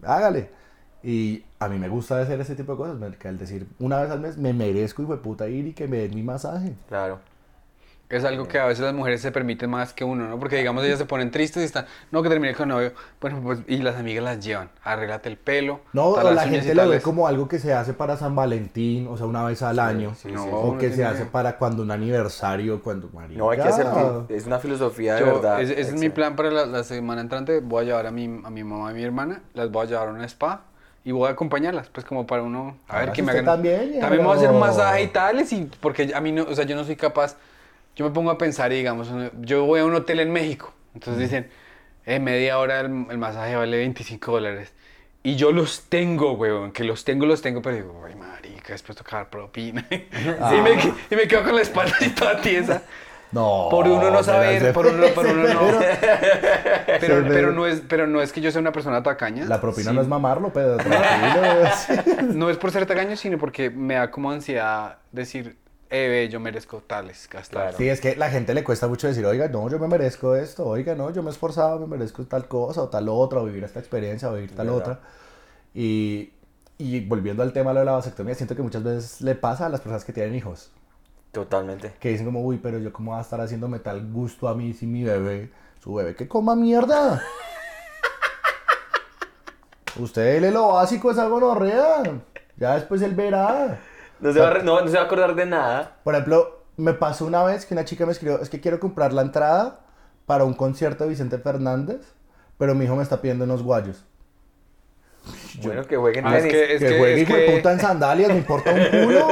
hágale. 0.03 0.49
Y 1.01 1.45
a 1.59 1.69
mí 1.69 1.79
me 1.79 1.87
gusta 1.87 2.19
hacer 2.21 2.41
ese 2.41 2.55
tipo 2.55 2.73
de 2.73 2.77
cosas, 2.77 2.99
marica, 2.99 3.29
el 3.29 3.37
decir, 3.37 3.67
una 3.79 4.01
vez 4.01 4.11
al 4.11 4.19
mes 4.19 4.37
me 4.37 4.51
merezco, 4.51 5.01
hijo 5.01 5.13
de 5.15 5.21
puta, 5.21 5.47
ir 5.47 5.67
y 5.67 5.73
que 5.73 5.87
me 5.87 5.97
den 5.99 6.13
mi 6.13 6.23
masaje. 6.23 6.75
Claro. 6.89 7.19
Es 8.09 8.25
algo 8.25 8.47
que 8.47 8.57
a 8.57 8.65
veces 8.65 8.83
las 8.83 8.93
mujeres 8.95 9.21
se 9.21 9.31
permiten 9.31 9.69
más 9.69 9.93
que 9.93 10.03
uno, 10.03 10.27
¿no? 10.27 10.39
Porque 10.39 10.55
digamos 10.55 10.83
ellas 10.83 10.97
se 10.97 11.05
ponen 11.05 11.29
tristes 11.29 11.61
y 11.61 11.65
están, 11.67 11.85
no, 12.09 12.23
que 12.23 12.29
terminé 12.29 12.55
con 12.55 12.69
novio. 12.69 12.91
Bueno, 13.21 13.39
pues, 13.43 13.59
y 13.67 13.77
las 13.77 13.97
amigas 13.97 14.23
las 14.23 14.43
llevan, 14.43 14.71
arréglate 14.83 15.29
el 15.29 15.37
pelo. 15.37 15.81
No, 15.93 16.13
tal 16.13 16.25
o 16.25 16.31
la 16.31 16.47
gente 16.47 16.73
lo 16.73 16.89
ve 16.89 17.01
como 17.01 17.27
algo 17.27 17.47
que 17.47 17.59
se 17.59 17.71
hace 17.71 17.93
para 17.93 18.17
San 18.17 18.35
Valentín, 18.35 19.07
o 19.07 19.15
sea, 19.15 19.27
una 19.27 19.43
vez 19.43 19.61
al 19.61 19.77
año. 19.77 20.15
sí, 20.15 20.31
No, 20.31 20.43
sí. 20.43 20.49
O 20.51 20.71
no 20.73 20.77
que 20.79 20.91
se 20.91 21.05
hace 21.05 21.25
para 21.25 21.57
cuando 21.57 21.83
un 21.83 21.91
aniversario, 21.91 22.81
cuando 22.81 23.09
marica. 23.13 23.37
No, 23.37 23.51
hay 23.51 23.59
que 23.59 23.67
hacer. 23.67 23.85
Es 24.29 24.47
una 24.47 24.57
filosofía 24.57 25.13
de 25.13 25.19
Yo- 25.19 25.25
verdad. 25.35 25.61
ese, 25.61 25.79
es 25.79 25.93
mi 25.93 26.09
plan 26.09 26.35
para 26.35 26.49
la, 26.49 26.65
la 26.65 26.83
semana 26.83 27.21
entrante. 27.21 27.59
Voy 27.59 27.83
a 27.83 27.85
llevar 27.85 28.07
a 28.07 28.11
mi, 28.11 28.25
a 28.43 28.49
mi 28.49 28.63
mamá 28.63 28.89
y 28.91 28.95
mi 28.95 29.03
hermana, 29.03 29.43
las 29.53 29.69
voy 29.69 29.85
a 29.85 29.89
llevar 29.89 30.07
a 30.07 30.11
un 30.13 30.21
spa 30.23 30.61
y 31.05 31.11
voy 31.11 31.27
a 31.27 31.33
acompañarlas, 31.33 31.89
pues 31.89 32.07
como 32.07 32.25
para 32.25 32.41
uno, 32.41 32.75
a 32.87 32.93
ver 32.93 33.01
Ahora 33.01 33.13
que 33.13 33.21
sí 33.21 33.25
me 33.25 33.31
hagan. 33.33 33.45
también, 33.45 33.99
también 33.99 34.21
me 34.23 34.27
voy 34.27 34.35
a 34.35 34.37
hacer 34.39 34.49
un 34.49 34.59
masaje 34.59 35.03
y 35.03 35.07
tales, 35.09 35.53
y 35.53 35.69
porque 35.79 36.11
a 36.13 36.19
mí 36.21 36.31
no, 36.31 36.43
o 36.43 36.55
sea, 36.55 36.65
yo 36.65 36.75
no 36.75 36.83
soy 36.83 36.95
capaz. 36.95 37.35
Yo 37.95 38.05
me 38.05 38.11
pongo 38.11 38.31
a 38.31 38.37
pensar 38.37 38.71
digamos, 38.71 39.09
yo 39.41 39.65
voy 39.65 39.81
a 39.81 39.85
un 39.85 39.93
hotel 39.93 40.19
en 40.21 40.31
México, 40.31 40.73
entonces 40.93 41.21
dicen, 41.23 41.49
eh, 42.05 42.19
media 42.19 42.57
hora 42.59 42.79
el, 42.81 43.05
el 43.09 43.17
masaje 43.17 43.55
vale 43.55 43.77
25 43.77 44.31
dólares. 44.31 44.73
Y 45.21 45.35
yo 45.35 45.51
los 45.51 45.81
tengo, 45.89 46.31
weón, 46.33 46.71
que 46.71 46.85
los 46.85 47.03
tengo, 47.03 47.25
los 47.25 47.41
tengo, 47.41 47.61
pero 47.61 47.75
digo, 47.75 48.03
ay, 48.07 48.15
marica, 48.15 48.71
después 48.71 48.97
toca 48.97 49.17
dar 49.17 49.29
propina. 49.29 49.85
Ah. 50.39 50.53
y, 50.57 50.61
me, 50.61 50.77
que- 50.77 50.93
y 51.11 51.15
me 51.17 51.27
quedo 51.27 51.43
con 51.43 51.55
la 51.55 51.61
espalda 51.61 51.93
y 51.99 52.09
toda 52.11 52.39
tiesa. 52.39 52.83
No. 53.33 53.67
Por 53.69 53.85
uno 53.87 54.09
no 54.09 54.23
saber, 54.23 54.71
por 54.73 54.87
uno, 54.87 55.05
por 55.13 55.27
uno 55.27 55.43
no. 55.53 55.59
Pero, 55.79 56.99
Pero- 56.99 57.27
pero, 57.27 57.51
no 57.51 57.67
es, 57.67 57.81
pero 57.87 58.07
no 58.07 58.21
es 58.21 58.31
que 58.33 58.39
yo 58.41 58.49
sea 58.49 58.59
una 58.61 58.71
persona 58.71 59.03
tacaña. 59.03 59.43
La 59.45 59.59
propina 59.61 59.89
Sí. 59.91 59.95
no 59.95 60.01
es 60.01 60.07
mamarlo, 60.07 60.51
pero 60.53 60.77
tranquilo. 60.77 62.23
No 62.33 62.49
es 62.49 62.57
por 62.57 62.71
ser 62.71 62.85
tacaño, 62.85 63.15
sino 63.17 63.37
porque 63.37 63.69
me 63.69 63.95
da 63.95 64.09
como 64.09 64.31
ansiedad 64.31 64.97
decir, 65.11 65.57
eh, 65.89 66.27
yo 66.31 66.39
merezco 66.39 66.81
tales 66.85 67.27
gastar. 67.31 67.61
Claro. 67.63 67.77
Sí, 67.77 67.89
es 67.89 67.99
que 68.01 68.15
la 68.15 68.29
gente 68.29 68.53
le 68.53 68.63
cuesta 68.63 68.87
mucho 68.87 69.07
decir, 69.07 69.25
oiga, 69.25 69.47
no, 69.47 69.69
yo 69.69 69.79
me 69.79 69.87
merezco 69.87 70.35
esto, 70.35 70.65
oiga, 70.67 70.95
no, 70.95 71.09
yo 71.11 71.23
me 71.23 71.29
he 71.29 71.33
esforzado, 71.33 71.79
me 71.79 71.87
merezco 71.87 72.23
tal 72.25 72.47
cosa 72.47 72.83
o 72.83 72.89
tal 72.89 73.09
otra, 73.09 73.39
o 73.39 73.45
vivir 73.45 73.63
esta 73.63 73.79
experiencia, 73.79 74.29
o 74.29 74.35
vivir 74.35 74.55
tal 74.55 74.67
Verdad. 74.67 74.81
otra. 74.81 74.99
Y, 75.73 76.31
y 76.77 76.99
volviendo 77.01 77.43
al 77.43 77.53
tema 77.53 77.73
de 77.73 77.83
la 77.85 77.93
vasectomía, 77.93 78.35
siento 78.35 78.55
que 78.55 78.61
muchas 78.61 78.83
veces 78.83 79.21
le 79.21 79.35
pasa 79.35 79.65
a 79.65 79.69
las 79.69 79.81
personas 79.81 80.05
que 80.05 80.13
tienen 80.13 80.35
hijos, 80.35 80.71
Totalmente. 81.31 81.93
que 81.99 82.09
dicen 82.09 82.25
como, 82.25 82.41
uy, 82.41 82.57
pero 82.57 82.79
yo 82.79 82.93
cómo 82.93 83.11
voy 83.11 83.19
a 83.19 83.21
estar 83.21 83.41
haciéndome 83.41 83.79
tal 83.79 84.11
gusto 84.11 84.47
a 84.47 84.55
mí 84.55 84.73
si 84.73 84.85
mi 84.87 85.03
bebé, 85.03 85.51
su 85.83 85.93
bebé 85.93 86.15
que 86.15 86.27
coma 86.27 86.55
mierda. 86.55 87.21
Usted 89.99 90.39
le 90.41 90.51
lo 90.51 90.73
básico, 90.73 91.11
es 91.11 91.17
algo 91.17 91.39
gonorrea. 91.39 92.03
Ya 92.57 92.75
después 92.75 93.01
él 93.01 93.15
verá. 93.15 93.79
No 94.21 94.33
se, 94.33 94.39
va 94.39 94.51
a, 94.51 94.57
no, 94.59 94.81
no 94.81 94.87
se 94.87 94.95
va 94.95 95.01
a 95.03 95.05
acordar 95.05 95.33
de 95.35 95.45
nada. 95.45 95.97
Por 96.03 96.13
ejemplo, 96.15 96.63
me 96.77 96.93
pasó 96.93 97.25
una 97.25 97.43
vez 97.43 97.65
que 97.65 97.73
una 97.73 97.85
chica 97.85 98.05
me 98.05 98.11
escribió, 98.11 98.41
es 98.41 98.49
que 98.49 98.59
quiero 98.59 98.79
comprar 98.79 99.13
la 99.13 99.21
entrada 99.21 99.79
para 100.25 100.43
un 100.43 100.53
concierto 100.53 101.03
de 101.05 101.09
Vicente 101.11 101.37
Fernández, 101.39 102.01
pero 102.57 102.75
mi 102.75 102.85
hijo 102.85 102.95
me 102.95 103.03
está 103.03 103.21
pidiendo 103.21 103.45
unos 103.45 103.63
guayos. 103.63 104.03
Bueno, 105.63 105.85
que 105.85 105.97
jueguen 105.97 106.25
Ah, 106.25 106.37
es 106.37 106.45
que, 106.45 106.73
es 106.75 106.79
que 106.79 106.87
que, 106.87 106.97
juegue 106.97 107.21
hijo 107.21 107.33
que- 107.35 107.51
puta 107.57 107.71
en 107.73 107.79
sandalias, 107.79 108.29
me 108.29 108.37
importa 108.37 108.71
un 108.71 108.85
culo. 109.03 109.27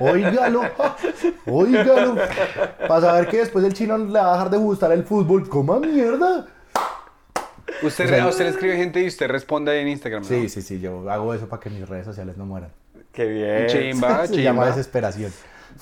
Óigalo, 0.00 0.62
óigalo. 1.46 2.16
Para 2.86 3.00
saber 3.00 3.28
que 3.28 3.38
después 3.38 3.64
el 3.64 3.72
chino 3.74 3.98
le 3.98 4.12
va 4.18 4.30
a 4.30 4.32
dejar 4.34 4.50
de 4.50 4.56
gustar 4.58 4.92
el 4.92 5.04
fútbol, 5.04 5.48
coma 5.48 5.78
mierda. 5.80 6.46
usted, 7.82 8.04
o 8.06 8.08
sea, 8.08 8.28
usted 8.28 8.44
le 8.44 8.50
escribe 8.50 8.76
gente 8.76 9.00
y 9.02 9.08
usted 9.08 9.28
responde 9.28 9.72
ahí 9.72 9.80
en 9.80 9.88
Instagram, 9.88 10.22
¿no? 10.22 10.28
Sí, 10.28 10.48
sí, 10.48 10.62
sí, 10.62 10.80
yo 10.80 11.10
hago 11.10 11.34
eso 11.34 11.48
para 11.48 11.60
que 11.60 11.70
mis 11.70 11.86
redes 11.88 12.04
sociales 12.06 12.36
no 12.36 12.46
mueran. 12.46 12.70
Qué 13.18 13.24
bien. 13.26 13.66
Chimba, 13.66 14.26
Se 14.28 14.36
llama 14.40 14.62
chimba. 14.62 14.66
desesperación. 14.76 15.32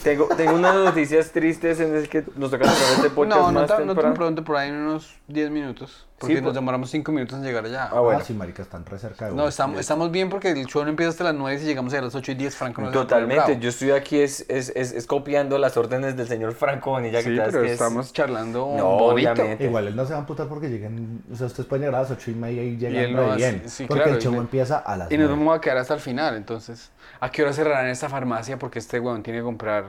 Tengo, 0.02 0.26
tengo 0.36 0.54
unas 0.54 0.74
noticias 0.74 1.30
tristes 1.32 1.80
en 1.80 1.94
el 1.94 2.08
que 2.08 2.24
nos 2.36 2.50
toca 2.50 2.64
cerrar 2.66 2.94
este 2.96 3.10
podcast 3.10 3.40
No, 3.42 3.52
no, 3.52 3.60
más 3.60 3.68
tan- 3.68 3.80
no 3.80 3.86
tan 3.88 3.96
temprano. 3.96 4.14
pronto, 4.14 4.42
por 4.44 4.56
ahí 4.56 4.70
en 4.70 4.76
unos 4.76 5.14
10 5.28 5.50
minutos. 5.50 6.06
Porque 6.18 6.36
Sí, 6.36 6.40
nos 6.40 6.48
por- 6.48 6.54
demoramos 6.54 6.88
5 6.90 7.12
minutos 7.12 7.36
en 7.38 7.44
llegar 7.44 7.66
allá. 7.66 7.90
Ah, 7.92 8.00
bueno. 8.00 8.20
Ah, 8.20 8.24
sí, 8.24 8.32
marica, 8.32 8.62
están 8.62 8.86
re 8.86 8.98
cerca 8.98 9.26
de 9.26 9.34
No, 9.34 9.46
estamos, 9.48 9.78
estamos 9.78 10.10
bien 10.10 10.30
porque 10.30 10.50
el 10.50 10.64
show 10.64 10.82
no 10.82 10.88
empieza 10.88 11.10
hasta 11.10 11.24
las 11.24 11.34
9 11.34 11.56
y 11.56 11.60
si 11.60 11.66
llegamos 11.66 11.92
a 11.92 12.00
las 12.00 12.14
8 12.14 12.32
y 12.32 12.34
10, 12.36 12.56
Franco 12.56 12.80
no 12.80 12.90
Totalmente. 12.90 13.58
Yo 13.60 13.68
estoy 13.68 13.90
aquí 13.90 14.20
es, 14.20 14.46
es, 14.48 14.72
es, 14.74 14.92
es 14.92 15.06
copiando 15.06 15.58
las 15.58 15.76
órdenes 15.76 16.16
del 16.16 16.26
señor 16.26 16.54
Franco 16.54 16.92
Bonilla. 16.92 17.20
Sí, 17.20 17.34
que 17.34 17.42
pero 17.42 17.60
que 17.60 17.66
es- 17.66 17.72
estamos 17.72 18.14
charlando 18.14 18.60
No, 18.78 18.84
bonito. 18.98 19.04
obviamente. 19.32 19.64
Igual 19.64 19.88
él 19.88 19.96
no 19.96 20.06
se 20.06 20.12
va 20.12 20.16
a 20.16 20.20
amputar 20.20 20.48
porque 20.48 20.70
lleguen, 20.70 21.22
o 21.30 21.36
sea, 21.36 21.48
ustedes 21.48 21.68
pueden 21.68 21.82
llegar 21.84 21.96
a 22.00 22.02
las 22.04 22.10
ocho 22.10 22.30
y 22.30 22.34
media 22.34 22.62
y 22.62 22.78
llegan 22.78 23.12
no 23.12 23.32
hace- 23.32 23.36
bien. 23.36 23.62
sí, 23.68 23.84
porque 23.86 24.02
claro, 24.04 24.16
el 24.16 24.22
show 24.22 24.34
y 24.34 24.38
empieza 24.38 24.78
a 24.78 24.96
las 24.96 25.12
Y 25.12 25.18
nos 25.18 25.26
nueve. 25.28 25.38
vamos 25.44 25.58
a 25.58 25.60
quedar 25.60 25.76
hasta 25.76 25.92
el 25.92 26.00
final, 26.00 26.34
entonces. 26.36 26.92
¿A 27.20 27.30
qué 27.30 27.42
hora 27.42 27.52
cerrarán 27.52 27.88
esta 27.88 28.08
farmacia? 28.08 28.58
Porque 28.58 28.78
este 28.78 28.98
weón 29.00 29.22
tiene 29.22 29.40
que 29.40 29.44
comprar 29.44 29.84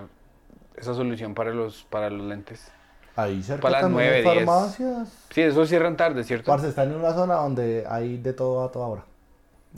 esa 0.75 0.93
solución 0.93 1.33
para 1.33 1.51
los, 1.51 1.85
para 1.89 2.09
los 2.09 2.27
lentes. 2.27 2.69
Ahí 3.17 3.43
cerca 3.43 3.61
Para 3.63 3.71
las 3.73 3.81
también 3.81 4.13
hay 4.13 4.21
9, 4.23 4.35
10. 4.35 4.45
farmacias. 4.45 5.09
Sí, 5.31 5.41
eso 5.41 5.65
cierran 5.65 5.97
tarde, 5.97 6.23
¿cierto? 6.23 6.51
Parce, 6.51 6.69
están 6.69 6.89
en 6.91 6.95
una 6.95 7.13
zona 7.13 7.35
donde 7.35 7.85
hay 7.89 8.17
de 8.17 8.31
todo 8.31 8.63
a 8.63 8.71
toda 8.71 8.87
hora. 8.87 9.03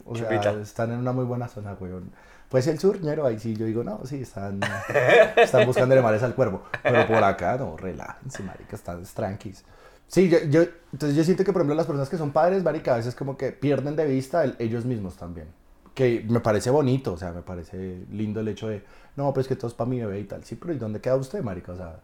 O 0.06 0.16
sea, 0.16 0.30
Chupita. 0.30 0.52
están 0.62 0.92
en 0.92 1.00
una 1.00 1.12
muy 1.14 1.26
buena 1.26 1.48
zona, 1.48 1.76
weón. 1.80 2.12
Pues 2.50 2.68
el 2.68 2.80
sur, 2.80 3.02
ñero, 3.02 3.26
ahí 3.26 3.40
sí 3.40 3.56
yo 3.56 3.66
digo, 3.66 3.84
no, 3.84 4.02
sí, 4.06 4.22
están, 4.22 4.60
están 5.38 5.66
buscando 5.66 6.00
mares 6.02 6.22
al 6.24 6.36
cuervo. 6.36 6.64
Pero 6.84 7.08
por 7.08 7.24
acá, 7.24 7.58
no, 7.58 7.78
relájense, 7.78 8.44
marica, 8.44 8.76
están 8.76 9.04
tranquis. 9.14 9.64
Sí, 10.08 10.28
yo, 10.30 10.40
yo, 10.50 10.64
entonces 10.92 11.16
yo 11.16 11.24
siento 11.24 11.44
que, 11.44 11.54
por 11.54 11.62
ejemplo, 11.62 11.76
las 11.76 11.86
personas 11.86 12.10
que 12.10 12.18
son 12.18 12.32
padres, 12.32 12.64
marica, 12.64 12.94
a 12.94 12.98
veces 12.98 13.14
como 13.16 13.38
que 13.38 13.52
pierden 13.52 13.96
de 13.96 14.06
vista 14.06 14.44
el- 14.44 14.56
ellos 14.60 14.84
mismos 14.86 15.16
también. 15.16 15.48
Que 15.94 16.26
me 16.28 16.40
parece 16.40 16.72
bonito, 16.72 17.14
o 17.14 17.18
sea, 17.18 17.32
me 17.32 17.42
parece 17.44 18.04
lindo 18.12 18.40
el 18.40 18.48
hecho 18.48 18.68
de, 18.68 18.84
no, 19.16 19.32
pues 19.34 19.48
que 19.48 19.56
todo 19.56 19.68
es 19.68 19.74
para 19.76 19.90
mi 19.90 20.00
bebé 20.00 20.20
y 20.20 20.24
tal. 20.24 20.44
Sí, 20.44 20.56
pero 20.56 20.74
¿y 20.74 20.78
dónde 20.78 21.00
queda 21.00 21.16
usted, 21.16 21.44
marica? 21.44 21.74
O 21.74 21.78
sea, 21.78 22.00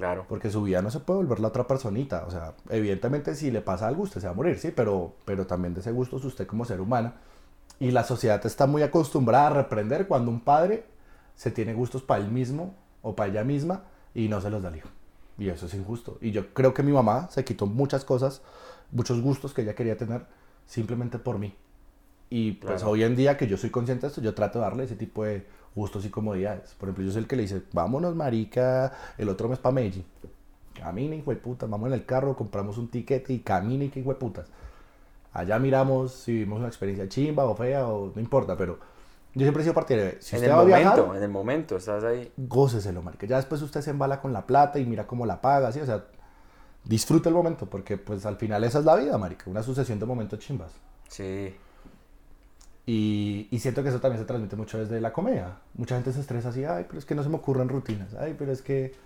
Claro. 0.00 0.24
porque 0.28 0.50
su 0.50 0.62
vida 0.62 0.80
no 0.82 0.90
se 0.90 1.00
puede 1.00 1.18
volver 1.18 1.40
la 1.40 1.48
otra 1.48 1.66
personita. 1.66 2.24
O 2.26 2.30
sea, 2.30 2.54
evidentemente 2.70 3.34
si 3.34 3.50
le 3.50 3.60
pasa 3.60 3.86
algo, 3.86 4.02
usted 4.04 4.20
se 4.20 4.26
va 4.26 4.32
a 4.32 4.36
morir, 4.36 4.58
sí, 4.58 4.72
pero, 4.74 5.14
pero 5.26 5.46
también 5.46 5.74
de 5.74 5.80
ese 5.80 5.92
gusto 5.92 6.16
es 6.16 6.24
usted 6.24 6.46
como 6.46 6.64
ser 6.64 6.80
humano. 6.80 7.12
Y 7.78 7.90
la 7.90 8.04
sociedad 8.04 8.44
está 8.46 8.66
muy 8.66 8.82
acostumbrada 8.82 9.48
a 9.48 9.50
reprender 9.50 10.06
cuando 10.08 10.30
un 10.30 10.40
padre 10.40 10.84
se 11.34 11.50
tiene 11.50 11.74
gustos 11.74 12.02
para 12.02 12.22
él 12.24 12.30
mismo 12.30 12.74
o 13.02 13.14
para 13.14 13.30
ella 13.30 13.44
misma 13.44 13.84
y 14.14 14.28
no 14.28 14.40
se 14.40 14.50
los 14.50 14.62
da 14.62 14.68
al 14.68 14.76
hijo. 14.76 14.88
Y 15.38 15.48
eso 15.48 15.66
es 15.66 15.74
injusto. 15.74 16.18
Y 16.20 16.30
yo 16.32 16.52
creo 16.52 16.74
que 16.74 16.82
mi 16.82 16.92
mamá 16.92 17.28
se 17.30 17.44
quitó 17.44 17.66
muchas 17.66 18.04
cosas, 18.04 18.42
muchos 18.92 19.20
gustos 19.22 19.54
que 19.54 19.62
ella 19.62 19.74
quería 19.74 19.96
tener 19.96 20.26
simplemente 20.66 21.18
por 21.18 21.38
mí. 21.38 21.54
Y 22.28 22.52
pues 22.52 22.76
Claro. 22.76 22.90
hoy 22.92 23.02
en 23.04 23.16
día 23.16 23.36
que 23.36 23.46
yo 23.46 23.56
soy 23.56 23.70
consciente 23.70 24.02
de 24.02 24.08
esto, 24.08 24.20
yo 24.20 24.34
trato 24.34 24.58
de 24.58 24.64
darle 24.64 24.84
ese 24.84 24.96
tipo 24.96 25.24
de 25.24 25.46
gustos 25.74 26.04
y 26.04 26.10
comodidades. 26.10 26.74
Por 26.78 26.88
ejemplo, 26.88 27.04
yo 27.04 27.12
soy 27.12 27.22
el 27.22 27.28
que 27.28 27.36
le 27.36 27.42
dice, 27.42 27.62
vámonos 27.72 28.14
marica, 28.14 28.92
el 29.18 29.28
otro 29.28 29.48
mes 29.48 29.58
para 29.58 29.74
Medellín. 29.74 30.04
Camina, 30.74 31.14
hijo 31.14 31.30
de 31.30 31.36
puta, 31.36 31.66
vamos 31.66 31.88
en 31.88 31.94
el 31.94 32.06
carro, 32.06 32.36
compramos 32.36 32.78
un 32.78 32.88
ticket 32.88 33.28
y 33.30 33.40
camina, 33.40 33.84
hijo 33.84 34.08
de 34.08 34.14
putas. 34.14 34.46
Allá 35.32 35.58
miramos 35.58 36.12
si 36.12 36.32
vivimos 36.32 36.58
una 36.58 36.68
experiencia 36.68 37.08
chimba 37.08 37.44
o 37.44 37.54
fea 37.54 37.86
o 37.86 38.12
no 38.14 38.20
importa, 38.20 38.56
pero 38.56 38.78
yo 39.34 39.42
siempre 39.42 39.62
he 39.62 39.64
sido 39.64 39.74
partidario 39.74 40.14
si 40.20 40.34
en 40.34 40.42
usted 40.42 40.50
el 40.50 40.50
va 40.50 40.62
a 40.62 40.64
momento, 40.64 40.94
viajar, 40.94 41.16
en 41.16 41.22
el 41.22 41.28
momento, 41.28 41.76
estás 41.76 42.02
ahí. 42.02 42.32
góceselo, 42.36 43.00
marica. 43.02 43.26
Ya 43.26 43.36
después 43.36 43.62
usted 43.62 43.80
se 43.80 43.90
embala 43.90 44.20
con 44.20 44.32
la 44.32 44.44
plata 44.46 44.78
y 44.80 44.86
mira 44.86 45.06
cómo 45.06 45.24
la 45.26 45.40
paga, 45.40 45.70
¿sí? 45.70 45.80
O 45.80 45.86
sea, 45.86 46.04
disfruta 46.84 47.28
el 47.28 47.34
momento, 47.34 47.66
porque 47.66 47.96
pues 47.96 48.26
al 48.26 48.36
final 48.36 48.64
esa 48.64 48.80
es 48.80 48.84
la 48.84 48.96
vida, 48.96 49.16
marica, 49.18 49.48
una 49.48 49.62
sucesión 49.62 50.00
de 50.00 50.06
momentos 50.06 50.38
chimbas. 50.40 50.72
Sí. 51.08 51.54
Y, 52.92 53.46
y 53.52 53.60
siento 53.60 53.84
que 53.84 53.90
eso 53.90 54.00
también 54.00 54.20
se 54.20 54.26
transmite 54.26 54.56
mucho 54.56 54.76
desde 54.76 55.00
la 55.00 55.12
comedia. 55.12 55.58
Mucha 55.74 55.94
gente 55.94 56.12
se 56.12 56.18
estresa 56.18 56.48
así, 56.48 56.64
ay, 56.64 56.86
pero 56.88 56.98
es 56.98 57.04
que 57.04 57.14
no 57.14 57.22
se 57.22 57.28
me 57.28 57.36
ocurren 57.36 57.68
rutinas, 57.68 58.14
ay, 58.18 58.34
pero 58.36 58.50
es 58.50 58.62
que 58.62 58.96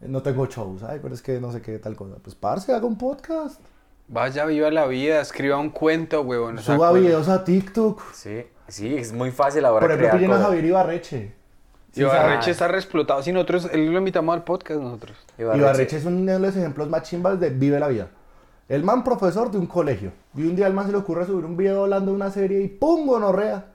no 0.00 0.22
tengo 0.22 0.46
shows, 0.46 0.84
ay, 0.84 1.00
pero 1.02 1.12
es 1.12 1.22
que 1.22 1.40
no 1.40 1.50
sé 1.50 1.60
qué 1.60 1.80
tal 1.80 1.96
cosa. 1.96 2.14
Pues 2.22 2.36
parce, 2.36 2.72
haga 2.72 2.86
un 2.86 2.96
podcast, 2.96 3.60
Vaya, 4.06 4.44
viva 4.44 4.70
la 4.70 4.86
vida, 4.86 5.20
escriba 5.20 5.56
un 5.56 5.70
cuento, 5.70 6.20
huevón. 6.20 6.58
suba 6.58 6.92
videos 6.92 7.28
a 7.28 7.42
TikTok. 7.42 8.12
Sí, 8.12 8.44
sí, 8.68 8.94
es 8.94 9.12
muy 9.12 9.32
fácil 9.32 9.64
ahora 9.64 9.80
Por 9.80 9.90
ejemplo, 9.90 10.18
pillen 10.18 10.32
a. 10.32 10.38
Javier 10.38 10.64
Ibarreche. 10.66 11.34
Sí, 11.90 12.00
Ibarreche 12.00 12.52
está 12.52 12.68
reexplotado. 12.68 13.24
Si 13.24 13.32
nosotros, 13.32 13.68
él 13.72 13.90
lo 13.90 13.98
invitamos 13.98 14.34
al 14.36 14.44
podcast 14.44 14.80
nosotros. 14.80 15.16
Ibarreche 15.36 15.96
es 15.96 16.04
uno 16.04 16.30
de 16.30 16.38
los 16.38 16.54
ejemplos 16.54 16.88
más 16.88 17.02
chimbas 17.02 17.40
de 17.40 17.50
vive 17.50 17.80
la 17.80 17.88
vida. 17.88 18.08
El 18.68 18.84
man 18.84 19.04
profesor 19.04 19.50
de 19.50 19.58
un 19.58 19.66
colegio. 19.66 20.12
Y 20.34 20.42
un 20.42 20.56
día 20.56 20.66
al 20.66 20.72
man 20.74 20.86
se 20.86 20.92
le 20.92 20.98
ocurre 20.98 21.26
subir 21.26 21.44
un 21.44 21.56
video 21.56 21.82
hablando 21.82 22.10
de 22.12 22.16
una 22.16 22.30
serie 22.30 22.62
y 22.62 22.68
¡pum! 22.68 23.06
gonorrea. 23.06 23.66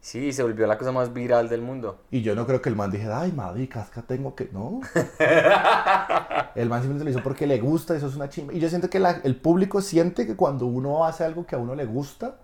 Sí, 0.00 0.32
se 0.32 0.42
volvió 0.42 0.66
la 0.66 0.76
cosa 0.76 0.92
más 0.92 1.14
viral 1.14 1.48
del 1.48 1.62
mundo. 1.62 2.02
Y 2.10 2.20
yo 2.20 2.34
no 2.34 2.46
creo 2.46 2.60
que 2.60 2.68
el 2.68 2.76
man 2.76 2.90
dijera, 2.90 3.20
ay, 3.22 3.32
es 3.74 3.88
que 3.90 4.02
tengo 4.02 4.34
que... 4.34 4.50
No. 4.52 4.80
el 6.54 6.68
man 6.68 6.80
simplemente 6.82 7.04
lo 7.04 7.10
hizo 7.10 7.22
porque 7.22 7.46
le 7.46 7.58
gusta, 7.58 7.96
eso 7.96 8.08
es 8.08 8.14
una 8.14 8.28
chimba. 8.28 8.52
Y 8.52 8.60
yo 8.60 8.68
siento 8.68 8.90
que 8.90 8.98
la- 9.00 9.20
el 9.24 9.36
público 9.36 9.80
siente 9.80 10.26
que 10.26 10.36
cuando 10.36 10.66
uno 10.66 11.06
hace 11.06 11.24
algo 11.24 11.46
que 11.46 11.56
a 11.56 11.58
uno 11.58 11.74
le 11.74 11.86
gusta, 11.86 12.36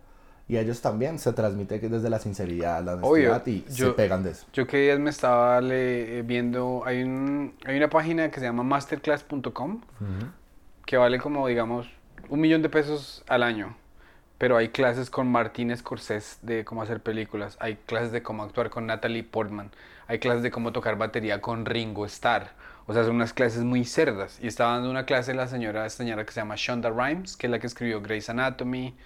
y 0.48 0.56
a 0.56 0.62
ellos 0.62 0.80
también, 0.80 1.18
se 1.18 1.32
transmite 1.34 1.78
que 1.80 1.88
desde 1.90 2.08
la 2.10 2.18
sinceridad, 2.18 2.82
la 2.82 2.94
Obvio, 2.94 3.32
honestidad, 3.32 3.46
y 3.68 3.70
se 3.70 3.76
yo- 3.76 3.94
pegan 3.94 4.22
de 4.24 4.30
eso. 4.30 4.46
Yo 4.54 4.66
que 4.66 4.78
días 4.78 4.98
me 4.98 5.10
estaba 5.10 5.60
le- 5.60 6.18
eh, 6.18 6.22
viendo, 6.22 6.82
hay, 6.86 7.02
un, 7.02 7.54
hay 7.66 7.76
una 7.76 7.90
página 7.90 8.30
que 8.30 8.40
se 8.40 8.46
llama 8.46 8.62
masterclass.com 8.62 9.82
que 10.90 10.96
vale 10.96 11.20
como, 11.20 11.46
digamos, 11.46 11.86
un 12.30 12.40
millón 12.40 12.62
de 12.62 12.68
pesos 12.68 13.22
al 13.28 13.44
año. 13.44 13.76
Pero 14.38 14.56
hay 14.56 14.70
clases 14.70 15.08
con 15.08 15.30
Martín 15.30 15.76
Scorsese 15.76 16.38
de 16.42 16.64
cómo 16.64 16.82
hacer 16.82 17.00
películas, 17.00 17.56
hay 17.60 17.76
clases 17.76 18.10
de 18.10 18.24
cómo 18.24 18.42
actuar 18.42 18.70
con 18.70 18.86
Natalie 18.86 19.22
Portman, 19.22 19.70
hay 20.08 20.18
clases 20.18 20.42
de 20.42 20.50
cómo 20.50 20.72
tocar 20.72 20.98
batería 20.98 21.40
con 21.40 21.64
Ringo 21.64 22.06
Starr. 22.06 22.50
O 22.88 22.92
sea, 22.92 23.04
son 23.04 23.14
unas 23.14 23.32
clases 23.32 23.62
muy 23.62 23.84
cerdas. 23.84 24.40
Y 24.42 24.48
estaba 24.48 24.72
dando 24.72 24.90
una 24.90 25.06
clase 25.06 25.32
la 25.32 25.46
señora, 25.46 25.86
esta 25.86 25.98
señora 25.98 26.24
que 26.26 26.32
se 26.32 26.40
llama 26.40 26.56
Shonda 26.56 26.90
Rhimes, 26.90 27.36
que 27.36 27.46
es 27.46 27.52
la 27.52 27.60
que 27.60 27.68
escribió 27.68 28.02
Grey's 28.02 28.28
Anatomy 28.28 28.96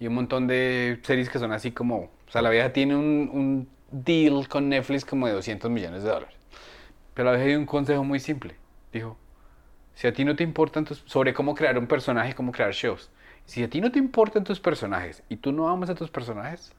y 0.00 0.06
un 0.06 0.14
montón 0.14 0.46
de 0.46 0.98
series 1.02 1.28
que 1.28 1.38
son 1.38 1.52
así 1.52 1.72
como... 1.72 2.04
O 2.26 2.30
sea, 2.30 2.40
la 2.40 2.48
vieja 2.48 2.72
tiene 2.72 2.96
un, 2.96 3.28
un 3.34 3.68
deal 3.90 4.48
con 4.48 4.70
Netflix 4.70 5.04
como 5.04 5.26
de 5.26 5.34
200 5.34 5.70
millones 5.70 6.04
de 6.04 6.08
dólares. 6.08 6.36
Pero 7.12 7.26
la 7.26 7.36
vieja 7.36 7.48
dio 7.48 7.58
un 7.58 7.66
consejo 7.66 8.02
muy 8.02 8.18
simple. 8.18 8.56
Dijo, 8.94 9.18
si 9.94 10.06
a 10.06 10.12
ti 10.12 10.24
no 10.24 10.36
te 10.36 10.42
importan 10.44 10.84
tus... 10.84 11.02
sobre 11.06 11.34
cómo 11.34 11.54
crear 11.54 11.78
un 11.78 11.86
personaje, 11.86 12.34
cómo 12.34 12.52
crear 12.52 12.72
shows. 12.72 13.10
Si 13.46 13.62
a 13.62 13.70
ti 13.70 13.80
no 13.80 13.92
te 13.92 13.98
importan 13.98 14.44
tus 14.44 14.60
personajes 14.60 15.22
y 15.28 15.36
tú 15.36 15.52
no 15.52 15.68
amas 15.68 15.90
a 15.90 15.94
tus 15.94 16.10
personajes, 16.10 16.72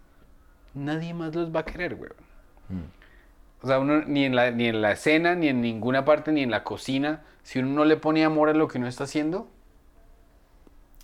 nadie 0.74 1.13
más 1.13 1.36
los 1.36 1.55
va 1.55 1.61
a 1.61 1.66
querer, 1.66 1.95
weón. 1.95 2.16
O 3.61 3.68
sea, 3.68 3.80
uno 3.80 4.03
ni 4.05 4.26
en, 4.26 4.36
la, 4.36 4.51
ni 4.51 4.68
en 4.68 4.82
la 4.82 4.91
escena, 4.91 5.36
ni 5.36 5.47
en 5.47 5.61
ninguna 5.61 6.05
parte, 6.05 6.32
ni 6.32 6.41
en 6.43 6.51
la 6.51 6.63
cocina, 6.63 7.24
si 7.43 7.59
uno 7.59 7.70
no 7.70 7.86
le 7.86 7.97
pone 7.97 8.24
amor 8.24 8.49
a 8.49 8.53
lo 8.53 8.68
que 8.68 8.78
uno 8.78 8.88
está 8.88 9.05
haciendo, 9.05 9.49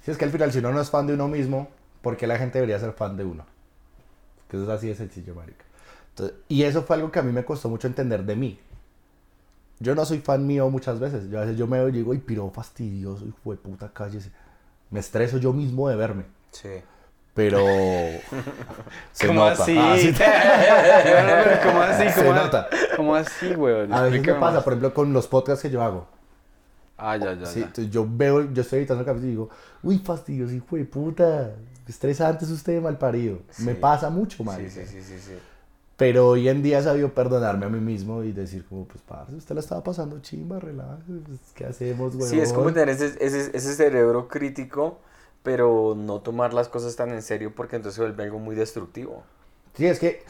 Si 0.01 0.11
es 0.11 0.17
que 0.17 0.25
al 0.25 0.31
final, 0.31 0.51
si 0.51 0.59
uno 0.59 0.71
no 0.71 0.81
es 0.81 0.89
fan 0.89 1.07
de 1.07 1.13
uno 1.13 1.27
mismo, 1.27 1.69
¿por 2.01 2.17
qué 2.17 2.27
la 2.27 2.37
gente 2.37 2.57
debería 2.59 2.79
ser 2.79 2.93
fan 2.93 3.17
de 3.17 3.25
uno? 3.25 3.45
Que 4.47 4.57
eso 4.57 4.65
es 4.65 4.69
así 4.71 4.87
de 4.87 4.95
sencillo, 4.95 5.35
marica. 5.35 5.65
Entonces, 6.09 6.37
y 6.47 6.63
eso 6.63 6.83
fue 6.83 6.95
algo 6.97 7.11
que 7.11 7.19
a 7.19 7.23
mí 7.23 7.31
me 7.31 7.45
costó 7.45 7.69
mucho 7.69 7.87
entender 7.87 8.23
de 8.25 8.35
mí. 8.35 8.59
Yo 9.81 9.95
no 9.95 10.05
soy 10.05 10.19
fan 10.19 10.45
mío 10.45 10.69
muchas 10.69 10.99
veces. 10.99 11.29
Yo 11.29 11.39
a 11.39 11.41
veces 11.41 11.57
yo 11.57 11.67
me 11.67 11.77
veo 11.79 11.89
y 11.89 11.91
digo, 11.91 12.11
ay, 12.13 12.19
piro 12.19 12.49
fastidioso, 12.51 13.25
hijo 13.25 13.51
de 13.51 13.57
puta, 13.57 13.89
cállese. 13.93 14.31
Me 14.91 14.99
estreso 14.99 15.37
yo 15.37 15.51
mismo 15.53 15.89
de 15.89 15.95
verme. 15.95 16.23
Sí. 16.51 16.69
Pero... 17.33 17.57
se 19.11 19.27
¿Cómo 19.27 19.39
nota. 19.49 19.63
así? 19.63 19.77
Ah, 19.79 19.95
sí. 19.97 20.13
¿Cómo 21.65 21.81
así? 21.81 22.09
Se 22.09 22.21
¿Cómo, 22.23 22.33
nota. 22.35 22.67
¿Cómo 22.95 23.15
así, 23.15 23.55
weón? 23.55 23.93
A 23.93 24.03
veces 24.03 24.21
me 24.25 24.33
pasa, 24.35 24.55
más. 24.55 24.63
por 24.63 24.73
ejemplo, 24.73 24.93
con 24.93 25.13
los 25.13 25.27
podcasts 25.27 25.61
que 25.63 25.69
yo 25.69 25.81
hago. 25.81 26.07
Ah, 26.97 27.17
ya, 27.17 27.33
ya, 27.33 27.45
Sí, 27.47 27.61
ya. 27.61 27.65
entonces 27.65 27.91
yo 27.91 28.05
veo, 28.07 28.51
yo 28.53 28.61
estoy 28.61 28.79
editando 28.79 29.01
el 29.01 29.05
capítulo 29.07 29.27
y 29.27 29.31
digo, 29.31 29.49
uy, 29.81 29.97
fastidioso, 29.99 30.53
hijo 30.53 30.75
de 30.75 30.85
puta. 30.85 31.51
Estresante 31.87 32.45
es 32.45 32.51
usted, 32.51 32.79
mal 32.81 32.97
parido. 32.97 33.39
Me 33.59 33.73
Sí. 33.73 33.77
pasa 33.81 34.09
mucho, 34.09 34.37
Sí, 34.37 34.43
marica. 34.43 34.69
sí, 34.69 34.85
sí, 34.85 35.01
sí, 35.01 35.19
sí. 35.19 35.33
Pero 36.01 36.29
hoy 36.29 36.49
en 36.49 36.63
día 36.63 36.79
he 36.79 36.81
sabido 36.81 37.13
perdonarme 37.13 37.67
a 37.67 37.69
mí 37.69 37.79
mismo 37.79 38.23
y 38.23 38.31
decir 38.31 38.65
como, 38.65 38.85
pues, 38.85 39.03
parce, 39.03 39.35
usted 39.35 39.53
la 39.53 39.61
estaba 39.61 39.83
pasando 39.83 40.19
chimba, 40.19 40.59
relájese, 40.59 41.13
pues, 41.23 41.39
¿qué 41.53 41.65
hacemos, 41.67 42.15
güey? 42.15 42.27
Sí, 42.27 42.39
es 42.39 42.53
como 42.53 42.73
tener 42.73 42.89
ese, 42.89 43.15
ese, 43.23 43.55
ese 43.55 43.75
cerebro 43.75 44.27
crítico, 44.27 44.97
pero 45.43 45.93
no 45.95 46.21
tomar 46.21 46.55
las 46.55 46.69
cosas 46.69 46.95
tan 46.95 47.11
en 47.11 47.21
serio 47.21 47.53
porque 47.55 47.75
entonces 47.75 47.97
se 47.97 48.01
vuelve 48.01 48.23
algo 48.23 48.39
muy 48.39 48.55
destructivo. 48.55 49.21
Sí, 49.75 49.85
es 49.85 49.99
que, 49.99 50.23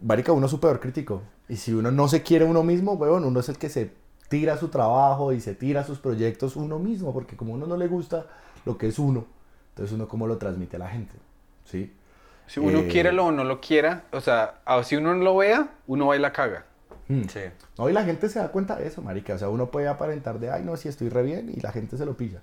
marica, 0.00 0.30
uno 0.30 0.46
es 0.46 0.52
su 0.52 0.60
peor 0.60 0.78
crítico. 0.78 1.22
Y 1.48 1.56
si 1.56 1.72
uno 1.72 1.90
no 1.90 2.06
se 2.06 2.22
quiere 2.22 2.44
uno 2.44 2.62
mismo, 2.62 2.92
weón, 2.92 3.24
uno 3.24 3.40
es 3.40 3.48
el 3.48 3.58
que 3.58 3.70
se 3.70 3.90
tira 4.28 4.56
su 4.56 4.68
trabajo 4.68 5.32
y 5.32 5.40
se 5.40 5.56
tira 5.56 5.82
sus 5.82 5.98
proyectos 5.98 6.54
uno 6.54 6.78
mismo, 6.78 7.12
porque 7.12 7.36
como 7.36 7.54
a 7.54 7.56
uno 7.56 7.66
no 7.66 7.76
le 7.76 7.88
gusta 7.88 8.26
lo 8.64 8.78
que 8.78 8.86
es 8.86 9.00
uno, 9.00 9.26
entonces 9.70 9.96
uno 9.96 10.06
cómo 10.06 10.28
lo 10.28 10.38
transmite 10.38 10.76
a 10.76 10.78
la 10.78 10.88
gente, 10.88 11.16
¿sí? 11.64 11.92
Si 12.48 12.60
uno 12.60 12.80
Eh, 12.80 12.88
quiere 12.88 13.10
o 13.10 13.30
no 13.30 13.44
lo 13.44 13.60
quiera, 13.60 14.04
o 14.10 14.20
sea, 14.20 14.54
si 14.82 14.96
uno 14.96 15.14
no 15.14 15.22
lo 15.22 15.36
vea, 15.36 15.68
uno 15.86 16.06
va 16.06 16.16
y 16.16 16.18
la 16.18 16.32
caga. 16.32 16.64
Mm. 17.08 17.22
Sí. 17.24 17.40
No, 17.78 17.88
y 17.88 17.92
la 17.92 18.04
gente 18.04 18.28
se 18.28 18.38
da 18.38 18.48
cuenta 18.48 18.76
de 18.76 18.86
eso, 18.86 19.02
marica. 19.02 19.34
O 19.34 19.38
sea, 19.38 19.48
uno 19.48 19.70
puede 19.70 19.88
aparentar 19.88 20.38
de, 20.40 20.50
ay, 20.50 20.62
no, 20.64 20.76
si 20.76 20.88
estoy 20.88 21.08
re 21.08 21.22
bien, 21.22 21.50
y 21.54 21.60
la 21.60 21.72
gente 21.72 21.96
se 21.96 22.04
lo 22.04 22.16
pilla. 22.16 22.40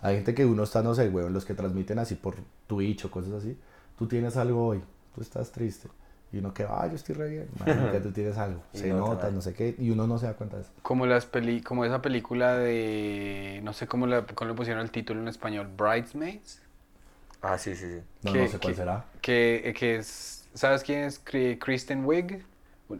Hay 0.00 0.16
gente 0.16 0.34
que 0.34 0.44
uno 0.44 0.62
está, 0.64 0.82
no 0.82 0.94
sé, 0.94 1.08
weón, 1.08 1.32
los 1.32 1.44
que 1.44 1.54
transmiten 1.54 1.98
así 1.98 2.14
por 2.14 2.36
Twitch 2.66 3.04
o 3.04 3.10
cosas 3.10 3.32
así. 3.34 3.56
Tú 3.98 4.06
tienes 4.08 4.36
algo 4.36 4.66
hoy, 4.66 4.82
tú 5.14 5.20
estás 5.20 5.52
triste. 5.52 5.88
Y 6.32 6.38
uno 6.38 6.54
que, 6.54 6.64
ah, 6.64 6.86
yo 6.88 6.94
estoy 6.94 7.14
re 7.14 7.28
bien. 7.28 7.48
Marica, 7.58 8.00
tú 8.00 8.10
tienes 8.10 8.38
algo. 8.38 8.62
Se 8.72 8.88
no 8.88 8.98
nota, 8.98 9.30
no 9.30 9.40
sé 9.40 9.52
qué, 9.52 9.74
y 9.78 9.90
uno 9.90 10.06
no 10.06 10.18
se 10.18 10.26
da 10.26 10.34
cuenta 10.34 10.56
de 10.56 10.62
eso. 10.62 10.72
Como 10.82 11.06
las 11.06 11.26
peli, 11.26 11.60
como 11.60 11.84
esa 11.84 12.00
película 12.00 12.56
de, 12.56 13.60
no 13.62 13.72
sé 13.72 13.86
cómo, 13.86 14.06
la, 14.06 14.24
cómo 14.24 14.50
le 14.50 14.56
pusieron 14.56 14.82
el 14.82 14.90
título 14.90 15.20
en 15.20 15.28
español, 15.28 15.68
Bridesmaids. 15.76 16.61
Ah, 17.42 17.58
sí, 17.58 17.74
sí, 17.74 17.86
sí. 17.86 18.00
No, 18.22 18.32
que- 18.32 18.38
no 18.42 18.48
sé 18.48 18.58
cuál 18.58 18.72
que- 18.72 18.76
será. 18.78 19.04
Que, 19.20 19.74
que 19.78 19.96
es, 19.96 20.48
¿sabes 20.54 20.82
quién 20.82 21.00
es 21.04 21.18
Kristen 21.60 22.04
Wiig? 22.04 22.44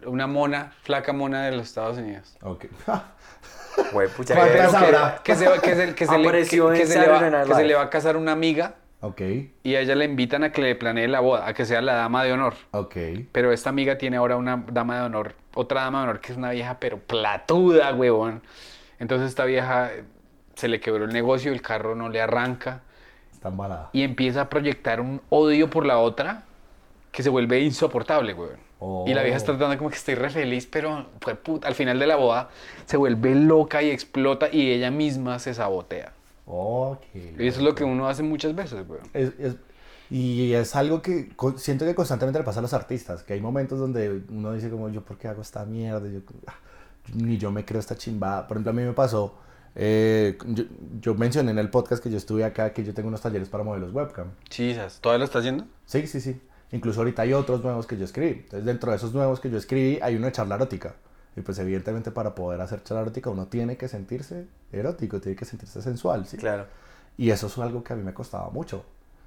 Una 0.06 0.26
mona, 0.26 0.72
flaca 0.82 1.12
mona 1.12 1.44
de 1.46 1.52
los 1.52 1.66
Estados 1.68 1.98
Unidos. 1.98 2.36
Ok. 2.42 2.66
Güey, 3.92 4.06
pucha, 4.08 4.34
¿Cuántas 4.34 4.66
que- 5.22 5.34
se, 5.34 5.48
va- 5.48 5.58
que 5.62 5.74
se- 5.74 5.94
que 5.94 6.06
se 6.06 6.18
le, 6.18 6.26
va, 6.26 6.32
Night 6.32 7.46
que 7.46 7.54
se 7.54 7.58
Live. 7.60 7.68
le 7.68 7.74
va 7.74 7.82
a 7.82 7.88
casar 7.90 8.18
una 8.18 8.32
amiga 8.32 8.74
ok, 9.00 9.20
y 9.62 9.74
a 9.76 9.80
ella 9.80 9.94
le 9.94 10.04
invitan 10.04 10.44
a 10.44 10.52
que 10.52 10.60
le 10.60 10.74
planee 10.74 11.08
la 11.08 11.20
boda, 11.20 11.46
a 11.48 11.54
que 11.54 11.64
sea 11.64 11.80
la 11.80 11.94
dama 11.94 12.22
de 12.22 12.32
honor. 12.34 12.52
ok. 12.72 12.94
Pero 13.32 13.50
esta 13.50 13.70
amiga 13.70 13.96
tiene 13.96 14.18
ahora 14.18 14.36
una 14.36 14.62
dama 14.70 14.96
de 14.98 15.02
honor, 15.06 15.34
otra 15.54 15.84
dama 15.84 16.00
de 16.00 16.04
honor 16.04 16.20
que 16.20 16.32
es 16.32 16.38
una 16.38 16.50
vieja 16.50 16.76
pero 16.80 16.98
platuda, 16.98 17.94
huevón. 17.94 18.42
Entonces 18.98 19.30
esta 19.30 19.46
vieja 19.46 19.90
se 20.54 20.68
le 20.68 20.78
quebró 20.78 21.06
el 21.06 21.12
negocio, 21.14 21.50
el 21.50 21.62
carro 21.62 21.94
no 21.94 22.10
le 22.10 22.20
arranca 22.20 22.82
Está 23.42 23.48
embalada. 23.48 23.90
y 23.92 24.02
empieza 24.02 24.42
a 24.42 24.48
proyectar 24.48 25.00
un 25.00 25.20
odio 25.28 25.68
por 25.68 25.84
la 25.84 25.98
otra 25.98 26.44
que 27.10 27.24
se 27.24 27.28
vuelve 27.28 27.60
insoportable, 27.60 28.32
güey. 28.34 28.50
Y 29.06 29.14
la 29.14 29.22
vieja 29.22 29.36
está 29.36 29.52
Oh. 29.52 29.56
tratando 29.56 29.78
como 29.78 29.90
que 29.90 29.96
estoy 29.96 30.14
re 30.14 30.30
feliz, 30.30 30.66
pero 30.70 31.06
fue 31.20 31.34
puta. 31.34 31.66
Al 31.68 31.74
final 31.74 31.98
de 31.98 32.06
la 32.06 32.16
boda 32.16 32.50
se 32.86 32.96
vuelve 32.96 33.34
loca 33.34 33.82
y 33.82 33.90
explota 33.90 34.48
y 34.50 34.70
ella 34.70 34.90
misma 34.92 35.38
se 35.40 35.54
sabotea. 35.54 36.12
Ok. 36.46 37.02
Y 37.14 37.46
eso 37.46 37.58
es 37.58 37.64
lo 37.64 37.74
que 37.74 37.84
uno 37.84 38.08
hace 38.08 38.22
muchas 38.22 38.54
veces, 38.54 38.86
güey. 38.86 39.00
Es- 39.12 39.32
es- 39.38 39.56
y 40.10 40.52
es 40.52 40.74
algo 40.76 41.00
que 41.02 41.30
siento 41.56 41.84
que 41.84 41.94
constantemente 41.94 42.38
le 42.38 42.44
pasa 42.44 42.58
a 42.60 42.62
los 42.62 42.74
artistas, 42.74 43.22
que 43.22 43.32
hay 43.34 43.40
momentos 43.40 43.78
donde 43.78 44.22
uno 44.30 44.52
dice 44.52 44.68
como, 44.70 44.88
yo 44.88 45.00
por 45.02 45.16
qué 45.18 45.28
hago 45.28 45.42
esta 45.42 45.64
mierda, 45.64 46.06
yo, 46.08 46.20
ah, 46.46 46.54
ni 47.14 47.38
yo 47.38 47.50
me 47.50 47.64
creo 47.64 47.80
esta 47.80 47.96
chimbada. 47.96 48.46
Por 48.46 48.56
ejemplo, 48.56 48.70
a 48.70 48.74
mí 48.74 48.82
me 48.82 48.92
pasó, 48.92 49.34
eh, 49.74 50.38
yo, 50.46 50.64
yo 51.00 51.14
mencioné 51.14 51.50
en 51.50 51.58
el 51.58 51.70
podcast 51.70 52.02
que 52.02 52.10
yo 52.10 52.16
estuve 52.16 52.44
acá, 52.44 52.72
que 52.72 52.84
yo 52.84 52.94
tengo 52.94 53.08
unos 53.08 53.20
talleres 53.20 53.48
para 53.48 53.64
modelos 53.64 53.92
webcam. 53.92 54.28
Chisas, 54.48 55.00
¿todavía 55.00 55.20
lo 55.20 55.24
estás 55.24 55.40
haciendo? 55.40 55.66
Sí, 55.86 56.06
sí, 56.06 56.20
sí. 56.20 56.40
Incluso 56.72 57.00
ahorita 57.00 57.22
hay 57.22 57.34
otros 57.34 57.62
nuevos 57.62 57.86
que 57.86 57.96
yo 57.98 58.04
escribí. 58.04 58.40
Entonces, 58.44 58.64
dentro 58.64 58.90
de 58.90 58.96
esos 58.96 59.12
nuevos 59.12 59.40
que 59.40 59.50
yo 59.50 59.58
escribí, 59.58 59.98
hay 60.02 60.16
uno 60.16 60.26
de 60.26 60.32
charla 60.32 60.54
erótica. 60.54 60.94
Y 61.36 61.40
pues 61.40 61.58
evidentemente 61.58 62.10
para 62.10 62.34
poder 62.34 62.60
hacer 62.60 62.82
charla 62.82 63.02
erótica 63.02 63.30
uno 63.30 63.46
tiene 63.46 63.76
que 63.76 63.88
sentirse 63.88 64.46
erótico, 64.70 65.20
tiene 65.20 65.36
que 65.36 65.46
sentirse 65.46 65.80
sensual, 65.80 66.26
¿sí? 66.26 66.36
Claro. 66.36 66.66
Y 67.16 67.30
eso 67.30 67.46
es 67.46 67.58
algo 67.58 67.82
que 67.82 67.92
a 67.92 67.96
mí 67.96 68.02
me 68.02 68.12
costaba 68.12 68.50
mucho. 68.50 68.84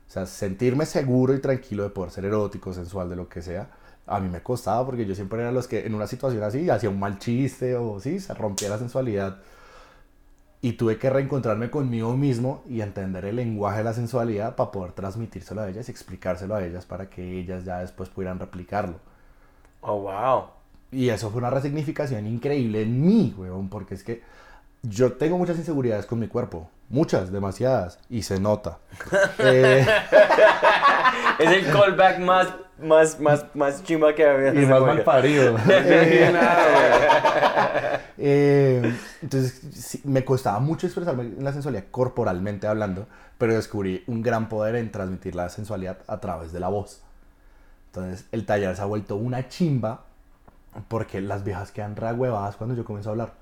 O 0.07 0.11
sea, 0.11 0.25
sentirme 0.27 0.85
seguro 0.85 1.33
y 1.33 1.39
tranquilo 1.39 1.83
de 1.83 1.89
poder 1.89 2.11
ser 2.11 2.25
erótico, 2.25 2.73
sensual, 2.73 3.09
de 3.09 3.15
lo 3.15 3.27
que 3.27 3.41
sea, 3.41 3.69
a 4.07 4.19
mí 4.19 4.29
me 4.29 4.41
costaba 4.41 4.85
porque 4.85 5.05
yo 5.05 5.15
siempre 5.15 5.41
era 5.41 5.51
los 5.51 5.67
que 5.67 5.85
en 5.85 5.95
una 5.95 6.05
situación 6.07 6.43
así 6.43 6.69
hacía 6.69 6.89
un 6.89 6.99
mal 6.99 7.17
chiste 7.17 7.75
o 7.75 7.99
sí, 7.99 8.19
se 8.19 8.33
rompía 8.33 8.69
la 8.69 8.77
sensualidad. 8.77 9.39
Y 10.65 10.73
tuve 10.73 10.97
que 10.97 11.11
reencontrarme 11.11 11.69
conmigo 11.69 12.17
mismo 12.17 12.63
y 12.67 12.81
entender 12.81 13.25
el 13.25 13.35
lenguaje 13.35 13.77
de 13.77 13.83
la 13.83 13.93
sensualidad 13.93 14.55
para 14.55 14.71
poder 14.71 14.93
transmitírselo 14.93 15.61
a 15.61 15.69
ellas 15.69 15.87
y 15.87 15.91
explicárselo 15.91 16.55
a 16.55 16.65
ellas 16.65 16.87
para 16.87 17.07
que 17.07 17.39
ellas 17.39 17.65
ya 17.65 17.81
después 17.81 18.09
pudieran 18.09 18.39
replicarlo. 18.39 18.95
Oh, 19.81 19.99
wow. 19.99 20.45
Y 20.91 21.09
eso 21.09 21.29
fue 21.29 21.37
una 21.37 21.51
resignificación 21.51 22.25
increíble 22.25 22.81
en 22.81 22.99
mí, 23.05 23.35
weón, 23.37 23.69
porque 23.69 23.93
es 23.93 24.03
que 24.03 24.23
yo 24.89 25.13
tengo 25.13 25.37
muchas 25.37 25.57
inseguridades 25.57 26.05
con 26.05 26.19
mi 26.19 26.27
cuerpo. 26.27 26.69
Muchas, 26.89 27.31
demasiadas. 27.31 27.99
Y 28.09 28.23
se 28.23 28.39
nota. 28.39 28.77
Eh, 29.39 29.85
Es 31.39 31.51
el 31.51 31.71
callback 31.71 32.19
más, 32.19 32.47
más, 32.81 33.19
más, 33.19 33.45
más 33.53 33.83
chimba 33.83 34.13
que 34.13 34.25
había. 34.25 34.53
y 34.53 34.65
más 34.65 34.81
mal 34.81 35.03
parido. 35.03 35.53
Güey. 35.53 35.65
Eh, 38.17 38.95
entonces, 39.21 39.61
sí, 39.73 40.01
me 40.05 40.23
costaba 40.23 40.59
mucho 40.59 40.87
expresarme 40.87 41.23
en 41.23 41.43
la 41.43 41.51
sensualidad 41.51 41.83
corporalmente 41.91 42.65
hablando, 42.67 43.07
pero 43.37 43.53
descubrí 43.53 44.03
un 44.07 44.21
gran 44.21 44.47
poder 44.47 44.75
en 44.75 44.91
transmitir 44.91 45.35
la 45.35 45.49
sensualidad 45.49 45.97
a 46.07 46.19
través 46.19 46.53
de 46.53 46.59
la 46.59 46.69
voz. 46.69 47.01
Entonces, 47.87 48.25
el 48.31 48.45
taller 48.45 48.75
se 48.75 48.81
ha 48.81 48.85
vuelto 48.85 49.15
una 49.17 49.49
chimba 49.49 50.05
porque 50.87 51.21
las 51.21 51.43
viejas 51.43 51.71
quedan 51.71 51.95
reagüevadas 51.95 52.55
cuando 52.55 52.75
yo 52.75 52.85
comienzo 52.85 53.09
a 53.09 53.11
hablar. 53.11 53.33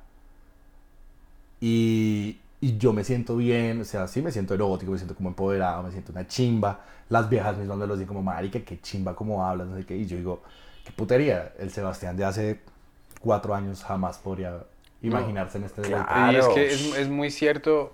Y, 1.66 2.40
y 2.60 2.78
yo 2.78 2.92
me 2.92 3.06
siento 3.06 3.38
bien, 3.38 3.80
o 3.82 3.86
sea, 3.86 4.06
sí 4.10 4.22
me 4.22 4.32
siento 4.32 4.54
erótico, 4.54 4.92
me 4.92 4.98
siento 4.98 5.16
como 5.16 5.30
empoderado, 5.30 5.82
me 5.82 5.92
siento 5.92 6.12
una 6.12 6.28
chimba. 6.28 6.82
Las 7.08 7.30
viejas 7.30 7.58
mismas 7.58 7.78
me 7.78 7.88
lo 7.88 7.94
dicen 7.94 8.08
como, 8.08 8.22
marica, 8.22 8.60
qué 8.60 8.82
chimba, 8.82 9.16
cómo 9.16 9.46
hablas, 9.46 9.68
no 9.68 9.78
sé 9.78 9.86
qué. 9.86 9.96
Y 9.96 10.06
yo 10.06 10.18
digo, 10.18 10.44
qué 10.84 10.92
putería. 10.92 11.54
El 11.58 11.72
Sebastián 11.72 12.18
de 12.18 12.26
hace 12.26 12.60
cuatro 13.22 13.56
años 13.56 13.82
jamás 13.84 14.18
podría 14.18 14.66
imaginarse 15.02 15.58
en 15.58 15.64
este 15.64 15.82
claro. 15.84 16.34
Y 16.34 16.36
es 16.36 16.48
que 16.50 16.66
es, 16.74 16.98
es 16.98 17.10
muy 17.10 17.32
cierto. 17.32 17.94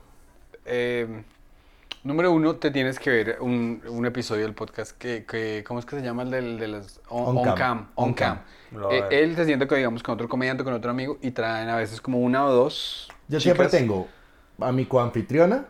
eh, 0.66 1.24
número 2.04 2.32
uno, 2.32 2.56
te 2.56 2.72
tienes 2.72 3.00
que 3.00 3.10
ver 3.10 3.38
un, 3.42 3.82
un 3.88 4.06
episodio 4.06 4.44
del 4.46 4.54
podcast 4.54 4.98
que, 4.98 5.26
que- 5.26 5.64
¿cómo 5.68 5.80
es 5.80 5.86
que 5.86 5.98
se 5.98 6.02
llama 6.02 6.24
el 6.24 6.32
del, 6.32 6.60
de 6.60 6.68
las 6.68 7.00
on, 7.10 7.30
On 7.30 7.38
on 7.40 7.44
cam. 7.44 7.56
cam? 7.56 7.88
On 7.96 8.14
cam. 8.14 8.40
cam. 8.72 8.92
Eh, 8.92 9.04
él 9.12 9.36
se 9.36 9.46
sienta 9.46 9.68
con, 9.68 9.78
digamos, 9.78 10.02
con 10.04 10.14
otro 10.16 10.28
comediante, 10.30 10.64
con 10.64 10.74
otro 10.74 10.92
amigo 10.92 11.18
y 11.22 11.32
traen 11.32 11.70
a 11.70 11.76
veces 11.76 12.02
como 12.02 12.20
una 12.20 12.46
o 12.46 12.52
dos. 12.52 13.10
Yo 13.28 13.40
siempre 13.40 13.68
tengo 13.68 14.08
a 14.60 14.72
mi 14.72 14.86
coanfitriona 14.86 15.66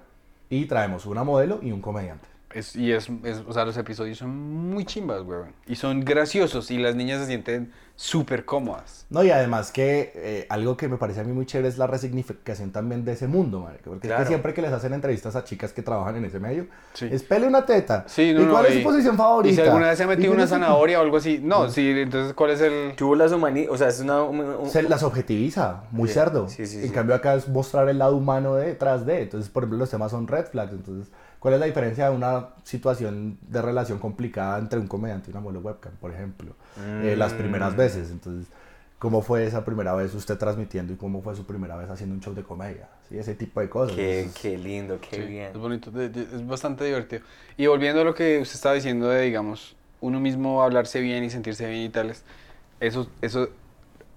y 0.49 0.65
traemos 0.65 1.05
una 1.05 1.23
modelo 1.23 1.59
y 1.61 1.71
un 1.71 1.81
comediante. 1.81 2.27
Es- 2.53 2.75
y 2.75 2.91
es, 2.91 3.07
es- 3.23 3.43
o 3.47 3.53
sea, 3.53 3.63
los 3.65 3.77
episodios 3.77 4.17
son 4.17 4.29
muy 4.71 4.83
chimbas, 4.85 5.21
güey. 5.23 5.41
Y 5.67 5.75
son 5.75 6.01
graciosos 6.03 6.71
y 6.71 6.77
las 6.79 6.95
niñas 6.95 7.19
se 7.21 7.27
sienten 7.27 7.71
súper 7.95 8.45
cómodas. 8.45 9.05
No, 9.09 9.23
y 9.23 9.29
además 9.29 9.71
que 9.71 10.13
eh, 10.15 10.45
algo 10.49 10.77
que 10.77 10.87
me 10.87 10.95
parece 10.97 11.19
a 11.19 11.23
mí 11.25 11.33
muy 11.33 11.45
chévere 11.45 11.67
es 11.67 11.77
la 11.77 11.85
resignificación 11.85 12.71
también 12.71 13.03
de 13.05 13.11
ese 13.11 13.27
mundo, 13.27 13.59
marica. 13.59 13.83
Porque 13.85 14.07
es 14.07 14.09
Claro. 14.09 14.23
que 14.23 14.27
siempre 14.29 14.53
que 14.53 14.61
les 14.61 14.71
hacen 14.71 14.93
entrevistas 14.93 15.35
a 15.35 15.43
chicas 15.43 15.73
que 15.73 15.81
trabajan 15.83 16.15
en 16.15 16.25
ese 16.25 16.39
medio, 16.39 16.67
Sí. 16.93 17.07
es 17.11 17.21
pele 17.23 17.45
una 17.45 17.65
teta. 17.65 18.05
Sí, 18.07 18.33
no, 18.33 18.41
¿Y 18.41 18.45
no, 18.45 18.51
cuál 18.53 18.65
es 18.67 18.75
su 18.75 18.83
posición 18.83 19.17
favorita? 19.17 19.51
Y 19.51 19.55
si 19.55 19.61
alguna 19.61 19.89
vez 19.89 19.97
se 19.97 20.03
ha 20.03 20.07
¿Y 20.07 20.09
metido 20.09 20.31
una 20.33 20.43
no 20.43 20.47
zanahoria 20.47 20.99
o 20.99 21.03
algo 21.03 21.17
así. 21.17 21.39
No, 21.43 21.69
sí, 21.69 21.87
entonces, 21.89 22.33
¿cuál 22.33 22.51
es 22.51 22.61
el...? 22.61 22.95
Tuvo 22.95 23.15
las 23.15 23.31
humanidades, 23.33 23.69
o 23.73 23.77
sea, 23.77 23.89
es 23.89 23.99
una... 23.99 24.23
un- 24.23 24.39
un- 24.39 24.69
Se 24.69 24.81
las 24.81 25.03
objetiviza, 25.03 25.83
muy 25.91 26.07
Sí, 26.07 26.13
cerdo. 26.15 26.47
sí, 26.47 26.65
sí, 26.65 26.77
en 26.77 26.83
sí. 26.83 26.89
cambio 26.89 27.13
acá 27.15 27.35
es 27.35 27.47
mostrar 27.49 27.89
el 27.89 27.99
lado 27.99 28.15
humano 28.15 28.55
detrás 28.55 29.05
de. 29.05 29.23
Entonces, 29.23 29.49
por 29.51 29.63
ejemplo, 29.63 29.77
los 29.77 29.89
temas 29.89 30.09
son 30.11 30.25
red 30.27 30.45
flags. 30.45 30.71
Entonces, 30.71 31.11
¿cuál 31.39 31.53
es 31.55 31.59
la 31.59 31.65
diferencia 31.65 32.09
de 32.09 32.15
una 32.15 32.49
situación 32.63 33.37
de 33.41 33.61
relación 33.61 33.99
complicada 33.99 34.59
entre 34.59 34.79
un 34.79 34.87
comediante 34.87 35.29
y 35.29 35.31
una 35.31 35.41
modelo 35.41 35.61
webcam, 35.61 35.93
por 35.99 36.11
ejemplo? 36.11 36.53
Eh, 37.01 37.15
las 37.17 37.33
primeras 37.33 37.73
Mm. 37.73 37.77
veces. 37.77 38.11
Entonces, 38.11 38.47
¿cómo 38.97 39.21
fue 39.21 39.45
esa 39.45 39.63
primera 39.65 39.93
vez 39.95 40.13
usted 40.13 40.37
transmitiendo 40.37 40.93
y 40.93 40.95
cómo 40.97 41.21
fue 41.21 41.35
su 41.35 41.45
primera 41.45 41.75
vez 41.77 41.89
haciendo 41.89 42.15
un 42.15 42.21
show 42.21 42.33
de 42.33 42.43
comedia? 42.43 42.89
Sí, 43.07 43.17
ese 43.17 43.35
tipo 43.35 43.59
de 43.61 43.69
cosas. 43.69 43.95
Qué, 43.95 44.19
Entonces, 44.19 44.41
qué 44.41 44.57
lindo, 44.57 44.99
qué 45.01 45.15
Sí, 45.17 45.21
bien. 45.23 45.47
Es 45.51 45.57
bonito, 45.57 45.91
es 46.01 46.45
bastante 46.47 46.83
divertido. 46.85 47.23
Y 47.57 47.67
volviendo 47.67 48.01
a 48.01 48.03
lo 48.03 48.13
que 48.13 48.39
usted 48.39 48.55
estaba 48.55 48.75
diciendo 48.75 49.07
de, 49.07 49.21
digamos, 49.23 49.75
uno 50.01 50.19
mismo 50.19 50.61
hablarse 50.63 50.99
bien 51.01 51.23
y 51.23 51.29
sentirse 51.29 51.67
bien 51.67 51.83
y 51.83 51.89
tales, 51.89 52.23
eso, 52.79 53.09
eso 53.21 53.49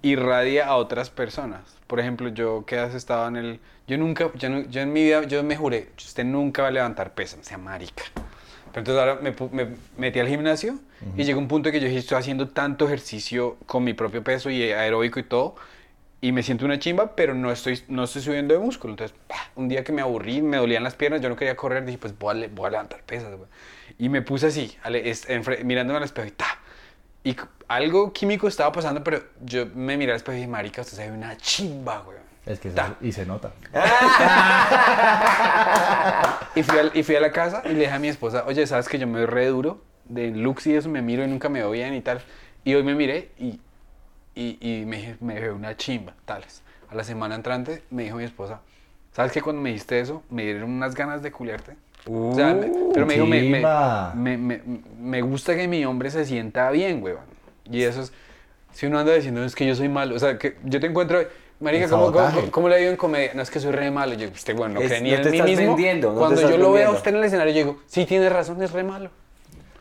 irradia 0.02 0.66
a 0.66 0.76
otras 0.76 1.10
personas. 1.10 1.60
Por 1.86 2.00
ejemplo, 2.00 2.28
yo 2.28 2.64
que 2.66 2.78
has 2.78 2.94
estado 2.94 3.28
en 3.28 3.36
el... 3.36 3.60
Yo 3.86 3.98
nunca, 3.98 4.30
yo, 4.34 4.48
yo 4.62 4.80
en 4.80 4.92
mi 4.92 5.02
vida, 5.02 5.24
yo 5.24 5.42
me 5.42 5.56
juré, 5.56 5.88
usted 5.96 6.24
nunca 6.24 6.62
va 6.62 6.68
a 6.68 6.70
levantar 6.70 7.14
pesas, 7.14 7.44
sea 7.46 7.58
marica. 7.58 8.04
Pero 8.14 8.80
entonces 8.80 8.98
ahora 8.98 9.18
me, 9.20 9.34
me 9.50 9.76
metí 9.98 10.18
al 10.18 10.28
gimnasio 10.28 10.78
y 11.16 11.24
llegó 11.24 11.40
un 11.40 11.48
punto 11.48 11.70
que 11.70 11.80
yo 11.80 11.86
dije, 11.86 11.98
estoy 11.98 12.16
haciendo 12.16 12.48
tanto 12.48 12.86
ejercicio 12.86 13.58
con 13.66 13.84
mi 13.84 13.92
propio 13.92 14.22
peso 14.22 14.48
y 14.50 14.62
aeróbico 14.62 15.18
y 15.18 15.24
todo, 15.24 15.56
y 16.20 16.30
me 16.30 16.44
siento 16.44 16.64
una 16.64 16.78
chimba, 16.78 17.16
pero 17.16 17.34
no 17.34 17.50
estoy, 17.50 17.82
no 17.88 18.04
estoy 18.04 18.22
subiendo 18.22 18.54
de 18.54 18.60
músculo. 18.60 18.92
Entonces, 18.92 19.16
un 19.56 19.68
día 19.68 19.82
que 19.82 19.92
me 19.92 20.00
aburrí, 20.00 20.40
me 20.40 20.56
dolían 20.56 20.84
las 20.84 20.94
piernas, 20.94 21.20
yo 21.20 21.28
no 21.28 21.34
quería 21.36 21.56
correr, 21.56 21.84
dije, 21.84 21.98
pues 21.98 22.16
voy 22.16 22.44
a, 22.44 22.48
voy 22.48 22.68
a 22.68 22.70
levantar 22.70 23.02
pesas. 23.02 23.32
Y 23.98 24.08
me 24.08 24.22
puse 24.22 24.46
así, 24.46 24.78
enfre- 24.84 25.64
mirándome 25.64 25.98
al 25.98 26.04
espejo 26.04 26.28
y 26.28 26.30
¡ta! 26.30 26.46
Y 27.24 27.36
algo 27.68 28.12
químico 28.12 28.48
estaba 28.48 28.72
pasando, 28.72 29.02
pero 29.04 29.22
yo 29.40 29.66
me 29.74 29.96
miré 29.96 30.12
al 30.12 30.16
espejo 30.16 30.34
y 30.34 30.40
dije, 30.40 30.48
marica, 30.50 30.82
usted 30.82 30.96
se 30.96 31.08
ve 31.10 31.16
una 31.16 31.36
chimba, 31.36 31.98
güey. 32.00 32.18
es 32.46 32.58
que 32.58 32.70
Ta. 32.70 32.96
y 33.00 33.12
se 33.12 33.24
nota. 33.26 33.52
Y 36.54 36.62
fui, 36.62 36.78
al- 36.78 36.90
y 36.94 37.02
fui 37.02 37.16
a 37.16 37.20
la 37.20 37.32
casa 37.32 37.62
y 37.64 37.68
le 37.70 37.80
dije 37.80 37.90
a 37.92 37.98
mi 37.98 38.08
esposa, 38.08 38.44
oye, 38.46 38.66
¿sabes 38.66 38.88
que 38.88 38.98
yo 38.98 39.06
me 39.06 39.18
veo 39.20 39.26
re 39.26 39.46
duro? 39.46 39.80
De 40.04 40.30
looks 40.30 40.66
y 40.66 40.74
eso, 40.74 40.88
me 40.90 41.00
miro 41.00 41.24
y 41.24 41.26
nunca 41.28 41.48
me 41.48 41.60
veo 41.60 41.70
bien 41.70 41.94
y 41.94 42.00
tal. 42.02 42.20
Y 42.64 42.74
hoy 42.74 42.82
me 42.82 42.94
miré 42.94 43.30
y, 43.38 43.58
y, 44.34 44.58
y 44.60 44.84
me, 44.84 44.96
dije, 44.96 45.16
me 45.20 45.40
veo 45.40 45.54
una 45.54 45.76
chimba, 45.76 46.12
tales. 46.26 46.62
A 46.90 46.94
la 46.94 47.04
semana 47.04 47.34
entrante 47.36 47.82
me 47.90 48.02
dijo 48.02 48.16
mi 48.16 48.24
esposa, 48.24 48.60
¿sabes 49.12 49.32
que 49.32 49.40
cuando 49.40 49.62
me 49.62 49.70
dijiste 49.70 49.98
eso, 50.00 50.22
me 50.28 50.42
dieron 50.42 50.70
unas 50.70 50.94
ganas 50.94 51.22
de 51.22 51.32
culiarte? 51.32 51.74
O 52.06 52.34
sea, 52.34 52.54
me- 52.54 52.72
pero 52.92 53.06
me 53.06 53.14
dijo, 53.14 53.26
me, 53.26 53.38
me, 54.14 54.36
me, 54.36 54.60
me- 55.00 55.22
gusta 55.22 55.54
que 55.56 55.68
mi 55.68 55.84
hombre 55.84 56.10
se 56.10 56.24
sienta 56.24 56.70
bien, 56.70 57.02
weón. 57.02 57.20
Y 57.70 57.82
eso 57.82 58.02
es, 58.02 58.12
si 58.72 58.86
uno 58.86 58.98
anda 58.98 59.14
diciendo, 59.14 59.44
es 59.44 59.54
que 59.54 59.66
yo 59.66 59.74
soy 59.74 59.88
malo, 59.88 60.16
o 60.16 60.18
sea, 60.18 60.38
que 60.38 60.56
yo 60.64 60.80
te 60.80 60.86
encuentro, 60.86 61.20
marica, 61.60 61.88
¿cómo, 61.88 62.12
cómo, 62.50 62.68
le 62.68 62.78
digo 62.78 62.90
en 62.90 62.96
comedia? 62.96 63.32
No, 63.34 63.42
es 63.42 63.50
que 63.50 63.60
soy 63.60 63.70
re 63.72 63.90
malo. 63.90 64.14
Yo, 64.14 64.28
usted, 64.28 64.54
bueno, 64.56 64.74
no 64.74 64.80
cree 64.88 65.00
ni 65.02 65.10
en 65.14 65.22
mí 65.30 65.38
mismo. 65.60 65.76
Cuando 66.18 66.40
yo 66.50 66.56
lo 66.58 66.72
veo 66.72 66.88
a 66.88 66.90
usted 66.98 67.10
en 67.12 67.16
el 67.18 67.24
escenario, 67.24 67.52
yo 67.52 67.58
digo, 67.58 67.80
sí, 67.86 68.04
tiene 68.06 68.28
razón, 68.28 68.60
es 68.62 68.72
re 68.72 68.82
malo. 68.82 69.10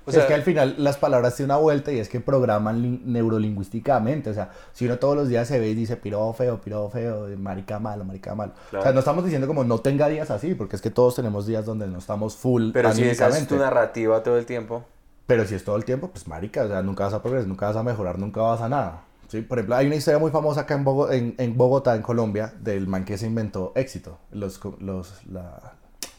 O 0.06 0.10
es 0.10 0.26
que 0.26 0.34
al 0.34 0.41
final 0.43 0.76
las 0.80 0.97
palabras 0.97 1.36
tienen 1.36 1.52
una 1.52 1.60
vuelta 1.62 1.91
y 1.91 1.99
es 1.99 2.10
que 2.10 2.20
programan 2.20 2.82
lin- 2.82 3.02
neurolingüísticamente. 3.06 4.30
O 4.30 4.34
sea, 4.34 4.49
si 4.74 4.86
uno 4.86 4.97
todos 4.97 5.16
los 5.16 5.28
días 5.28 5.47
se 5.47 5.60
ve 5.60 5.70
y 5.70 5.74
dice 5.76 5.97
piro 5.97 6.32
feo, 6.34 6.60
piro 6.62 6.89
feo, 6.89 7.28
marica 7.38 7.80
malo, 7.80 8.04
marica 8.04 8.34
malo. 8.36 8.54
O 8.80 8.82
sea, 8.82 8.91
no 8.93 8.99
estamos 8.99 9.24
diciendo 9.24 9.47
como 9.47 9.64
no 9.64 9.80
tenga 9.80 10.08
días 10.08 10.32
así, 10.32 10.56
porque 10.56 10.76
es 10.76 10.82
que 10.82 10.89
todos 10.89 11.16
tenemos 11.16 11.45
días 11.45 11.66
donde 11.66 11.88
no 11.88 11.99
estamos 11.99 12.36
full 12.36 12.72
Pero 12.74 12.91
si 12.93 13.04
esa 13.04 13.28
es 13.28 13.47
tu 13.47 13.56
narrativa 13.58 14.24
todo 14.24 14.38
el 14.38 14.45
tiempo. 14.45 14.84
Pero 15.28 15.45
si 15.45 15.56
es 15.56 15.64
todo 15.64 15.76
el 15.78 15.86
tiempo, 15.86 16.10
pues 16.10 16.28
marica, 16.28 16.64
o 16.64 16.68
sea, 16.68 16.82
nunca 16.82 17.06
vas 17.06 17.14
a 17.14 17.22
progresar, 17.22 17.47
nunca 17.47 17.68
vas 17.68 17.76
a 17.76 17.84
mejorar, 17.84 18.18
nunca 18.20 18.41
vas 18.41 18.60
a 18.62 18.68
nada. 18.70 19.04
¿sí? 19.30 19.41
Por 19.41 19.60
ejemplo, 19.60 19.76
hay 19.76 19.88
una 19.88 19.95
historia 19.95 20.20
muy 20.20 20.32
famosa 20.32 20.62
acá 20.62 20.74
en, 20.74 20.84
Bogo- 20.84 21.12
en, 21.12 21.36
en 21.38 21.56
Bogotá, 21.56 21.95
en 21.95 22.02
Colombia, 22.02 22.54
del 22.60 22.88
man 22.88 23.06
que 23.06 23.18
se 23.18 23.28
inventó 23.28 23.72
éxito. 23.76 24.18
Los, 24.32 24.60
los, 24.80 25.26
la... 25.28 25.74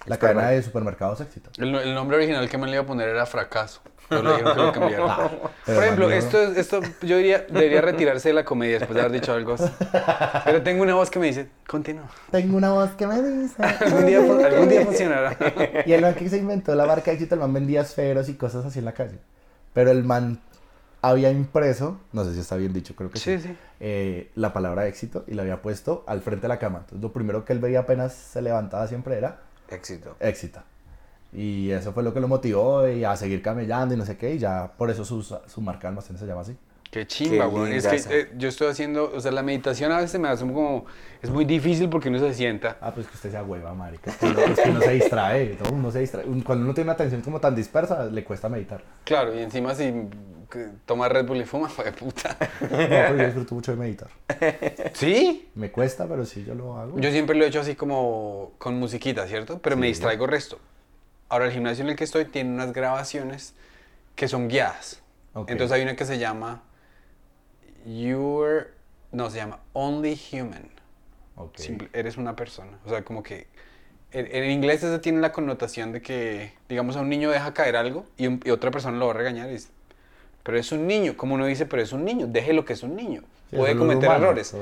La 0.06 0.18
cadena 0.18 0.48
de 0.48 0.62
supermercados 0.62 1.20
éxito. 1.20 1.50
El, 1.58 1.74
el 1.74 1.94
nombre 1.94 2.16
original 2.16 2.48
que 2.48 2.58
me 2.58 2.66
le 2.66 2.72
iba 2.74 2.82
a 2.82 2.86
poner 2.86 3.08
era 3.08 3.24
Fracaso. 3.26 3.80
Pero 4.08 4.22
le 4.24 4.36
dijeron 4.42 4.72
que 4.72 4.80
lo. 4.80 4.86
Ah, 5.08 5.30
pero 5.64 5.76
Por 5.76 5.84
ejemplo, 5.84 6.10
esto, 6.10 6.42
es- 6.42 6.58
esto 6.58 6.80
yo 7.02 7.16
diría, 7.16 7.46
debería 7.48 7.80
retirarse 7.80 8.28
de 8.28 8.34
la 8.34 8.44
comedia 8.44 8.78
después 8.78 8.94
de 8.94 9.00
haber 9.00 9.12
dicho 9.12 9.32
algo 9.32 9.54
así. 9.54 9.70
Pero 10.44 10.62
tengo 10.62 10.82
una 10.82 10.94
voz 10.94 11.08
que 11.08 11.18
me 11.18 11.26
dice, 11.26 11.48
continúa. 11.66 12.08
Tengo 12.30 12.56
una 12.56 12.70
voz 12.72 12.90
que 12.90 13.06
me 13.06 13.22
dice. 13.22 13.62
Algún 13.80 14.06
día, 14.06 14.18
algún 14.18 14.68
día 14.68 14.84
funcionará. 14.84 15.36
Y 15.86 15.92
el 15.92 16.02
man 16.02 16.14
que 16.14 16.28
se 16.28 16.36
inventó 16.38 16.74
la 16.74 16.84
marca 16.84 17.12
éxito, 17.12 17.34
el 17.36 17.40
man 17.40 17.52
vendía 17.52 17.80
esferos 17.82 18.28
y 18.28 18.34
cosas 18.34 18.64
así 18.66 18.80
en 18.80 18.84
la 18.84 18.92
calle. 18.92 19.18
Pero 19.72 19.90
el 19.92 20.04
man 20.04 20.40
había 21.00 21.30
impreso, 21.30 21.98
no 22.12 22.24
sé 22.24 22.34
si 22.34 22.40
está 22.40 22.56
bien 22.56 22.72
dicho, 22.72 22.94
creo 22.94 23.10
que 23.10 23.18
sí, 23.18 23.38
Sí, 23.38 23.48
sí. 23.48 23.56
eh, 23.80 24.30
la 24.34 24.52
palabra 24.52 24.86
éxito 24.86 25.24
y 25.26 25.34
la 25.34 25.42
había 25.42 25.62
puesto 25.62 26.04
al 26.06 26.20
frente 26.20 26.42
de 26.42 26.48
la 26.48 26.58
cama. 26.58 26.78
Entonces 26.80 27.00
lo 27.00 27.12
primero 27.12 27.44
que 27.44 27.52
él 27.54 27.60
veía 27.60 27.80
apenas 27.80 28.12
se 28.12 28.42
levantaba 28.42 28.86
siempre 28.88 29.16
era 29.16 29.38
Éxito. 29.72 30.16
éxito. 30.20 30.60
Y 31.32 31.70
eso 31.70 31.92
fue 31.92 32.02
lo 32.02 32.12
que 32.12 32.20
lo 32.20 32.28
motivó 32.28 32.86
y 32.86 33.04
a 33.04 33.16
seguir 33.16 33.40
camellando 33.40 33.94
y 33.94 33.96
no 33.96 34.04
sé 34.04 34.16
qué. 34.16 34.34
Y 34.34 34.38
ya 34.38 34.70
por 34.76 34.90
eso 34.90 35.04
su, 35.04 35.22
su 35.22 35.60
marca 35.60 35.82
de 35.82 35.88
almacén 35.88 36.18
se 36.18 36.26
llama 36.26 36.42
así. 36.42 36.56
Qué 36.92 37.06
chimba, 37.06 37.48
weón. 37.48 37.72
Es 37.72 37.86
que 37.86 37.96
eh, 38.10 38.28
yo 38.36 38.50
estoy 38.50 38.68
haciendo, 38.68 39.10
o 39.14 39.18
sea, 39.18 39.32
la 39.32 39.42
meditación 39.42 39.90
a 39.92 39.96
veces 39.96 40.20
me 40.20 40.28
hace 40.28 40.44
como, 40.44 40.84
es 41.22 41.30
muy 41.30 41.46
difícil 41.46 41.88
porque 41.88 42.10
uno 42.10 42.18
se 42.18 42.34
sienta. 42.34 42.76
Ah, 42.82 42.92
pues 42.92 43.06
que 43.06 43.14
usted 43.14 43.30
sea 43.30 43.42
hueva, 43.42 43.72
marica. 43.72 44.10
Es 44.10 44.18
que 44.18 44.26
uno, 44.26 44.40
es 44.40 44.60
que 44.60 44.68
uno 44.68 44.80
se 44.82 44.92
distrae, 44.92 45.56
¿no? 45.64 45.70
uno 45.70 45.90
se 45.90 46.00
distrae. 46.00 46.26
Cuando 46.44 46.66
uno 46.66 46.74
tiene 46.74 46.88
una 46.88 46.92
atención 46.92 47.22
como 47.22 47.40
tan 47.40 47.54
dispersa, 47.54 48.04
le 48.04 48.22
cuesta 48.22 48.50
meditar. 48.50 48.84
Claro, 49.04 49.34
y 49.34 49.38
encima 49.38 49.74
si 49.74 49.90
que 50.52 50.68
toma 50.86 51.08
Red 51.08 51.26
Bull 51.26 51.38
y 51.38 51.44
fuma, 51.44 51.68
fue 51.68 51.86
de 51.86 51.92
puta. 51.92 52.36
No, 52.60 52.68
pero 52.68 53.16
yo 53.16 53.24
disfruto 53.24 53.54
mucho 53.54 53.72
de 53.72 53.78
meditar. 53.78 54.08
¿Sí? 54.94 55.48
Me 55.54 55.70
cuesta, 55.70 56.06
pero 56.06 56.24
sí 56.26 56.44
yo 56.44 56.54
lo 56.54 56.76
hago. 56.76 56.98
Yo 56.98 57.10
siempre 57.10 57.34
lo 57.36 57.44
he 57.44 57.48
hecho 57.48 57.60
así 57.60 57.74
como 57.74 58.52
con 58.58 58.78
musiquita, 58.78 59.26
¿cierto? 59.26 59.58
Pero 59.60 59.76
me 59.76 59.86
Sí. 59.86 59.92
distraigo 59.92 60.26
resto. 60.26 60.58
Ahora, 61.28 61.46
el 61.46 61.52
gimnasio 61.52 61.82
en 61.84 61.90
el 61.90 61.96
que 61.96 62.04
estoy 62.04 62.26
tiene 62.26 62.50
unas 62.50 62.72
grabaciones 62.72 63.54
que 64.14 64.28
son 64.28 64.48
guiadas. 64.48 65.00
Ok. 65.32 65.50
Entonces 65.50 65.74
hay 65.74 65.82
una 65.82 65.96
que 65.96 66.04
se 66.04 66.18
llama 66.18 66.62
You're... 67.86 68.68
No, 69.12 69.30
se 69.30 69.38
llama 69.38 69.60
Only 69.72 70.18
Human. 70.32 70.70
Ok. 71.36 71.56
Simple- 71.58 71.88
eres 71.92 72.16
una 72.16 72.36
persona. 72.36 72.78
O 72.84 72.90
sea, 72.90 73.02
como 73.04 73.22
que... 73.22 73.46
En, 74.14 74.50
inglés 74.50 74.82
eso 74.82 75.00
tiene 75.00 75.20
la 75.20 75.32
connotación 75.32 75.92
de 75.92 76.02
que, 76.02 76.52
digamos, 76.68 76.96
a 76.96 77.00
un 77.00 77.08
niño 77.08 77.30
deja 77.30 77.54
caer 77.54 77.76
algo 77.76 78.04
y, 78.18 78.26
un- 78.26 78.42
y 78.44 78.50
otra 78.50 78.70
persona 78.70 78.98
lo 78.98 79.06
va 79.06 79.12
a 79.12 79.16
regañar 79.16 79.50
y 79.50 79.58
pero 80.42 80.58
es 80.58 80.70
un 80.72 80.86
niño. 80.86 81.16
Como 81.16 81.34
uno 81.34 81.46
dice, 81.46 81.66
pero 81.66 81.82
es 81.82 81.92
un 81.92 82.04
niño, 82.04 82.26
déjelo 82.26 82.64
que 82.64 82.72
es 82.72 82.82
un 82.82 82.96
niño. 82.96 83.22
Sí, 83.50 83.56
Puede 83.56 83.76
cometer 83.76 84.08
humano, 84.08 84.24
errores. 84.26 84.54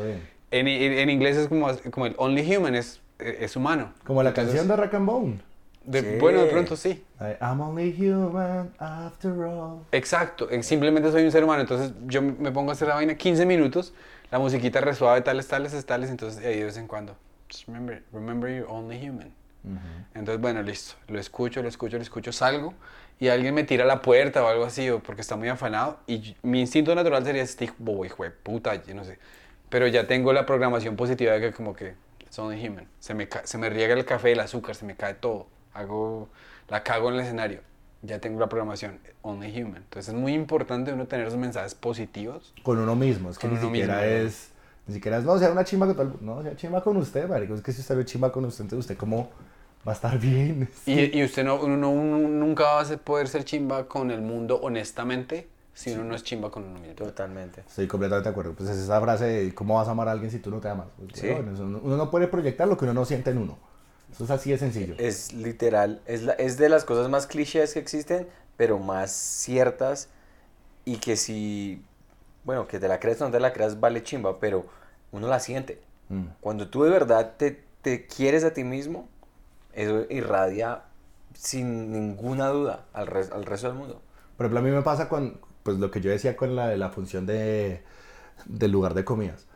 En, 0.51 0.67
en- 0.67 0.93
en 0.99 1.11
inglés 1.11 1.37
es 1.37 1.49
como, 1.49 1.69
como 1.91 2.07
el 2.07 2.15
only 2.19 2.57
human, 2.57 2.75
es, 2.75 3.01
es 3.19 3.55
humano. 3.57 3.93
Como 4.05 4.23
la 4.23 4.31
Entonces, 4.31 4.55
canción 4.57 4.69
de 4.77 4.83
Rock 4.85 4.95
and 4.95 5.07
Bone. 5.07 5.41
de- 5.85 6.01
Sí. 6.01 6.07
Bueno, 6.21 6.41
de 6.43 6.47
pronto 6.49 6.77
sí. 6.77 7.05
I- 7.21 7.37
I'm 7.43 7.61
only 7.61 7.95
human 7.97 8.71
after 8.79 9.31
all. 9.33 9.81
Exacto, 9.93 10.49
simplemente 10.63 11.11
soy 11.13 11.25
un 11.25 11.31
ser 11.33 11.45
humano. 11.45 11.61
Entonces 11.63 11.93
yo 12.07 12.21
me 12.21 12.51
pongo 12.51 12.71
a 12.71 12.75
hacer 12.75 12.89
la 12.89 12.95
vaina 12.95 13.15
15 13.15 13.47
minutos, 13.47 13.93
la 14.31 14.39
musiquita 14.39 14.81
resuave, 14.81 15.21
tales, 15.23 15.47
tales, 15.47 15.85
tales. 15.87 16.11
Entonces 16.11 16.45
ahí 16.45 16.59
de 16.59 16.65
vez 16.65 16.77
en 16.77 16.87
cuando, 16.89 17.15
just 17.51 17.67
remember, 17.67 18.03
remember 18.13 18.51
you're 18.51 18.67
only 18.71 18.97
human. 18.99 19.33
Entonces, 20.15 20.41
bueno, 20.41 20.63
listo. 20.63 20.95
Lo 21.09 21.21
escucho, 21.21 21.63
lo 21.63 21.69
escucho, 21.69 21.97
lo 21.97 22.03
escucho, 22.03 22.33
salgo 22.33 22.73
y 23.21 23.29
alguien 23.29 23.55
me 23.55 23.65
tira 23.65 23.85
a 23.85 23.87
la 23.87 24.01
puerta 24.01 24.43
o 24.43 24.49
algo 24.49 24.65
así, 24.65 24.89
o 24.89 25.01
porque 25.01 25.21
está 25.21 25.37
muy 25.37 25.49
afanado. 25.49 25.99
Y 26.07 26.35
mi 26.43 26.61
instinto 26.61 26.95
natural 26.95 27.23
sería 27.25 27.43
este 27.43 27.71
bobo, 27.79 28.05
hijo 28.07 28.25
de 28.25 28.31
puta, 28.31 28.75
yo 28.83 28.95
no 28.95 29.05
sé. 29.05 29.19
Pero 29.69 29.87
ya 29.87 30.07
tengo 30.07 30.33
la 30.33 30.47
programación 30.47 30.97
positiva 30.97 31.35
de 31.35 31.41
que, 31.41 31.53
como 31.53 31.75
que, 31.75 31.95
it's 32.23 32.39
only 32.39 32.67
human. 32.67 32.89
Se 32.99 33.13
me, 33.15 33.29
se 33.45 33.59
me 33.59 33.69
riega 33.69 33.95
el 33.95 34.05
café, 34.07 34.33
el 34.33 34.41
azúcar, 34.41 34.75
se 34.75 34.87
me 34.87 34.97
cae 34.97 35.15
todo. 35.15 35.47
Hago, 35.75 36.29
la 36.69 36.83
cago 36.83 37.11
en 37.11 37.17
el 37.17 37.21
escenario. 37.21 37.61
Ya 38.03 38.19
tengo 38.19 38.41
la 38.41 38.49
programación, 38.49 38.99
only 39.21 39.49
human. 39.63 39.83
Entonces, 39.83 40.15
es 40.15 40.19
muy 40.19 40.33
importante 40.33 40.91
uno 40.91 41.07
tener 41.07 41.27
esos 41.27 41.39
mensajes 41.39 41.75
positivos. 41.75 42.55
Con 42.63 42.79
uno 42.79 42.97
mismo. 42.97 43.31
Es 43.31 43.39
que 43.39 43.47
ni 43.49 43.59
siquiera 43.59 43.97
mismo, 43.97 44.11
¿no? 44.11 44.27
es. 44.27 44.51
Ni 44.87 44.95
siquiera 44.95 45.19
es, 45.19 45.25
no, 45.25 45.39
sea 45.39 45.53
una 45.53 45.65
chimba 45.65 45.87
con 45.87 45.95
todo 45.95 46.19
el- 46.19 46.25
No, 46.25 46.43
sea 46.43 46.57
chimba 46.57 46.83
con 46.83 46.97
usted, 46.97 47.29
marico. 47.29 47.55
Es 47.55 47.61
que 47.61 47.73
si 47.73 47.83
usted 47.83 47.97
ve 47.99 48.07
chimba 48.07 48.33
con 48.33 48.47
usted, 48.47 48.65
entonces 48.65 48.87
usted 48.87 48.97
cómo 48.97 49.31
va 49.87 49.93
a 49.93 49.95
estar 49.95 50.19
bien. 50.19 50.69
Y, 50.87 51.19
y 51.19 51.25
usted 51.25 51.45
no, 51.45 51.57
uno, 51.57 51.77
no- 51.77 51.91
uno 51.91 52.19
nunca 52.29 52.65
va 52.65 52.81
a 52.83 52.97
poder 52.99 53.29
ser 53.29 53.45
chimba 53.45 53.87
con 53.89 54.11
el 54.11 54.21
mundo 54.21 54.61
honestamente 54.63 55.49
si 55.73 55.93
uno 55.93 56.05
no 56.05 56.15
es 56.15 56.23
chimba 56.23 56.51
con 56.51 56.65
uno 56.65 56.79
mismo. 56.81 56.95
Totalmente. 56.95 57.63
Estoy 57.67 57.87
completamente 57.87 58.29
de 58.29 58.33
acuerdo. 58.33 58.53
Pues 58.53 58.69
es 58.69 58.77
esa 58.77 59.01
frase 59.01 59.25
de 59.25 59.55
cómo 59.55 59.77
vas 59.77 59.89
a 59.89 59.93
amar 59.93 60.09
a 60.09 60.13
alguien 60.13 60.31
si 60.31 60.39
tú 60.39 60.51
no 60.51 60.61
te 60.61 60.69
amas. 60.69 60.89
Pues, 60.99 61.19
Sí. 61.19 61.29
weón, 61.29 61.55
eso 61.55 61.65
no- 61.65 61.79
uno 61.83 61.97
no 61.97 62.11
puede 62.11 62.27
proyectar 62.29 62.69
lo 62.69 62.77
que 62.77 62.85
uno 62.85 62.93
no 62.95 63.05
siente 63.07 63.31
en 63.31 63.39
uno. 63.39 63.59
Eso 64.13 64.25
es 64.25 64.31
así 64.31 64.51
de 64.51 64.59
sencillo. 64.59 64.95
Es 64.99 65.33
literal, 65.33 66.03
es, 66.07 66.23
la- 66.25 66.33
es 66.35 66.59
de 66.59 66.69
las 66.69 66.85
cosas 66.85 67.09
más 67.09 67.27
clichés 67.27 67.73
que 67.73 67.79
existen, 67.79 68.27
pero 68.57 68.79
más 68.79 69.13
ciertas 69.13 70.09
y 70.85 70.97
que 70.97 71.17
si, 71.17 71.83
bueno, 72.45 72.67
que 72.67 72.79
te 72.81 72.89
la 72.89 72.99
creas 73.01 73.21
o 73.23 73.25
no 73.27 73.31
te 73.31 73.41
la 73.41 73.53
creas 73.53 73.81
vale 73.81 74.03
chimba, 74.03 74.39
pero 74.41 74.67
uno 75.13 75.29
la 75.29 75.41
siente. 75.41 75.81
Mm. 76.09 76.25
Cuando 76.41 76.69
tú 76.69 76.83
de 76.83 76.91
verdad 76.91 77.35
te, 77.39 77.63
te 77.83 78.07
quieres 78.07 78.45
a 78.45 78.53
ti 78.53 78.65
mismo, 78.65 79.09
eso 79.75 80.07
irradia 80.11 80.83
sin 81.35 81.93
ninguna 81.93 82.49
duda 82.49 82.87
al, 82.93 83.07
res- 83.07 83.31
al 83.33 83.45
resto 83.45 83.69
del 83.69 83.77
mundo. 83.77 84.03
Por 84.37 84.47
ejemplo, 84.47 84.61
a 84.61 84.63
mí 84.63 84.71
me 84.71 84.83
pasa 84.83 85.09
con 85.09 85.39
pues, 85.63 85.79
lo 85.79 85.91
que 85.91 86.01
yo 86.01 86.11
decía 86.11 86.37
con 86.37 86.57
la, 86.57 86.77
la 86.77 86.91
función 86.91 87.27
de, 87.27 87.83
del 88.47 88.71
lugar 88.73 88.95
de 88.95 89.05
comidas. 89.05 89.47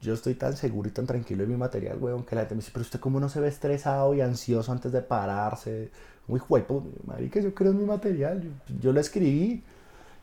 Yo 0.00 0.14
estoy 0.14 0.34
tan 0.34 0.56
seguro 0.56 0.88
y 0.88 0.92
tan 0.92 1.06
tranquilo 1.06 1.44
en 1.44 1.50
mi 1.50 1.56
material, 1.56 1.98
weón, 2.00 2.24
que 2.24 2.34
la 2.34 2.42
gente 2.42 2.54
me 2.56 2.60
dice, 2.60 2.70
pero 2.72 2.82
usted 2.82 3.00
cómo 3.00 3.20
no 3.20 3.28
se 3.28 3.40
ve 3.40 3.48
estresado 3.48 4.14
y 4.14 4.20
ansioso 4.20 4.72
antes 4.72 4.92
de 4.92 5.02
pararse. 5.02 5.90
Muy 6.26 6.40
juepo, 6.40 6.84
marica, 7.06 7.40
yo 7.40 7.54
creo 7.54 7.72
en 7.72 7.78
mi 7.78 7.84
material, 7.84 8.42
yo, 8.42 8.50
yo 8.80 8.92
lo 8.92 9.00
escribí. 9.00 9.62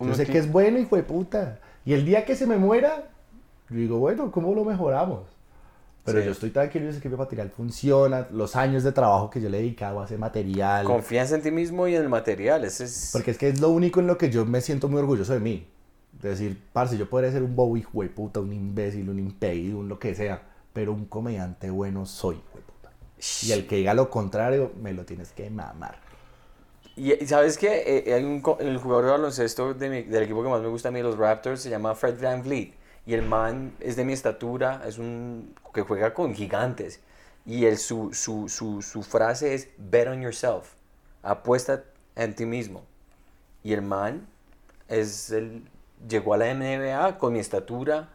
Yo 0.04 0.14
sé 0.14 0.30
que 0.30 0.38
es 0.40 0.52
bueno, 0.52 0.80
hijo 0.80 0.96
de 0.96 1.04
puta. 1.04 1.60
Y 1.86 1.94
el 1.94 2.06
día 2.06 2.26
que 2.26 2.36
se 2.36 2.48
me 2.48 2.58
muera, 2.58 3.10
yo 3.70 3.78
digo, 3.78 4.00
bueno, 4.00 4.32
¿cómo 4.32 4.54
lo 4.56 4.66
mejoramos? 4.66 5.24
Pero 6.12 6.20
Sí. 6.22 6.26
yo 6.26 6.32
estoy 6.32 6.50
tranquilo, 6.52 6.86
yo 6.86 6.94
sé 6.94 7.00
que 7.02 7.10
mi 7.10 7.16
material 7.18 7.50
funciona, 7.50 8.28
los 8.32 8.56
años 8.56 8.84
de 8.84 8.92
trabajo 8.92 9.30
que 9.30 9.40
yo 9.42 9.50
le 9.50 9.58
he 9.60 9.62
dedicado 9.62 10.02
a 10.02 10.06
ese 10.06 10.18
material. 10.18 10.86
Confianza 10.86 11.36
en 11.36 11.42
ti 11.42 11.52
mismo 11.52 11.88
y 11.88 11.96
en 11.96 12.02
el 12.04 12.10
material, 12.10 12.66
ese 12.66 12.86
es... 12.86 13.10
Porque 13.14 13.32
es 13.32 13.38
que 13.38 13.50
es 13.50 13.60
lo 13.60 13.70
único 13.70 14.00
en 14.00 14.08
lo 14.08 14.18
que 14.18 14.30
yo 14.30 14.46
me 14.46 14.62
siento 14.62 14.88
muy 14.90 15.00
orgulloso 15.00 15.34
de 15.34 15.40
mí. 15.40 15.68
De 16.22 16.30
decir, 16.30 16.62
parce, 16.74 16.98
yo 16.98 17.10
podría 17.10 17.32
ser 17.32 17.44
un 17.44 17.56
bobo 17.56 17.78
hijo 17.78 18.02
de 18.02 18.10
puta, 18.10 18.40
un 18.42 18.52
imbécil, 18.52 19.10
un 19.10 19.20
impedido, 19.20 19.80
un 19.80 19.88
lo 19.88 20.00
que 20.00 20.14
sea, 20.16 20.42
pero 20.74 20.92
un 20.92 21.06
comediante 21.06 21.70
bueno 21.70 22.06
soy, 22.06 22.36
hijo 22.36 22.58
de 22.58 22.62
puta. 22.64 22.92
Y 23.44 23.52
el 23.54 23.68
que 23.68 23.78
diga 23.78 23.94
lo 23.94 24.10
contrario, 24.10 24.72
me 24.82 24.92
lo 24.94 25.06
tienes 25.06 25.32
que 25.32 25.50
mamar. 25.50 25.98
Y, 26.96 27.14
sabes 27.28 27.58
que 27.58 28.12
hay 28.14 28.24
un, 28.26 28.42
co- 28.42 28.58
el 28.60 28.78
jugador 28.78 29.06
de 29.06 29.12
baloncesto 29.12 29.74
de 29.74 29.90
mi- 29.90 30.04
del 30.04 30.24
equipo 30.24 30.44
que 30.44 30.50
más 30.50 30.62
me 30.62 30.68
gusta 30.68 30.90
a 30.90 30.92
mí, 30.92 31.02
los 31.02 31.18
Raptors, 31.18 31.62
se 31.62 31.70
llama 31.70 31.96
Fred 31.96 32.22
Van 32.22 32.42
Vliet. 32.44 32.74
Y 33.10 33.16
el 33.16 33.24
man 33.24 33.74
es 33.80 33.96
de 33.96 34.06
mi 34.06 34.14
estatura, 34.14 34.84
es 34.86 35.00
un 35.00 35.56
que 35.74 35.82
juega 35.82 36.14
con 36.14 36.36
gigantes. 36.36 37.00
Y 37.44 37.66
el, 37.66 37.80
su, 37.80 38.14
su, 38.14 38.48
su, 38.50 38.84
su 38.84 39.02
frase 39.02 39.56
es 39.56 39.70
bet 39.80 40.08
on 40.08 40.22
yourself. 40.22 40.74
Apuesta 41.24 41.86
en 42.16 42.36
ti 42.36 42.46
mismo. 42.46 42.84
Y 43.64 43.74
el 43.74 43.82
man 43.82 44.28
es 44.88 45.32
el, 45.32 45.64
llegó 46.08 46.36
a 46.36 46.38
la 46.38 46.54
NBA 46.54 47.18
con 47.18 47.34
mi 47.34 47.40
estatura, 47.40 48.10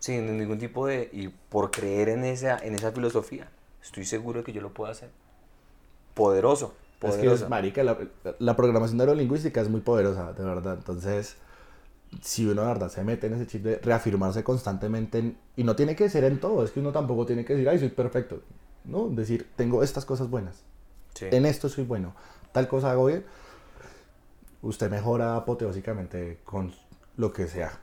sin 0.00 0.36
ningún 0.36 0.58
tipo 0.58 0.86
de... 0.86 1.08
Y 1.14 1.28
por 1.28 1.70
creer 1.70 2.10
en 2.10 2.22
esa, 2.24 2.58
en 2.58 2.74
esa 2.74 2.92
filosofía, 2.92 3.48
estoy 3.82 4.04
seguro 4.04 4.40
de 4.40 4.44
que 4.44 4.52
yo 4.52 4.60
lo 4.60 4.74
puedo 4.74 4.92
hacer. 4.92 5.08
Poderoso. 6.12 6.74
Es 7.00 7.14
que, 7.14 7.22
Poderoso. 7.22 7.44
es, 7.44 7.48
marica, 7.48 7.82
la, 7.82 7.96
la 8.38 8.54
programación 8.54 8.98
neurolingüística 8.98 9.62
es 9.62 9.70
muy 9.70 9.80
poderosa, 9.80 10.34
de 10.34 10.44
verdad. 10.44 10.74
Entonces, 10.74 11.38
si 12.22 12.46
uno 12.46 12.62
de 12.62 12.68
verdad 12.68 12.88
se 12.90 13.04
mete 13.04 13.26
en 13.26 13.34
ese 13.34 13.46
chip 13.46 13.62
de 13.62 13.78
reafirmarse 13.78 14.42
constantemente, 14.44 15.18
en- 15.18 15.38
y 15.56 15.64
no 15.64 15.76
tiene 15.76 15.94
que 15.96 16.08
ser 16.08 16.24
en 16.24 16.40
todo, 16.40 16.64
es 16.64 16.70
que 16.70 16.80
uno 16.80 16.92
tampoco 16.92 17.26
tiene 17.26 17.44
que 17.44 17.54
decir, 17.54 17.68
ay, 17.68 17.78
soy 17.78 17.88
perfecto. 17.90 18.42
No, 18.84 19.08
decir, 19.08 19.48
tengo 19.56 19.82
estas 19.82 20.04
cosas 20.04 20.30
buenas. 20.30 20.62
Sí. 21.14 21.26
en 21.30 21.46
esto 21.46 21.70
soy 21.70 21.84
bueno, 21.84 22.14
tal 22.52 22.68
cosa 22.68 22.90
hago 22.90 23.06
bien, 23.06 23.24
usted 24.62 24.90
mejora 24.90 25.36
apoteósicamente 25.36 26.40
con 26.44 26.72
lo 27.16 27.32
que 27.32 27.46
sea. 27.46 27.78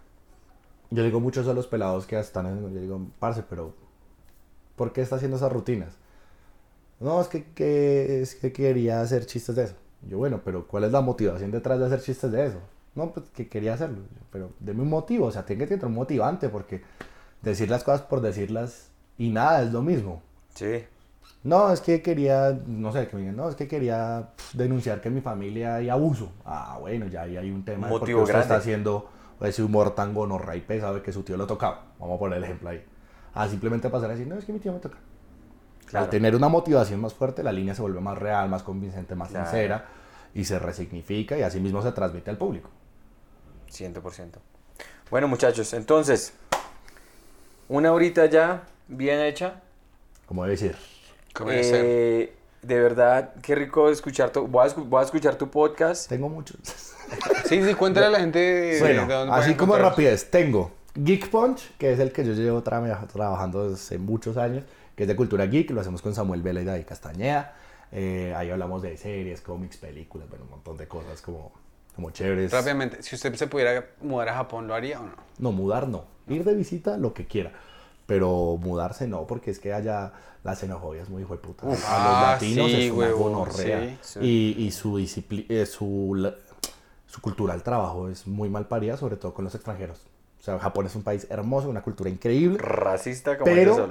Yo 0.92 1.04
digo 1.04 1.20
muchos 1.20 1.48
a 1.48 1.54
los 1.54 1.66
pelados 1.66 2.06
que 2.06 2.20
están 2.20 2.46
en, 2.46 2.74
yo 2.74 2.80
digo, 2.80 3.02
parce, 3.20 3.44
pero 3.50 3.74
¿por 4.76 4.94
qué 4.94 5.02
está 5.02 5.16
haciendo 5.16 5.38
esas 5.38 5.52
rutinas? 5.52 5.94
No, 7.00 7.20
es 7.20 7.28
que, 7.28 7.46
que- 7.54 8.22
es 8.22 8.36
que 8.36 8.52
quería 8.54 9.02
hacer 9.02 9.26
chistes 9.26 9.56
de 9.56 9.64
eso. 9.64 9.76
Yo, 10.08 10.18
bueno, 10.20 10.42
pero 10.46 10.68
¿cuál 10.68 10.84
es 10.84 10.92
la 10.92 11.02
motivación 11.02 11.50
detrás 11.52 11.80
de 11.80 11.86
hacer 11.88 12.02
chistes 12.02 12.32
de 12.32 12.46
eso? 12.46 12.60
No, 12.96 13.12
pues 13.12 13.30
que 13.30 13.48
quería 13.48 13.74
hacerlo. 13.74 14.00
Pero 14.32 14.52
deme 14.60 14.82
un 14.82 14.90
motivo, 14.90 15.28
o 15.28 15.32
sea, 15.32 15.46
tiene 15.46 15.64
que 15.64 15.76
tener 15.76 15.86
un 15.86 15.94
motivante, 15.96 16.50
porque 16.50 16.82
decir 17.42 17.70
las 17.70 17.84
cosas 17.84 18.02
por 18.02 18.22
decirlas 18.22 18.90
y 19.18 19.30
nada 19.30 19.64
es 19.64 19.72
lo 19.72 19.82
mismo. 19.82 20.22
Sí. 20.54 20.84
No, 21.44 21.72
es 21.74 21.82
que 21.82 22.02
quería, 22.02 22.58
no 22.68 22.92
sé, 22.94 23.08
que 23.08 23.16
me 23.16 23.22
digan, 23.24 23.36
no, 23.36 23.50
es 23.50 23.56
que 23.56 23.68
quería 23.68 24.30
denunciar 24.54 25.02
que 25.02 25.10
en 25.10 25.16
mi 25.16 25.22
familia 25.22 25.76
hay 25.76 25.90
abuso. 25.90 26.32
Ah, 26.46 26.78
bueno, 26.80 27.08
ya 27.08 27.24
ahí 27.24 27.36
hay 27.36 27.52
un 27.52 27.66
tema 27.66 27.88
de 27.88 27.92
por 27.92 28.00
qué 28.02 28.14
Motivo 28.14 28.22
usted 28.24 28.40
está 28.40 28.56
haciendo 28.56 29.10
ese 29.42 29.62
humor 29.62 29.94
tan 29.94 30.14
gonorra 30.14 30.56
y 30.56 30.62
pesado 30.62 30.96
de 30.96 31.02
que 31.02 31.12
su 31.12 31.24
tío 31.24 31.36
lo 31.36 31.46
tocaba. 31.46 31.86
Vamos 32.00 32.16
a 32.16 32.20
poner 32.20 32.38
el 32.38 32.46
ejemplo 32.46 32.70
ahí. 32.70 32.82
Ah, 33.34 33.48
simplemente 33.50 33.90
pasar 33.90 34.10
a 34.10 34.14
decir, 34.14 34.28
no, 34.28 34.36
es 34.38 34.46
que 34.46 34.54
mi 34.54 34.60
tío 34.60 34.72
me 34.72 34.80
toca. 34.80 34.98
Claro. 35.88 36.06
Al 36.06 36.10
tener 36.10 36.36
una 36.36 36.48
motivación 36.48 37.02
más 37.02 37.14
fuerte, 37.14 37.44
la 37.44 37.52
línea 37.52 37.76
se 37.76 37.82
vuelve 37.82 38.00
más 38.00 38.18
real, 38.18 38.48
más 38.48 38.64
convincente, 38.64 39.16
más 39.16 39.30
Claro. 39.30 39.46
sincera 39.46 39.86
y 40.34 40.46
se 40.46 40.60
resignifica 40.60 41.38
y 41.38 41.42
así 41.42 41.60
mismo 41.60 41.82
se 41.82 41.92
transmite 41.92 42.30
al 42.30 42.38
público. 42.38 42.70
100%. 43.74 44.30
Bueno, 45.10 45.28
muchachos, 45.28 45.74
entonces, 45.74 46.34
una 47.70 47.92
horita 47.94 48.26
ya 48.26 48.64
bien 48.88 49.20
hecha. 49.20 49.62
Como 50.26 50.44
debe 50.44 50.58
ser. 50.58 50.76
Como 51.34 51.50
debe 51.52 51.64
ser. 51.64 51.82
Eh, 51.86 52.34
de 52.62 52.80
verdad, 52.80 53.34
qué 53.42 53.56
rico 53.56 53.90
escuchar 53.90 54.30
tu, 54.32 54.48
voy, 54.48 54.66
a, 54.66 54.70
escu- 54.72 54.88
voy 54.88 55.02
a 55.02 55.06
escuchar 55.06 55.36
tu 55.36 55.50
podcast. 55.50 56.08
Tengo 56.08 56.30
muchos. 56.30 56.58
Sí, 57.46 57.62
sí, 57.64 57.74
cuéntale 57.76 58.06
a 58.08 58.10
la 58.10 58.20
gente 58.20 58.40
de, 58.40 58.80
bueno, 58.80 59.06
de 59.06 59.14
dónde 59.14 59.36
así 59.36 59.54
como 59.56 59.78
rapidez, 59.78 60.32
tengo 60.32 60.72
Geek 60.96 61.30
Punch, 61.30 61.76
que 61.78 61.92
es 61.92 62.00
el 62.00 62.12
que 62.12 62.24
yo 62.26 62.34
llevo 62.34 62.64
tra- 62.64 63.08
trabajando 63.08 63.70
desde 63.70 63.98
muchos 63.98 64.38
años, 64.38 64.64
que 64.96 65.04
es 65.04 65.08
de 65.08 65.16
cultura 65.16 65.46
geek, 65.46 65.70
lo 65.72 65.82
hacemos 65.82 66.02
con 66.02 66.16
Samuel 66.16 66.42
Vela 66.42 66.62
y 66.62 66.66
David 66.66 66.86
Castañeda. 66.88 67.56
Eh, 67.92 68.34
ahí 68.36 68.50
hablamos 68.50 68.82
de 68.82 68.98
series, 68.98 69.42
cómics, 69.42 69.78
películas, 69.78 70.28
bueno, 70.30 70.46
un 70.46 70.52
montón 70.52 70.78
de 70.78 70.88
cosas 70.88 71.22
como, 71.22 71.52
como 71.96 72.12
chéveres. 72.12 72.52
Rápidamente, 72.52 73.04
si 73.04 73.16
usted 73.16 73.34
se 73.36 73.48
pudiera 73.48 73.86
mudar 74.02 74.30
a 74.30 74.36
Japón, 74.36 74.68
¿lo 74.68 74.74
haría 74.74 75.00
o 75.00 75.04
no? 75.04 75.14
No, 75.40 75.52
mudar 75.52 75.88
no. 75.88 76.06
Ir 76.28 76.44
de 76.44 76.56
visita, 76.56 76.98
lo 76.98 77.14
que 77.14 77.26
quiera. 77.26 77.52
Pero 78.06 78.58
mudarse 78.58 79.08
no, 79.08 79.26
porque 79.28 79.52
es 79.52 79.60
que 79.60 79.74
allá 79.74 80.12
la 80.44 80.56
xenofobia 80.56 81.02
es 81.04 81.10
muy 81.10 81.22
hijo 81.24 81.34
de 81.34 81.40
puta. 81.40 81.66
Uf, 81.66 81.86
a 81.86 81.96
ah, 81.96 82.12
los 82.12 82.22
latinos 82.22 82.72
sí, 82.72 82.88
es 82.88 82.92
una 82.92 83.00
huevón, 83.06 83.34
gonorrea. 83.34 83.98
sí. 84.02 84.20
Y, 84.22 84.56
y 84.66 84.72
su 84.72 84.98
disciplina, 84.98 85.66
su, 85.66 86.14
la- 86.16 86.36
su 87.08 87.22
cultura 87.22 87.54
al 87.54 87.64
trabajo 87.64 88.10
es 88.10 88.28
muy 88.28 88.50
mal 88.50 88.68
parida, 88.68 88.98
sobre 88.98 89.16
todo 89.16 89.34
con 89.34 89.46
los 89.46 89.56
extranjeros. 89.56 90.02
O 90.40 90.44
sea, 90.44 90.60
Japón 90.60 90.86
es 90.88 90.96
un 90.96 91.04
país 91.04 91.28
hermoso, 91.30 91.70
una 91.70 91.82
cultura 91.82 92.10
increíble. 92.10 92.58
Racista 92.58 93.38
como 93.38 93.54
Pero-. 93.54 93.90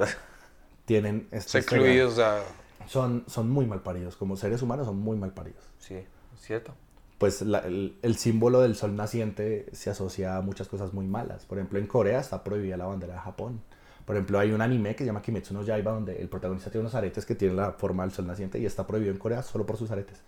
Tienen 0.84 1.28
estos 1.30 1.52
Secluidos, 1.52 2.14
o 2.14 2.16
sea, 2.16 2.42
Son, 2.88 3.24
son 3.28 3.48
muy 3.48 3.64
mal 3.64 3.80
paridos. 3.80 4.16
Como 4.16 4.36
seres 4.36 4.60
humanos 4.60 4.86
son 4.86 4.98
muy 4.98 5.16
mal 5.16 5.32
paridos. 5.32 5.62
Sí, 5.78 6.04
cierto. 6.38 6.74
Pues 7.22 7.42
la- 7.42 7.60
el, 7.60 7.96
el 8.02 8.16
símbolo 8.16 8.60
del 8.60 8.74
sol 8.74 8.96
naciente 8.96 9.66
se 9.72 9.90
asocia 9.90 10.36
a 10.36 10.42
muchas 10.42 10.68
cosas 10.68 10.92
muy 10.92 11.06
malas. 11.06 11.46
Por 11.46 11.58
ejemplo, 11.58 11.78
en 11.78 11.86
Corea 11.86 12.20
está 12.20 12.42
prohibida 12.44 12.76
la 12.76 12.86
bandera 12.86 13.14
de 13.14 13.20
Japón. 13.20 13.60
Por 14.04 14.16
ejemplo, 14.16 14.38
hay 14.40 14.50
un 14.52 14.60
anime 14.60 14.96
que 14.96 15.04
se 15.04 15.06
llama 15.06 15.22
Kimetsu 15.22 15.54
no 15.54 15.62
Yaiba 15.62 15.92
donde 15.92 16.20
el 16.20 16.28
protagonista 16.28 16.70
tiene 16.70 16.82
unos 16.82 16.94
aretes 16.96 17.24
que 17.24 17.36
tienen 17.36 17.56
la 17.56 17.72
forma 17.72 18.02
del 18.02 18.12
sol 18.12 18.26
naciente 18.26 18.58
y 18.58 18.66
está 18.66 18.86
prohibido 18.86 19.12
en 19.12 19.18
Corea 19.18 19.42
solo 19.42 19.64
por 19.66 19.76
sus 19.76 19.90
aretes. 19.92 20.18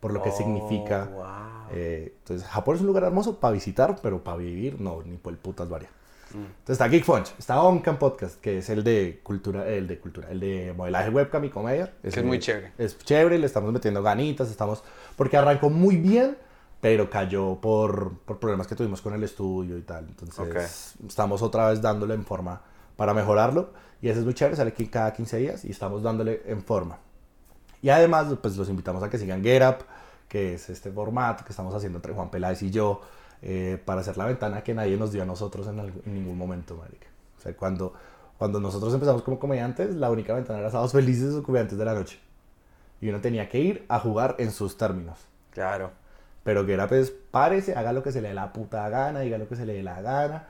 Por 0.00 0.12
lo 0.12 0.22
que 0.22 0.30
Oh, 0.30 0.36
significa... 0.36 1.04
wow. 1.04 1.68
eh, 1.70 2.14
entonces, 2.18 2.46
Japón 2.48 2.74
es 2.76 2.80
un 2.82 2.88
lugar 2.88 3.04
hermoso 3.04 3.38
para 3.40 3.52
visitar, 3.52 3.96
pero 4.02 4.24
para 4.24 4.38
vivir, 4.38 4.80
no, 4.80 5.02
ni 5.04 5.16
por 5.18 5.32
el 5.32 5.38
putas 5.38 5.68
varia. 5.68 5.90
Mm. 6.34 6.44
Entonces 6.44 6.72
está 6.74 6.88
Geek 6.88 7.04
Punch, 7.04 7.34
está 7.38 7.62
Oncam 7.62 7.98
Podcast, 7.98 8.40
que 8.40 8.58
es 8.58 8.68
el 8.70 8.84
de 8.84 9.20
cultura, 9.22 9.68
el 9.68 9.86
de 9.86 9.98
cultura, 9.98 10.28
el 10.30 10.40
de 10.40 10.74
modelaje 10.76 11.10
webcam 11.10 11.44
y 11.44 11.50
comedia. 11.50 11.92
es 12.02 12.14
Ese 12.14 12.22
muy 12.22 12.38
chévere. 12.38 12.72
Es 12.78 12.98
chévere, 12.98 13.38
le 13.38 13.46
estamos 13.46 13.72
metiendo 13.72 14.02
ganitas, 14.02 14.50
estamos... 14.50 14.82
Porque 15.16 15.36
arrancó 15.36 15.70
muy 15.70 15.96
bien, 15.96 16.36
pero 16.80 17.08
cayó 17.08 17.60
por, 17.60 18.18
por 18.24 18.38
problemas 18.38 18.66
que 18.66 18.74
tuvimos 18.74 19.00
con 19.00 19.14
el 19.14 19.22
estudio 19.22 19.78
y 19.78 19.82
tal. 19.82 20.06
Entonces 20.08 20.94
estamos 21.06 21.42
otra 21.42 21.68
vez 21.68 21.80
dándole 21.80 22.14
en 22.14 22.24
forma 22.24 22.60
para 22.96 23.14
mejorarlo. 23.14 23.72
Y 24.00 24.08
ese 24.08 24.18
es 24.18 24.24
muy 24.24 24.34
chévere, 24.34 24.56
sale 24.56 24.70
aquí 24.70 24.88
cada 24.88 25.12
15 25.12 25.36
días 25.38 25.64
y 25.64 25.70
estamos 25.70 26.02
dándole 26.02 26.42
en 26.46 26.62
forma. 26.62 26.98
Y 27.82 27.90
además, 27.90 28.26
pues 28.40 28.56
los 28.56 28.68
invitamos 28.68 29.02
a 29.02 29.10
que 29.10 29.18
sigan 29.18 29.42
Get 29.42 29.62
Up, 29.62 29.84
que 30.28 30.54
es 30.54 30.70
este 30.70 30.90
formato 30.90 31.44
que 31.44 31.50
estamos 31.50 31.74
haciendo 31.74 31.98
entre 31.98 32.12
Juan 32.14 32.30
Peláez 32.30 32.62
y 32.62 32.70
yo, 32.70 33.00
eh, 33.42 33.80
para 33.84 34.02
hacer 34.02 34.16
la 34.16 34.26
ventana 34.26 34.62
que 34.62 34.72
nadie 34.72 34.96
nos 34.96 35.10
dio 35.12 35.22
a 35.22 35.26
nosotros 35.26 35.66
en, 35.66 35.78
en 35.78 36.14
ningún 36.14 36.38
momento, 36.38 36.76
marica. 36.76 37.08
O 37.38 37.42
sea, 37.42 37.56
cuando, 37.56 37.92
cuando 38.38 38.60
nosotros 38.60 38.94
empezamos 38.94 39.22
como 39.22 39.38
comediantes, 39.38 39.96
la 39.96 40.10
única 40.10 40.32
ventana 40.32 40.60
era 40.60 40.70
Sábados 40.70 40.92
Felices 40.92 41.34
o 41.34 41.42
Comediantes 41.42 41.76
de 41.76 41.84
la 41.84 41.94
Noche. 41.94 42.20
Y 43.00 43.08
uno 43.08 43.20
tenía 43.20 43.48
que 43.48 43.58
ir 43.58 43.84
a 43.88 43.98
jugar 43.98 44.36
en 44.38 44.52
sus 44.52 44.76
términos. 44.76 45.18
Claro. 45.50 45.90
Pero 46.44 46.64
Get 46.64 46.80
Up 46.80 46.92
es, 46.92 47.10
párese, 47.10 47.74
haga 47.74 47.92
lo 47.92 48.02
que 48.02 48.12
se 48.12 48.22
le 48.22 48.28
dé 48.28 48.34
la 48.34 48.52
puta 48.52 48.88
gana, 48.88 49.20
diga 49.20 49.38
lo 49.38 49.48
que 49.48 49.56
se 49.56 49.66
le 49.66 49.74
dé 49.74 49.82
la 49.82 50.00
gana. 50.00 50.46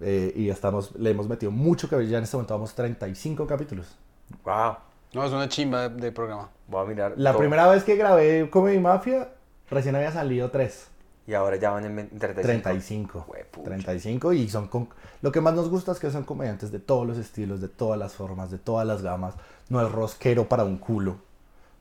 Eh, 0.00 0.32
y 0.36 0.48
estamos, 0.48 0.94
le 0.94 1.10
hemos 1.10 1.28
metido 1.28 1.50
mucho 1.50 1.88
que 1.88 2.06
ya 2.06 2.18
en 2.18 2.24
este 2.24 2.36
momento 2.36 2.54
vamos 2.54 2.72
35 2.74 3.46
capítulos. 3.48 3.96
Wow. 4.44 4.76
No, 5.12 5.24
es 5.24 5.32
una 5.32 5.48
chimba 5.48 5.88
de, 5.88 6.00
de 6.00 6.12
programa. 6.12 6.50
Voy 6.68 6.84
a 6.84 6.88
mirar. 6.88 7.14
La 7.16 7.32
todo. 7.32 7.40
primera 7.40 7.66
vez 7.66 7.82
que 7.82 7.96
grabé 7.96 8.48
Comedy 8.48 8.78
Mafia, 8.78 9.30
recién 9.70 9.96
había 9.96 10.12
salido 10.12 10.50
3. 10.50 10.88
Y 11.28 11.34
ahora 11.34 11.56
ya 11.56 11.68
van 11.70 11.84
en 11.84 12.08
35. 12.08 12.42
35. 12.42 13.26
Huepucha. 13.28 13.64
35 13.66 14.32
y 14.32 14.48
son 14.48 14.66
con... 14.68 14.88
Lo 15.20 15.30
que 15.30 15.42
más 15.42 15.52
nos 15.52 15.68
gusta 15.68 15.92
es 15.92 15.98
que 15.98 16.10
son 16.10 16.24
comediantes 16.24 16.72
de 16.72 16.78
todos 16.78 17.06
los 17.06 17.18
estilos, 17.18 17.60
de 17.60 17.68
todas 17.68 17.98
las 17.98 18.14
formas, 18.14 18.50
de 18.50 18.56
todas 18.56 18.86
las 18.86 19.02
gamas. 19.02 19.34
No 19.68 19.84
es 19.86 19.92
rosquero 19.92 20.48
para 20.48 20.64
un 20.64 20.78
culo. 20.78 21.16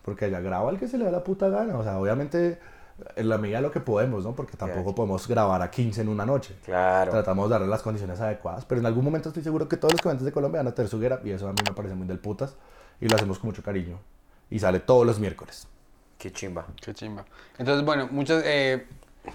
Porque 0.04 0.26
allá 0.26 0.42
graba 0.42 0.70
el 0.70 0.78
que 0.78 0.90
se 0.90 0.98
le 0.98 1.06
da 1.06 1.12
la 1.12 1.24
puta 1.24 1.48
gana. 1.48 1.78
O 1.78 1.84
sea, 1.84 1.98
obviamente 1.98 2.60
en 3.16 3.30
la 3.30 3.38
medida 3.38 3.60
de 3.60 3.62
lo 3.62 3.72
que 3.72 3.80
podemos, 3.80 4.26
¿no? 4.26 4.36
Porque 4.36 4.58
tampoco 4.58 4.82
Claro. 4.84 4.96
podemos 4.96 5.26
grabar 5.30 5.62
a 5.62 5.72
15 5.72 6.02
en 6.02 6.10
una 6.10 6.26
noche. 6.26 6.54
Claro. 6.66 7.12
Tratamos 7.12 7.48
de 7.48 7.54
darle 7.54 7.68
las 7.68 7.84
condiciones 7.84 8.20
adecuadas. 8.20 8.66
Pero 8.66 8.82
en 8.82 8.86
algún 8.88 9.06
momento 9.06 9.30
estoy 9.30 9.44
seguro 9.44 9.70
que 9.70 9.78
todos 9.78 9.94
los 9.94 10.02
comediantes 10.02 10.26
de 10.26 10.34
Colombia 10.34 10.60
van 10.60 10.68
a 10.68 10.76
tener 10.76 10.90
su 10.90 10.98
up, 10.98 11.22
y 11.24 11.32
eso 11.32 11.48
a 11.48 11.54
mí 11.54 11.60
me 11.66 11.74
parece 11.74 11.96
muy 11.96 12.06
del 12.06 12.20
putas. 12.20 12.56
Y 13.00 13.08
lo 13.08 13.16
hacemos 13.16 13.40
con 13.40 13.50
mucho 13.52 13.64
cariño. 13.64 13.98
Y 14.50 14.60
sale 14.60 14.82
todos 14.82 15.06
los 15.06 15.20
miércoles. 15.22 15.68
Qué 16.18 16.32
chimba. 16.32 16.66
Qué 16.82 16.94
chimba. 16.94 17.24
Entonces, 17.58 17.86
bueno, 17.86 18.08
muchas, 18.12 18.42
eh, 18.46 18.88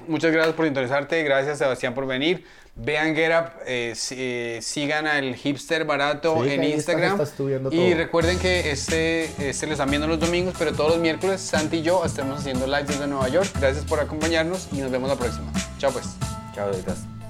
muchas 0.08 0.32
gracias 0.32 0.54
por 0.54 0.66
interesarte. 0.66 1.22
Gracias, 1.22 1.58
Sebastián, 1.58 1.94
por 1.94 2.06
venir. 2.06 2.44
Vean 2.74 3.14
Get 3.14 3.30
Up, 3.38 3.50
eh, 3.66 3.94
eh, 4.12 4.58
sigan 4.62 5.06
al 5.06 5.34
hipster 5.34 5.84
barato 5.84 6.42
Sí, 6.42 6.52
en 6.52 6.64
Instagram. 6.64 7.20
y 7.70 7.90
todo. 7.90 7.96
recuerden 7.98 8.38
que 8.38 8.70
este, 8.70 9.24
este 9.46 9.66
lo 9.66 9.72
están 9.72 9.90
viendo 9.90 10.06
los 10.08 10.18
domingos, 10.18 10.54
pero 10.58 10.72
todos 10.72 10.92
los 10.92 10.98
miércoles 10.98 11.42
Santi 11.42 11.78
y 11.78 11.82
yo 11.82 12.02
estamos 12.02 12.40
haciendo 12.40 12.66
live 12.66 12.84
desde 12.84 13.06
Nueva 13.06 13.28
York. 13.28 13.50
Gracias 13.60 13.84
por 13.84 14.00
acompañarnos 14.00 14.68
y 14.72 14.76
nos 14.76 14.90
vemos 14.90 15.10
la 15.10 15.16
próxima. 15.16 15.52
Chao, 15.78 15.92
pues. 15.92 16.06
Chao, 16.54 16.68
Doritas. 16.70 17.21